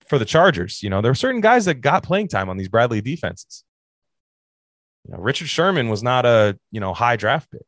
for 0.07 0.17
the 0.17 0.25
Chargers. 0.25 0.83
You 0.83 0.89
know, 0.89 1.01
there 1.01 1.12
were 1.12 1.15
certain 1.15 1.41
guys 1.41 1.65
that 1.65 1.75
got 1.75 2.03
playing 2.03 2.27
time 2.27 2.49
on 2.49 2.57
these 2.57 2.69
Bradley 2.69 3.01
defenses. 3.01 3.63
You 5.05 5.13
know, 5.13 5.19
Richard 5.19 5.49
Sherman 5.49 5.89
was 5.89 6.03
not 6.03 6.25
a, 6.25 6.57
you 6.71 6.79
know, 6.79 6.93
high 6.93 7.15
draft 7.15 7.51
pick. 7.51 7.65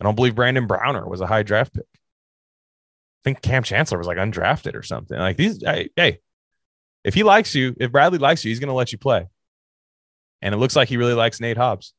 I 0.00 0.04
don't 0.04 0.16
believe 0.16 0.34
Brandon 0.34 0.66
Browner 0.66 1.08
was 1.08 1.20
a 1.20 1.26
high 1.26 1.44
draft 1.44 1.74
pick. 1.74 1.86
I 1.92 3.22
think 3.24 3.40
Kam 3.40 3.62
Chancellor 3.62 3.98
was 3.98 4.06
like 4.06 4.18
undrafted 4.18 4.74
or 4.74 4.82
something. 4.82 5.16
Like 5.16 5.36
these, 5.36 5.62
hey, 5.62 5.90
hey, 5.94 6.18
if 7.04 7.14
he 7.14 7.22
likes 7.22 7.54
you, 7.54 7.76
if 7.78 7.92
Bradley 7.92 8.18
likes 8.18 8.44
you, 8.44 8.48
he's 8.48 8.58
going 8.58 8.68
to 8.68 8.74
let 8.74 8.92
you 8.92 8.98
play. 8.98 9.28
And 10.42 10.54
it 10.54 10.58
looks 10.58 10.74
like 10.74 10.88
he 10.88 10.96
really 10.96 11.14
likes 11.14 11.40
Nate 11.40 11.56
Hobbs. 11.56 11.94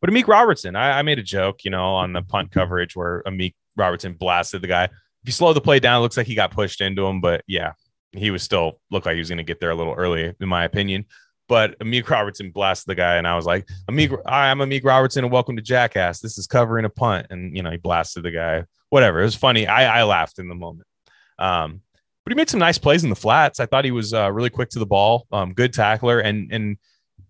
But 0.00 0.10
Amik 0.10 0.28
Robertson, 0.28 0.76
I, 0.76 0.98
I, 0.98 1.02
made 1.02 1.18
a 1.18 1.22
joke, 1.22 1.64
you 1.64 1.70
know, 1.70 1.94
on 1.94 2.12
the 2.12 2.22
punt 2.22 2.52
coverage 2.52 2.94
where 2.94 3.22
Amik 3.26 3.54
Robertson 3.78 4.14
blasted 4.14 4.62
the 4.62 4.68
guy. 4.68 4.84
If 4.84 4.90
you 5.24 5.32
slow 5.32 5.52
the 5.52 5.60
play 5.60 5.80
down, 5.80 5.98
it 5.98 6.02
looks 6.02 6.16
like 6.16 6.26
he 6.26 6.34
got 6.34 6.50
pushed 6.50 6.80
into 6.80 7.06
him, 7.06 7.20
but 7.20 7.42
yeah, 7.46 7.72
he 8.12 8.30
was 8.30 8.42
still 8.42 8.80
looked 8.90 9.06
like 9.06 9.14
he 9.14 9.20
was 9.20 9.28
going 9.28 9.38
to 9.38 9.44
get 9.44 9.60
there 9.60 9.70
a 9.70 9.74
little 9.74 9.94
early, 9.94 10.34
in 10.40 10.48
my 10.48 10.64
opinion. 10.64 11.06
But 11.48 11.78
Amik 11.78 12.08
Robertson 12.08 12.50
blasted 12.50 12.90
the 12.90 12.94
guy, 12.94 13.16
and 13.16 13.26
I 13.26 13.34
was 13.34 13.46
like, 13.46 13.66
Amik, 13.90 14.20
I'm 14.26 14.58
Amik 14.58 14.84
Robertson, 14.84 15.24
and 15.24 15.32
welcome 15.32 15.56
to 15.56 15.62
Jackass. 15.62 16.20
This 16.20 16.36
is 16.36 16.46
covering 16.46 16.84
a 16.84 16.90
punt. 16.90 17.28
And, 17.30 17.56
you 17.56 17.62
know, 17.62 17.70
he 17.70 17.78
blasted 17.78 18.22
the 18.22 18.30
guy. 18.30 18.64
Whatever. 18.90 19.20
It 19.20 19.24
was 19.24 19.34
funny. 19.34 19.66
I, 19.66 20.00
I 20.00 20.04
laughed 20.04 20.38
in 20.38 20.48
the 20.48 20.54
moment. 20.54 20.86
Um, 21.38 21.80
but 22.28 22.32
he 22.32 22.36
made 22.36 22.50
some 22.50 22.60
nice 22.60 22.76
plays 22.76 23.04
in 23.04 23.10
the 23.10 23.16
flats. 23.16 23.60
I 23.60 23.64
thought 23.64 23.86
he 23.86 23.90
was 23.90 24.12
uh, 24.12 24.30
really 24.30 24.50
quick 24.50 24.68
to 24.70 24.78
the 24.78 24.84
ball, 24.84 25.26
um, 25.32 25.54
good 25.54 25.72
tackler, 25.72 26.20
and 26.20 26.52
and 26.52 26.76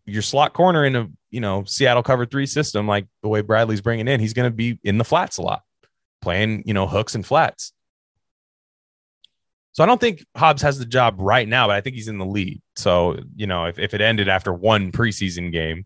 your 0.06 0.22
slot 0.22 0.54
corner 0.54 0.84
in 0.84 0.96
a 0.96 1.08
you 1.30 1.40
know 1.40 1.62
Seattle 1.62 2.02
cover 2.02 2.26
three 2.26 2.46
system, 2.46 2.88
like 2.88 3.06
the 3.22 3.28
way 3.28 3.40
Bradley's 3.40 3.80
bringing 3.80 4.08
in, 4.08 4.18
he's 4.18 4.32
going 4.32 4.50
to 4.50 4.54
be 4.54 4.80
in 4.82 4.98
the 4.98 5.04
flats 5.04 5.38
a 5.38 5.42
lot, 5.42 5.62
playing 6.20 6.64
you 6.66 6.74
know 6.74 6.86
hooks 6.86 7.14
and 7.14 7.24
flats. 7.24 7.72
So 9.72 9.84
I 9.84 9.86
don't 9.86 10.00
think 10.00 10.24
Hobbs 10.36 10.62
has 10.62 10.78
the 10.78 10.86
job 10.86 11.16
right 11.18 11.46
now, 11.46 11.68
but 11.68 11.76
I 11.76 11.80
think 11.80 11.94
he's 11.94 12.08
in 12.08 12.18
the 12.18 12.26
lead. 12.26 12.60
So 12.76 13.18
you 13.36 13.46
know 13.46 13.66
if, 13.66 13.78
if 13.78 13.94
it 13.94 14.00
ended 14.00 14.28
after 14.28 14.52
one 14.52 14.92
preseason 14.92 15.52
game, 15.52 15.82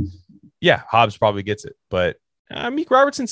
yeah, 0.60 0.82
Hobbs 0.88 1.16
probably 1.16 1.42
gets 1.42 1.64
it. 1.64 1.76
But 1.90 2.16
uh, 2.50 2.70
Meek 2.70 2.90
Robertson, 2.90 3.26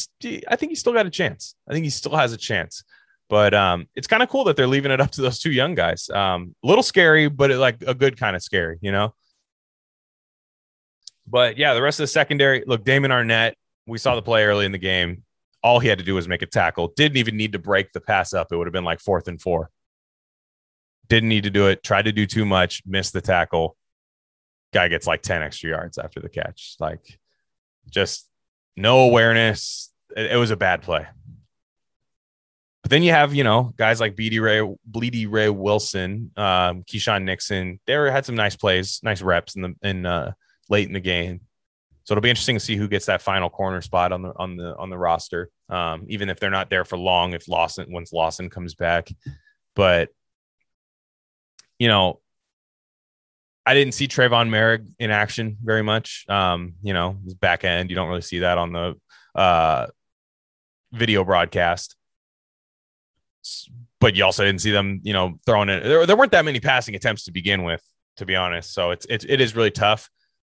I 0.49 0.57
think 0.57 0.71
he's 0.71 0.81
still 0.81 0.93
got 0.93 1.07
a 1.07 1.11
chance. 1.11 1.55
I 1.69 1.73
think 1.73 1.85
he 1.85 1.91
still 1.91 2.17
has 2.17 2.33
a 2.33 2.37
chance. 2.37 2.85
But 3.29 3.55
um, 3.55 3.87
it's 3.95 4.09
kind 4.09 4.25
of 4.25 4.29
cool 4.29 4.45
that 4.45 4.57
they're 4.57 4.67
leaving 4.67 4.91
it 4.91 5.01
up 5.01 5.13
to 5.13 5.23
those 5.23 5.39
two 5.39 5.53
young 5.53 5.77
guys. 5.77 6.11
Um, 6.11 6.55
a 6.65 6.67
little 6.67 6.83
scary, 6.83 7.29
but 7.29 7.53
it, 7.53 7.59
like 7.59 7.83
a 7.87 7.95
good 7.95 8.19
kind 8.19 8.35
of 8.35 8.43
scary, 8.43 8.79
you 8.81 8.91
know. 8.91 9.15
But 11.29 11.57
yeah, 11.57 11.75
the 11.75 11.83
rest 11.83 12.01
of 12.01 12.05
the 12.05 12.09
secondary, 12.09 12.65
look, 12.67 12.85
Damon 12.85 13.13
Arnette, 13.13 13.53
we 13.87 13.99
saw 13.99 14.17
the 14.17 14.23
play 14.23 14.45
early 14.45 14.67
in 14.67 14.73
the 14.73 14.79
game. 14.79 15.23
All 15.63 15.79
he 15.79 15.89
had 15.89 15.99
to 15.99 16.05
do 16.05 16.15
was 16.15 16.29
make 16.29 16.43
a 16.43 16.47
tackle. 16.47 16.93
Didn't 16.97 17.19
even 17.19 17.37
need 17.37 17.53
to 17.53 17.59
break 17.59 17.93
the 17.93 18.01
pass 18.01 18.33
up. 18.33 18.51
It 18.51 18.57
would 18.57 18.67
have 18.67 18.73
been 18.73 18.85
like 18.85 19.01
fourth 19.01 19.29
and 19.29 19.41
four. 19.41 19.71
Didn't 21.09 21.29
need 21.29 21.45
to 21.45 21.51
do 21.51 21.67
it. 21.67 21.83
Tried 21.83 22.07
to 22.07 22.13
do 22.13 22.27
too 22.27 22.45
much. 22.45 22.83
Missed 22.87 23.13
the 23.13 23.21
tackle. 23.21 23.77
Guy 24.73 24.89
gets 24.89 25.07
like 25.07 25.23
10 25.23 25.43
extra 25.43 25.71
yards 25.71 25.99
after 25.99 26.21
the 26.21 26.29
catch. 26.29 26.77
Like 26.79 27.19
just 27.91 28.29
no 28.77 29.01
awareness. 29.01 29.93
It, 30.17 30.33
it 30.33 30.37
was 30.37 30.51
a 30.51 30.57
bad 30.57 30.83
play. 30.83 31.07
But 32.83 32.91
then 32.91 33.03
you 33.03 33.11
have, 33.11 33.35
you 33.35 33.45
know, 33.45 33.75
guys 33.77 34.01
like 34.01 34.17
Beady 34.17 34.41
Ray, 34.41 34.61
Bleedy 34.91 35.31
Ray 35.31 35.51
Wilson, 35.51 36.31
um, 36.37 36.83
Keisean 36.85 37.25
Nixon. 37.25 37.79
They 37.87 37.93
had 37.93 38.25
some 38.25 38.37
nice 38.37 38.57
plays, 38.57 39.01
nice 39.03 39.21
reps 39.21 39.55
in 39.55 39.63
the 39.63 39.75
in 39.83 40.07
uh, 40.07 40.33
late 40.71 40.89
in 40.89 40.95
the 40.95 41.01
game. 41.01 41.43
So 42.05 42.13
it'll 42.13 42.23
be 42.23 42.31
interesting 42.31 42.57
to 42.57 42.61
see 42.61 42.77
who 42.77 42.89
gets 42.89 43.07
that 43.07 43.23
final 43.23 43.51
corner 43.51 43.81
spot 43.81 44.13
on 44.13 44.23
the 44.23 44.33
on 44.37 44.57
the 44.57 44.77
on 44.77 44.91
the 44.91 44.99
roster. 44.99 45.51
Um, 45.69 46.05
even 46.09 46.29
if 46.29 46.41
they're 46.41 46.51
not 46.51 46.71
there 46.71 46.85
for 46.85 46.99
long, 46.99 47.35
if 47.35 47.49
Lawson 47.49 47.87
once 47.93 48.13
Lawson 48.13 48.51
comes 48.51 48.75
back. 48.75 49.09
But 49.77 50.11
you 51.79 51.89
know, 51.89 52.21
I 53.65 53.75
didn't 53.75 53.95
see 53.95 54.09
Tre'von 54.09 54.49
Moehrig 54.49 54.87
in 54.99 55.11
action 55.11 55.57
very 55.63 55.83
much. 55.83 56.25
Um, 56.29 56.75
you 56.83 56.93
know, 56.93 57.17
his 57.25 57.35
back 57.35 57.65
end, 57.65 57.91
you 57.91 57.97
don't 57.97 58.09
really 58.09 58.21
see 58.21 58.41
that 58.41 58.59
on 58.59 58.73
the 58.73 58.97
uh, 59.35 59.87
video 60.93 61.25
broadcast 61.25 61.97
but 64.01 64.17
you 64.17 64.25
also 64.25 64.45
didn't 64.45 64.61
see 64.61 64.71
them, 64.71 65.01
you 65.03 65.13
know, 65.13 65.39
throwing 65.47 65.69
it. 65.69 65.83
There, 65.83 66.07
there 66.07 66.17
weren't 66.17 66.33
that 66.33 66.45
many 66.45 66.61
passing 66.61 66.95
attempts 66.95 67.25
to 67.25 67.33
begin 67.33 67.63
with, 67.65 67.83
to 68.17 68.27
be 68.27 68.35
honest. 68.35 68.73
So 68.73 68.91
it's 68.91 69.07
it's 69.09 69.25
it 69.29 69.41
is 69.41 69.55
really 69.55 69.71
tough. 69.71 70.11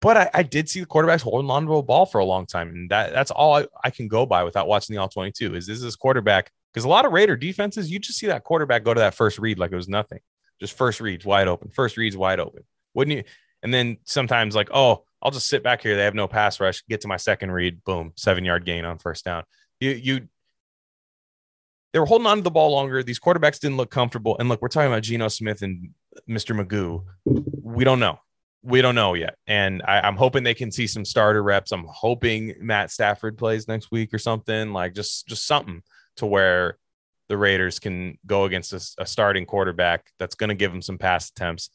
But 0.02 0.18
I, 0.18 0.30
I 0.34 0.44
did 0.44 0.68
see 0.68 0.80
the 0.80 0.88
quarterbacks 0.88 1.22
holding 1.22 1.50
on 1.52 1.66
to 1.68 1.76
a 1.76 1.84
ball 1.84 2.08
for 2.08 2.18
a 2.18 2.26
long 2.26 2.48
time, 2.48 2.70
and 2.70 2.90
that 2.90 3.14
that's 3.14 3.30
all 3.32 3.56
I, 3.56 3.68
I 3.84 3.92
can 3.92 4.08
go 4.08 4.26
by 4.26 4.44
without 4.44 4.68
watching 4.68 4.96
the 4.96 5.02
all 5.02 5.08
twenty 5.08 5.32
two. 5.32 5.56
Is 5.56 5.68
this 5.68 5.82
this 5.82 5.96
quarterback? 5.96 6.52
Because 6.74 6.86
a 6.86 6.90
lot 6.90 7.06
of 7.06 7.12
Raider 7.12 7.36
defenses, 7.36 7.92
you 7.92 8.00
just 8.00 8.18
see 8.18 8.28
that 8.28 8.44
quarterback 8.44 8.84
go 8.84 8.94
to 8.94 9.00
that 9.00 9.14
first 9.14 9.38
read 9.38 9.60
like 9.60 9.72
it 9.72 9.76
was 9.76 9.90
nothing, 9.90 10.20
just 10.60 10.76
first 10.76 11.02
reads 11.02 11.26
wide 11.26 11.48
open, 11.48 11.70
first 11.70 11.98
reads 11.98 12.18
wide 12.18 12.40
open. 12.40 12.64
Wouldn't 12.94 13.18
you? 13.18 13.24
And 13.62 13.72
then 13.72 13.98
sometimes 14.06 14.56
like, 14.56 14.70
oh, 14.74 15.04
I'll 15.22 15.32
just 15.32 15.48
sit 15.48 15.64
back 15.64 15.84
here. 15.84 15.96
They 15.96 16.04
have 16.04 16.16
no 16.16 16.28
pass 16.28 16.60
rush. 16.60 16.84
Get 16.90 17.02
to 17.02 17.08
my 17.08 17.18
second 17.18 17.52
read, 17.52 17.84
boom, 17.84 18.14
seven 18.16 18.44
yard 18.44 18.66
gain 18.66 18.86
on 18.86 18.98
first 18.98 19.24
down. 19.24 19.44
You 19.80 19.92
you 19.92 20.28
they 21.94 22.00
were 22.00 22.06
holding 22.06 22.28
on 22.28 22.38
to 22.38 22.44
the 22.44 22.52
ball 22.52 22.72
longer. 22.72 23.04
These 23.04 23.20
quarterbacks 23.20 23.60
didn't 23.60 23.78
look 23.78 23.92
comfortable. 23.92 24.38
And 24.40 24.50
look, 24.50 24.62
we're 24.62 24.70
talking 24.70 24.88
about 24.88 25.04
Geno 25.04 25.28
Smith 25.28 25.62
and 25.62 25.92
Mr. 26.28 26.60
Magoo. 26.60 27.04
We 27.62 27.84
don't 27.84 28.00
know. 28.00 28.20
We 28.64 28.82
don't 28.82 28.96
know 28.96 29.14
yet. 29.16 29.36
And 29.48 29.82
I, 29.86 30.08
am 30.08 30.16
hoping 30.16 30.44
they 30.44 30.54
can 30.54 30.72
see 30.72 30.88
some 30.88 31.06
starter 31.06 31.42
reps. 31.42 31.72
I'm 31.72 31.88
hoping 31.88 32.56
Matt 32.60 32.92
Stafford 32.92 33.38
plays 33.38 33.68
next 33.68 33.92
week 33.92 34.14
or 34.14 34.20
something 34.20 34.72
like 34.72 34.94
just 34.94 35.28
just 35.28 35.48
something 35.48 35.82
to 36.18 36.26
where 36.26 36.78
the 37.28 37.38
Raiders 37.38 37.80
can 37.80 38.18
go 38.26 38.46
against 38.46 38.74
a, 38.74 39.02
a 39.02 39.06
starting 39.06 39.46
quarterback 39.46 40.12
that's 40.20 40.36
going 40.36 40.50
to 40.50 40.56
give 40.56 40.72
them 40.72 40.82
some 40.82 40.98
pass 40.98 41.30
attempts 41.30 41.70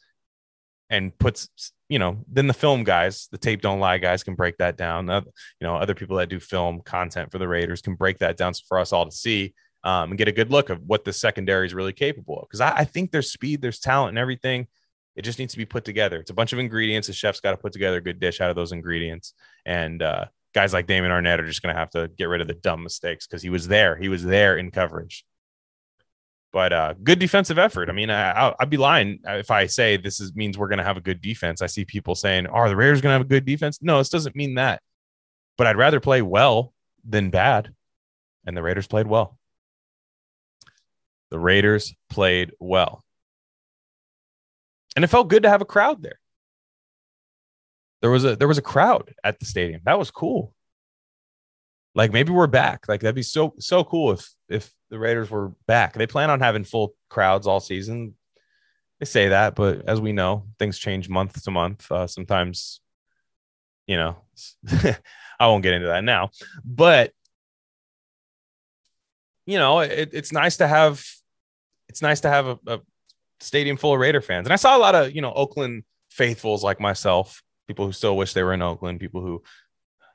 and 0.88 1.16
puts 1.18 1.72
you 1.88 1.98
know 1.98 2.18
then 2.30 2.46
the 2.46 2.54
film 2.54 2.84
guys 2.84 3.26
the 3.32 3.38
tape 3.38 3.60
don't 3.60 3.80
lie 3.80 3.98
guys 3.98 4.22
can 4.22 4.36
break 4.36 4.56
that 4.58 4.76
down 4.76 5.10
uh, 5.10 5.20
you 5.60 5.66
know 5.66 5.74
other 5.74 5.94
people 5.94 6.16
that 6.16 6.28
do 6.28 6.38
film 6.38 6.80
content 6.80 7.32
for 7.32 7.38
the 7.38 7.48
raiders 7.48 7.80
can 7.80 7.96
break 7.96 8.18
that 8.18 8.36
down 8.36 8.52
for 8.68 8.78
us 8.78 8.92
all 8.92 9.04
to 9.04 9.10
see 9.10 9.52
um, 9.86 10.10
and 10.10 10.18
get 10.18 10.26
a 10.26 10.32
good 10.32 10.50
look 10.50 10.68
of 10.68 10.82
what 10.84 11.04
the 11.04 11.12
secondary 11.12 11.64
is 11.64 11.72
really 11.72 11.92
capable 11.92 12.40
of. 12.40 12.48
Because 12.48 12.60
I, 12.60 12.78
I, 12.78 12.84
think 12.84 13.12
there's 13.12 13.30
speed, 13.30 13.62
there's 13.62 13.78
talent, 13.78 14.10
and 14.10 14.18
everything. 14.18 14.66
It 15.16 15.22
just 15.22 15.38
needs 15.38 15.54
to 15.54 15.58
be 15.58 15.64
put 15.64 15.84
together. 15.84 16.18
It's 16.18 16.30
a 16.30 16.34
bunch 16.34 16.52
of 16.52 16.58
ingredients. 16.58 17.08
The 17.08 17.14
chef's 17.14 17.40
got 17.40 17.52
to 17.52 17.56
put 17.56 17.72
together 17.72 17.96
a 17.96 18.02
good 18.02 18.20
dish 18.20 18.40
out 18.40 18.50
of 18.50 18.56
those 18.56 18.72
ingredients. 18.72 19.32
And 19.64 20.02
uh, 20.02 20.26
guys 20.54 20.74
like 20.74 20.86
Damon 20.86 21.10
Arnette 21.10 21.38
are 21.38 21.46
just 21.46 21.62
going 21.62 21.74
to 21.74 21.78
have 21.78 21.90
to 21.90 22.08
get 22.16 22.28
rid 22.28 22.42
of 22.42 22.46
the 22.46 22.54
dumb 22.54 22.82
mistakes 22.82 23.26
because 23.26 23.42
he 23.42 23.48
was 23.48 23.66
there. 23.66 23.96
He 23.96 24.10
was 24.10 24.22
there 24.22 24.58
in 24.58 24.70
coverage. 24.70 25.24
But 26.52 26.72
uh, 26.72 26.94
good 27.02 27.18
defensive 27.18 27.58
effort. 27.58 27.88
I 27.88 27.92
mean, 27.92 28.10
I, 28.10 28.54
would 28.60 28.70
be 28.70 28.76
lying 28.76 29.20
if 29.24 29.50
I 29.50 29.66
say 29.66 29.96
this 29.96 30.20
is, 30.20 30.34
means 30.34 30.56
we're 30.56 30.68
going 30.68 30.78
to 30.78 30.84
have 30.84 30.96
a 30.96 31.02
good 31.02 31.20
defense. 31.20 31.60
I 31.60 31.66
see 31.66 31.84
people 31.84 32.14
saying, 32.14 32.46
"Are 32.46 32.68
the 32.68 32.76
Raiders 32.76 33.02
going 33.02 33.10
to 33.10 33.18
have 33.18 33.26
a 33.26 33.28
good 33.28 33.44
defense?" 33.44 33.80
No, 33.82 33.98
this 33.98 34.08
doesn't 34.08 34.34
mean 34.34 34.54
that. 34.54 34.80
But 35.58 35.66
I'd 35.66 35.76
rather 35.76 36.00
play 36.00 36.22
well 36.22 36.72
than 37.06 37.28
bad, 37.28 37.74
and 38.46 38.56
the 38.56 38.62
Raiders 38.62 38.86
played 38.86 39.06
well. 39.06 39.38
The 41.30 41.38
Raiders 41.38 41.94
played 42.08 42.52
well. 42.58 43.04
And 44.96 45.04
it 45.04 45.08
felt 45.08 45.28
good 45.28 45.44
to 45.44 45.50
have 45.50 45.60
a 45.60 45.66
crowd 45.66 46.02
there. 46.02 46.18
There 48.00 48.10
was 48.10 48.24
a 48.24 48.34
there 48.34 48.48
was 48.48 48.58
a 48.58 48.62
crowd 48.62 49.14
at 49.22 49.38
the 49.38 49.46
stadium. 49.46 49.82
That 49.84 49.98
was 49.98 50.10
cool. 50.10 50.54
Like 51.94 52.12
maybe 52.12 52.32
we're 52.32 52.46
back. 52.46 52.88
Like 52.88 53.02
that'd 53.02 53.14
be 53.14 53.22
so 53.22 53.54
so 53.58 53.84
cool 53.84 54.12
if 54.12 54.30
if 54.48 54.72
the 54.90 54.98
Raiders 54.98 55.30
were 55.30 55.52
back. 55.66 55.94
They 55.94 56.06
plan 56.06 56.30
on 56.30 56.40
having 56.40 56.64
full 56.64 56.94
crowds 57.08 57.46
all 57.46 57.60
season. 57.60 58.14
They 59.00 59.06
say 59.06 59.28
that, 59.28 59.54
but 59.54 59.86
as 59.86 60.00
we 60.00 60.12
know, 60.12 60.46
things 60.58 60.78
change 60.78 61.08
month 61.08 61.42
to 61.42 61.50
month. 61.50 61.90
Uh, 61.92 62.06
sometimes, 62.06 62.80
you 63.86 63.96
know, 63.96 64.16
I 65.40 65.46
won't 65.46 65.62
get 65.62 65.74
into 65.74 65.88
that 65.88 66.04
now. 66.04 66.30
But 66.64 67.12
you 69.44 69.58
know, 69.58 69.80
it, 69.80 70.10
it's 70.12 70.32
nice 70.32 70.58
to 70.58 70.66
have 70.66 71.04
it's 71.88 72.02
nice 72.02 72.20
to 72.20 72.28
have 72.28 72.46
a, 72.46 72.58
a, 72.66 72.80
stadium 73.40 73.76
full 73.76 73.94
of 73.94 74.00
Raider 74.00 74.20
fans. 74.20 74.46
And 74.46 74.52
I 74.52 74.56
saw 74.56 74.76
a 74.76 74.78
lot 74.78 74.94
of, 74.94 75.14
you 75.14 75.20
know, 75.20 75.32
Oakland 75.32 75.84
faithfuls 76.10 76.64
like 76.64 76.80
myself, 76.80 77.42
people 77.66 77.86
who 77.86 77.92
still 77.92 78.16
wish 78.16 78.32
they 78.32 78.42
were 78.42 78.54
in 78.54 78.62
Oakland, 78.62 79.00
people 79.00 79.20
who, 79.20 79.42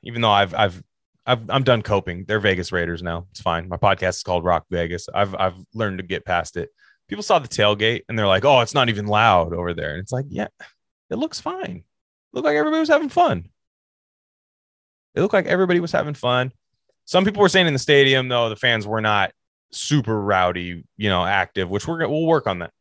even 0.03 0.21
though 0.21 0.31
I've, 0.31 0.53
I've, 0.53 0.83
I've, 1.25 1.49
I'm 1.49 1.63
done 1.63 1.81
coping. 1.83 2.25
They're 2.27 2.39
Vegas 2.39 2.71
Raiders 2.71 3.03
now. 3.03 3.27
It's 3.31 3.41
fine. 3.41 3.69
My 3.69 3.77
podcast 3.77 4.17
is 4.17 4.23
called 4.23 4.43
Rock 4.43 4.65
Vegas. 4.71 5.07
I've, 5.13 5.35
I've 5.35 5.55
learned 5.73 5.99
to 5.99 6.03
get 6.03 6.25
past 6.25 6.57
it. 6.57 6.69
People 7.07 7.23
saw 7.23 7.39
the 7.39 7.47
tailgate 7.47 8.01
and 8.09 8.17
they're 8.17 8.27
like, 8.27 8.45
oh, 8.45 8.61
it's 8.61 8.73
not 8.73 8.89
even 8.89 9.05
loud 9.05 9.53
over 9.53 9.73
there. 9.73 9.91
And 9.91 9.99
it's 9.99 10.11
like, 10.11 10.25
yeah, 10.29 10.47
it 11.09 11.15
looks 11.15 11.39
fine. 11.39 11.83
Looked 12.33 12.45
like 12.45 12.55
everybody 12.55 12.79
was 12.79 12.89
having 12.89 13.09
fun. 13.09 13.49
It 15.13 15.21
looked 15.21 15.33
like 15.33 15.45
everybody 15.45 15.79
was 15.79 15.91
having 15.91 16.13
fun. 16.13 16.51
Some 17.05 17.25
people 17.25 17.41
were 17.41 17.49
saying 17.49 17.67
in 17.67 17.73
the 17.73 17.79
stadium, 17.79 18.29
though, 18.29 18.47
the 18.49 18.55
fans 18.55 18.87
were 18.87 19.01
not 19.01 19.31
super 19.71 20.19
rowdy, 20.19 20.85
you 20.97 21.09
know, 21.09 21.25
active, 21.25 21.69
which 21.69 21.87
we're 21.87 22.07
we'll 22.07 22.25
work 22.25 22.47
on 22.47 22.59
that. 22.59 22.71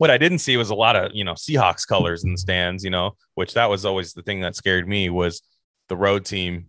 What 0.00 0.10
I 0.10 0.16
didn't 0.16 0.38
see 0.38 0.56
was 0.56 0.70
a 0.70 0.74
lot 0.74 0.96
of, 0.96 1.10
you 1.12 1.24
know, 1.24 1.34
Seahawks 1.34 1.86
colors 1.86 2.24
in 2.24 2.32
the 2.32 2.38
stands, 2.38 2.84
you 2.84 2.88
know, 2.88 3.16
which 3.34 3.52
that 3.52 3.68
was 3.68 3.84
always 3.84 4.14
the 4.14 4.22
thing 4.22 4.40
that 4.40 4.56
scared 4.56 4.88
me 4.88 5.10
was 5.10 5.42
the 5.90 5.96
road 5.96 6.24
team, 6.24 6.68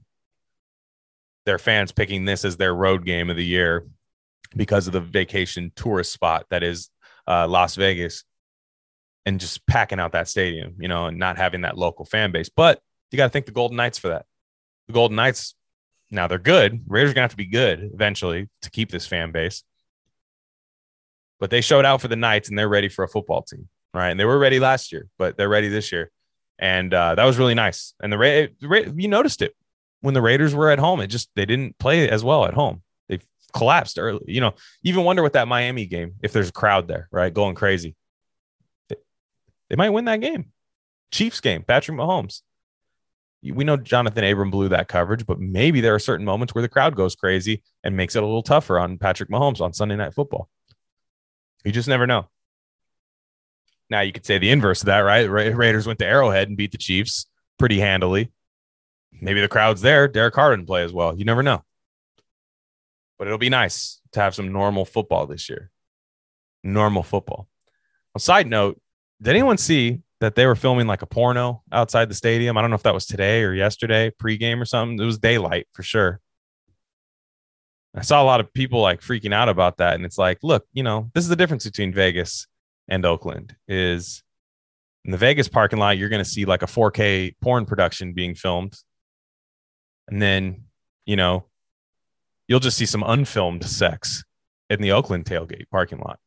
their 1.46 1.58
fans 1.58 1.94
picking 1.94 2.26
this 2.26 2.44
as 2.44 2.58
their 2.58 2.76
road 2.76 3.06
game 3.06 3.30
of 3.30 3.38
the 3.38 3.46
year 3.46 3.88
because 4.54 4.86
of 4.86 4.92
the 4.92 5.00
vacation 5.00 5.72
tourist 5.78 6.12
spot 6.12 6.46
that 6.50 6.62
is 6.62 6.90
uh, 7.26 7.48
Las 7.48 7.76
Vegas 7.76 8.26
and 9.26 9.40
just 9.40 9.66
packing 9.66 10.02
out 10.02 10.12
that 10.12 10.28
stadium, 10.28 10.76
you 10.78 10.90
know, 10.90 11.06
and 11.06 11.18
not 11.18 11.38
having 11.38 11.62
that 11.62 11.78
local 11.78 12.04
fan 12.04 12.34
base. 12.34 12.50
But 12.50 12.82
you 13.12 13.18
got 13.18 13.28
to 13.28 13.30
thank 13.30 13.46
the 13.46 13.54
Golden 13.54 13.78
Knights 13.78 13.98
for 13.98 14.10
that. 14.10 14.26
The 14.88 14.94
Golden 14.94 15.16
Knights 15.16 15.56
now 16.12 16.28
they're 16.28 16.38
good. 16.38 16.84
Raiders 16.86 17.12
are 17.12 17.14
gonna 17.14 17.24
have 17.24 17.32
to 17.32 17.38
be 17.38 17.46
good 17.46 17.90
eventually 17.94 18.50
to 18.64 18.70
keep 18.70 18.92
this 18.92 19.08
fan 19.08 19.32
base. 19.32 19.64
But 21.42 21.50
they 21.50 21.60
showed 21.60 21.84
out 21.84 22.00
for 22.00 22.08
the 22.08 22.16
Knights 22.16 22.48
and 22.48 22.58
they're 22.58 22.70
ready 22.70 22.88
for 22.88 23.04
a 23.04 23.10
football 23.10 23.42
team. 23.42 23.68
Right. 23.94 24.10
And 24.10 24.18
they 24.18 24.24
were 24.24 24.40
ready 24.40 24.62
last 24.62 24.94
year, 24.94 25.08
but 25.18 25.36
they're 25.36 25.50
ready 25.50 25.68
this 25.68 25.92
year. 25.92 26.10
And 26.58 26.94
uh, 26.94 27.16
that 27.16 27.26
was 27.26 27.38
really 27.38 27.56
nice. 27.56 27.94
And 28.02 28.14
the, 28.14 28.18
Ra- 28.18 28.48
Ra- 28.62 28.92
you 28.96 29.10
noticed 29.10 29.42
it 29.42 29.54
when 30.00 30.14
the 30.14 30.22
Raiders 30.22 30.56
were 30.56 30.70
at 30.70 30.80
home. 30.80 31.02
It 31.02 31.08
just 31.08 31.30
they 31.36 31.46
didn't 31.46 31.78
play 31.78 32.08
as 32.08 32.24
well 32.24 32.46
at 32.46 32.54
home. 32.54 32.84
They 33.10 33.20
collapsed 33.54 34.00
early. 34.00 34.24
You 34.28 34.40
know, 34.40 34.54
even 34.84 35.04
wonder 35.04 35.24
with 35.24 35.34
that 35.34 35.50
Miami 35.50 35.88
game 35.88 36.14
if 36.24 36.32
there's 36.32 36.48
a 36.48 36.54
crowd 36.54 36.88
there, 36.88 37.10
right, 37.12 37.34
going 37.34 37.56
crazy. 37.56 37.98
They 38.88 39.76
might 39.76 39.90
win 39.90 40.06
that 40.06 40.22
game. 40.22 40.52
Chiefs 41.12 41.42
game, 41.42 41.64
Patrick 41.64 41.98
Mahomes 41.98 42.42
we 43.44 43.64
know 43.64 43.78
Johnathan 43.78 44.32
Abram 44.32 44.52
blew 44.52 44.70
that 44.70 44.88
coverage, 44.88 45.26
but 45.26 45.40
maybe 45.40 45.82
there 45.82 45.96
are 45.96 46.00
certain 46.00 46.26
moments 46.26 46.54
where 46.54 46.62
the 46.62 46.70
crowd 46.70 46.96
goes 46.96 47.16
crazy 47.16 47.64
and 47.84 47.98
makes 47.98 48.16
it 48.16 48.22
a 48.22 48.26
little 48.26 48.44
tougher 48.44 48.80
on 48.80 48.98
Patrick 48.98 49.30
Mahomes 49.30 49.62
on 49.62 49.74
Sunday 49.74 49.96
Night 49.96 50.14
Football. 50.14 50.48
You 51.64 51.72
just 51.72 51.88
never 51.88 52.08
know. 52.08 52.30
Now 53.90 54.02
you 54.02 54.12
could 54.12 54.26
say 54.26 54.38
the 54.38 54.50
inverse 54.50 54.82
of 54.82 54.88
that, 54.88 55.00
right? 55.00 55.30
Ra- 55.30 55.56
Raiders 55.56 55.86
went 55.86 56.00
to 56.00 56.06
Arrowhead 56.06 56.48
and 56.48 56.58
beat 56.58 56.72
the 56.72 56.78
Chiefs 56.78 57.26
pretty 57.60 57.80
handily. 57.80 58.32
Maybe 59.22 59.42
the 59.42 59.48
crowd's 59.48 59.82
there. 59.82 60.08
Derek 60.08 60.34
Carr 60.34 60.56
didn't 60.56 60.68
play 60.68 60.84
as 60.84 60.94
well. 60.94 61.18
You 61.18 61.26
never 61.26 61.44
know. 61.44 61.64
But 63.20 63.28
it'll 63.28 63.38
be 63.38 63.50
nice 63.50 64.00
to 64.14 64.22
have 64.22 64.34
some 64.34 64.52
normal 64.52 64.86
football 64.86 65.28
this 65.28 65.50
year. 65.50 65.70
Normal 66.64 67.04
football. 67.04 67.48
On 68.16 68.20
side 68.20 68.48
note, 68.48 68.82
did 69.22 69.32
anyone 69.32 69.58
see 69.58 70.02
that 70.22 70.36
they 70.36 70.46
were 70.46 70.56
filming 70.56 70.88
like 70.88 71.02
a 71.02 71.08
porno 71.08 71.64
outside 71.72 72.08
the 72.08 72.16
stadium. 72.16 72.56
I 72.56 72.62
don't 72.62 72.70
know 72.70 72.76
if 72.76 72.84
that 72.84 72.94
was 72.94 73.08
today 73.08 73.44
or 73.44 73.54
yesterday, 73.54 74.12
pregame 74.22 74.62
or 74.62 74.66
something. 74.66 75.02
It 75.02 75.06
was 75.06 75.18
daylight 75.18 75.68
for 75.74 75.84
sure. 75.84 76.22
I 77.96 78.02
saw 78.02 78.22
a 78.22 78.26
lot 78.26 78.40
of 78.40 78.54
people 78.54 78.82
like 78.82 79.02
freaking 79.02 79.34
out 79.34 79.50
about 79.50 79.78
that. 79.78 79.96
And 79.96 80.06
it's 80.06 80.18
like, 80.18 80.40
look, 80.44 80.66
you 80.72 80.84
know, 80.84 81.12
this 81.14 81.24
is 81.24 81.30
the 81.30 81.36
difference 81.36 81.66
between 81.66 81.94
Vegas 81.94 82.48
and 82.88 83.06
Oakland 83.06 83.56
is 83.68 84.24
in 85.04 85.12
the 85.12 85.18
Vegas 85.18 85.48
parking 85.48 85.80
lot, 85.80 85.98
you're 85.98 86.10
going 86.10 86.24
to 86.24 86.30
see 86.30 86.46
like 86.46 86.62
a 86.62 86.68
4K 86.68 87.36
porn 87.42 87.66
production 87.66 88.14
being 88.14 88.36
filmed 88.36 88.76
And 90.08 90.22
then, 90.22 90.66
you 91.06 91.16
know, 91.16 91.46
you'll 92.48 92.60
just 92.60 92.78
see 92.78 92.86
some 92.86 93.04
unfilmed 93.04 93.64
sex 93.66 94.24
in 94.70 94.82
the 94.82 94.92
Oakland 94.92 95.26
tailgate 95.26 95.70
parking 95.70 96.00
lot. 96.00 96.20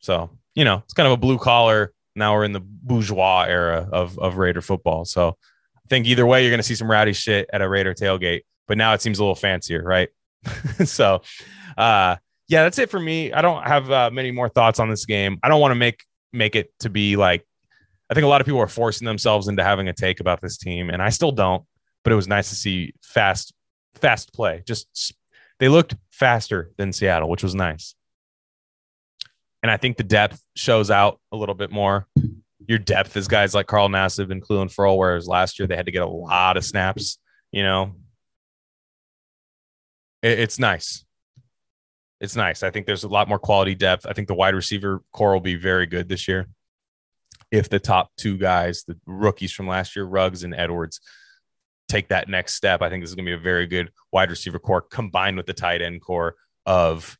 So, 0.00 0.30
you 0.54 0.64
know, 0.64 0.78
it's 0.84 0.94
kind 0.94 1.06
of 1.06 1.12
a 1.12 1.16
blue 1.16 1.38
collar. 1.38 1.92
Now 2.14 2.34
we're 2.34 2.44
in 2.44 2.52
the 2.52 2.60
bourgeois 2.60 3.44
era 3.48 3.88
of, 3.92 4.18
of 4.18 4.38
Raider 4.38 4.62
football. 4.62 5.04
So 5.04 5.36
I 5.76 5.88
think 5.88 6.06
either 6.06 6.26
way, 6.26 6.42
you're 6.42 6.50
going 6.50 6.58
to 6.58 6.66
see 6.66 6.74
some 6.74 6.90
rowdy 6.90 7.12
shit 7.12 7.48
at 7.52 7.62
a 7.62 7.68
Raider 7.68 7.94
tailgate, 7.94 8.42
but 8.66 8.78
now 8.78 8.94
it 8.94 9.02
seems 9.02 9.18
a 9.18 9.22
little 9.22 9.34
fancier, 9.34 9.82
right? 9.82 10.08
so, 10.84 11.22
uh, 11.76 12.16
yeah, 12.48 12.62
that's 12.62 12.78
it 12.78 12.90
for 12.90 13.00
me. 13.00 13.32
I 13.32 13.42
don't 13.42 13.62
have 13.62 13.90
uh, 13.90 14.10
many 14.12 14.30
more 14.30 14.48
thoughts 14.48 14.78
on 14.78 14.88
this 14.88 15.04
game. 15.04 15.38
I 15.42 15.48
don't 15.48 15.60
want 15.60 15.72
to 15.72 15.76
make 15.76 16.04
make 16.32 16.54
it 16.54 16.72
to 16.80 16.90
be 16.90 17.16
like 17.16 17.46
I 18.08 18.14
think 18.14 18.24
a 18.24 18.28
lot 18.28 18.40
of 18.40 18.46
people 18.46 18.60
are 18.60 18.68
forcing 18.68 19.04
themselves 19.04 19.48
into 19.48 19.64
having 19.64 19.88
a 19.88 19.92
take 19.92 20.20
about 20.20 20.40
this 20.40 20.56
team, 20.56 20.90
and 20.90 21.02
I 21.02 21.10
still 21.10 21.32
don't. 21.32 21.64
But 22.04 22.12
it 22.12 22.16
was 22.16 22.28
nice 22.28 22.50
to 22.50 22.54
see 22.54 22.94
fast, 23.02 23.52
fast 23.96 24.32
play. 24.32 24.62
Just 24.66 25.14
they 25.58 25.68
looked 25.68 25.96
faster 26.10 26.70
than 26.76 26.92
Seattle, 26.92 27.28
which 27.28 27.42
was 27.42 27.54
nice. 27.54 27.94
And 29.62 29.72
I 29.72 29.76
think 29.76 29.96
the 29.96 30.04
depth 30.04 30.40
shows 30.54 30.90
out 30.90 31.18
a 31.32 31.36
little 31.36 31.56
bit 31.56 31.72
more. 31.72 32.06
Your 32.68 32.78
depth 32.78 33.16
is 33.16 33.26
guys 33.26 33.54
like 33.54 33.66
Carl 33.66 33.88
Nassib 33.88 34.30
and 34.30 34.42
Clelin 34.42 34.72
Ferrell, 34.72 34.98
whereas 34.98 35.26
last 35.26 35.58
year 35.58 35.66
they 35.66 35.74
had 35.74 35.86
to 35.86 35.92
get 35.92 36.02
a 36.02 36.08
lot 36.08 36.56
of 36.56 36.64
snaps. 36.64 37.18
You 37.50 37.64
know, 37.64 37.96
it, 40.26 40.40
it's 40.40 40.58
nice. 40.58 41.04
It's 42.20 42.36
nice. 42.36 42.62
I 42.62 42.70
think 42.70 42.86
there's 42.86 43.04
a 43.04 43.08
lot 43.08 43.28
more 43.28 43.38
quality 43.38 43.74
depth. 43.74 44.06
I 44.06 44.12
think 44.12 44.28
the 44.28 44.34
wide 44.34 44.54
receiver 44.54 45.02
corps 45.12 45.32
will 45.32 45.40
be 45.40 45.56
very 45.56 45.86
good 45.86 46.08
this 46.08 46.26
year 46.26 46.48
if 47.50 47.68
the 47.68 47.78
top 47.78 48.10
two 48.16 48.36
guys, 48.36 48.84
the 48.84 48.98
rookies 49.06 49.52
from 49.52 49.68
last 49.68 49.96
year, 49.96 50.04
Ruggs 50.04 50.44
and 50.44 50.54
Edwards, 50.54 51.00
take 51.88 52.08
that 52.08 52.28
next 52.28 52.54
step, 52.54 52.82
I 52.82 52.90
think 52.90 53.02
this 53.02 53.10
is 53.10 53.14
going 53.14 53.26
to 53.26 53.30
be 53.30 53.34
a 53.34 53.38
very 53.38 53.66
good 53.66 53.90
wide 54.12 54.30
receiver 54.30 54.58
corps 54.58 54.82
combined 54.82 55.36
with 55.36 55.46
the 55.46 55.54
tight 55.54 55.82
end 55.82 56.00
corps 56.00 56.34
of 56.64 57.16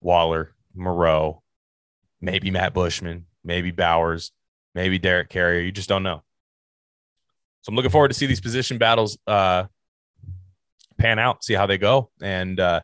Waller, 0.00 0.54
Moreau, 0.74 1.42
maybe 2.20 2.50
Matt 2.50 2.74
Bushman, 2.74 3.26
maybe 3.42 3.72
Bowers, 3.72 4.30
maybe 4.74 4.98
Derek 4.98 5.28
Carrier. 5.28 5.60
You 5.60 5.72
just 5.72 5.88
don't 5.88 6.04
know. 6.04 6.22
So 7.62 7.70
I'm 7.70 7.76
looking 7.76 7.90
forward 7.90 8.08
to 8.08 8.14
see 8.14 8.26
these 8.26 8.40
position 8.40 8.78
battles 8.78 9.18
uh, 9.26 9.64
pan 11.02 11.18
out, 11.18 11.42
see 11.44 11.54
how 11.54 11.66
they 11.66 11.78
go, 11.78 12.10
and 12.22 12.60
uh, 12.60 12.80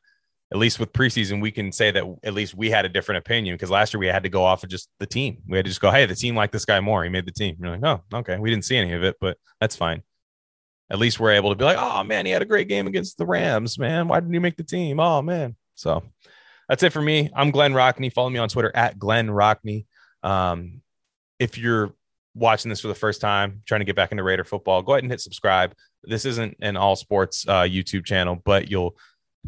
at 0.51 0.59
least 0.59 0.81
with 0.81 0.93
preseason, 0.93 1.43
we 1.43 1.51
can 1.51 1.71
say 1.71 1.91
that 1.91 2.05
at 2.25 2.35
least 2.35 2.55
we 2.55 2.71
had 2.71 2.85
a 2.85 2.89
different 2.89 3.19
opinion 3.19 3.55
because 3.55 3.71
last 3.71 3.93
year 3.93 4.01
we 4.01 4.07
had 4.07 4.23
to 4.23 4.29
go 4.29 4.45
off 4.45 4.65
of 4.65 4.71
just 4.71 4.89
the 4.99 5.07
team. 5.07 5.39
We 5.47 5.59
had 5.59 5.67
to 5.67 5.71
just 5.71 5.81
go, 5.81 5.91
hey, 5.91 6.07
the 6.07 6.15
team 6.15 6.35
liked 6.35 6.53
this 6.53 6.65
guy 6.65 6.81
more. 6.81 7.05
He 7.05 7.11
made 7.11 7.27
the 7.27 7.33
team. 7.33 7.57
You're 7.61 7.77
like, 7.77 7.85
oh, 7.85 8.19
okay. 8.19 8.39
We 8.39 8.51
didn't 8.51 8.65
see 8.65 8.77
any 8.77 8.93
of 8.95 9.05
it, 9.05 9.17
but 9.21 9.37
that's 9.61 9.77
fine. 9.77 10.03
At 10.91 10.99
least 10.99 11.21
we're 11.21 11.33
able 11.33 11.51
to 11.51 11.57
be 11.57 11.65
like, 11.65 11.77
oh 11.79 12.03
man, 12.03 12.25
he 12.25 12.33
had 12.33 12.41
a 12.41 12.47
great 12.47 12.67
game 12.67 12.87
against 12.87 13.19
the 13.19 13.27
Rams, 13.27 13.79
man. 13.79 14.09
Why 14.09 14.21
didn't 14.21 14.33
he 14.33 14.39
make 14.39 14.57
the 14.57 14.65
team? 14.65 15.01
Oh 15.01 15.21
man. 15.21 15.55
So 15.75 16.03
that's 16.67 16.83
it 16.83 16.95
for 16.95 17.03
me. 17.03 17.31
I'm 17.37 17.51
Glenn 17.51 17.75
Rockney. 17.75 18.11
Follow 18.11 18.31
me 18.31 18.39
on 18.39 18.49
Twitter 18.49 18.73
at 18.75 18.99
Glenn 18.99 19.29
Rockney. 19.29 19.85
Um, 20.23 20.81
if 21.39 21.59
you're 21.59 21.93
watching 22.35 22.71
this 22.71 22.81
for 22.81 22.89
the 22.89 22.95
first 22.95 23.21
time, 23.21 23.61
trying 23.67 23.83
to 23.83 23.85
get 23.85 23.97
back 23.97 24.13
into 24.13 24.23
Raider 24.23 24.45
football, 24.45 24.81
go 24.83 24.93
ahead 24.93 25.05
and 25.05 25.13
hit 25.13 25.21
subscribe. 25.21 25.75
This 26.05 26.25
isn't 26.25 26.57
an 26.61 26.77
all 26.77 26.97
sports 26.97 27.47
uh, 27.49 27.63
YouTube 27.63 28.05
channel, 28.05 28.41
but 28.45 28.71
you'll 28.71 28.97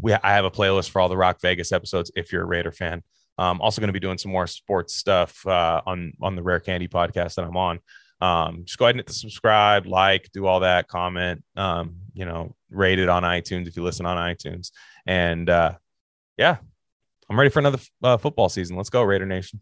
we 0.00 0.12
I 0.12 0.32
have 0.34 0.44
a 0.44 0.50
playlist 0.50 0.90
for 0.90 1.00
all 1.00 1.08
the 1.08 1.16
Rock 1.16 1.40
Vegas 1.40 1.72
episodes 1.72 2.10
if 2.16 2.32
you're 2.32 2.42
a 2.42 2.46
Raider 2.46 2.72
fan. 2.72 3.02
I'm 3.38 3.60
also 3.60 3.80
going 3.80 3.88
to 3.88 3.92
be 3.92 4.00
doing 4.00 4.18
some 4.18 4.32
more 4.32 4.46
sports 4.46 4.94
stuff 4.94 5.46
uh, 5.46 5.80
on 5.86 6.12
on 6.20 6.36
the 6.36 6.42
Rare 6.42 6.60
Candy 6.60 6.88
podcast 6.88 7.36
that 7.36 7.44
I'm 7.44 7.56
on. 7.56 7.80
Um, 8.20 8.64
just 8.64 8.78
go 8.78 8.84
ahead 8.84 8.96
and 8.96 8.98
hit 9.00 9.06
the 9.06 9.14
subscribe, 9.14 9.86
like, 9.86 10.30
do 10.32 10.46
all 10.46 10.60
that, 10.60 10.88
comment, 10.88 11.42
um, 11.56 11.96
you 12.12 12.26
know, 12.26 12.54
rate 12.70 12.98
it 12.98 13.08
on 13.08 13.22
iTunes 13.22 13.66
if 13.66 13.76
you 13.76 13.82
listen 13.82 14.04
on 14.04 14.18
iTunes. 14.18 14.72
And 15.06 15.48
uh, 15.48 15.76
yeah, 16.36 16.58
I'm 17.30 17.38
ready 17.38 17.48
for 17.48 17.60
another 17.60 17.78
uh, 18.02 18.18
football 18.18 18.50
season. 18.50 18.76
Let's 18.76 18.90
go, 18.90 19.02
Raider 19.02 19.24
Nation. 19.24 19.60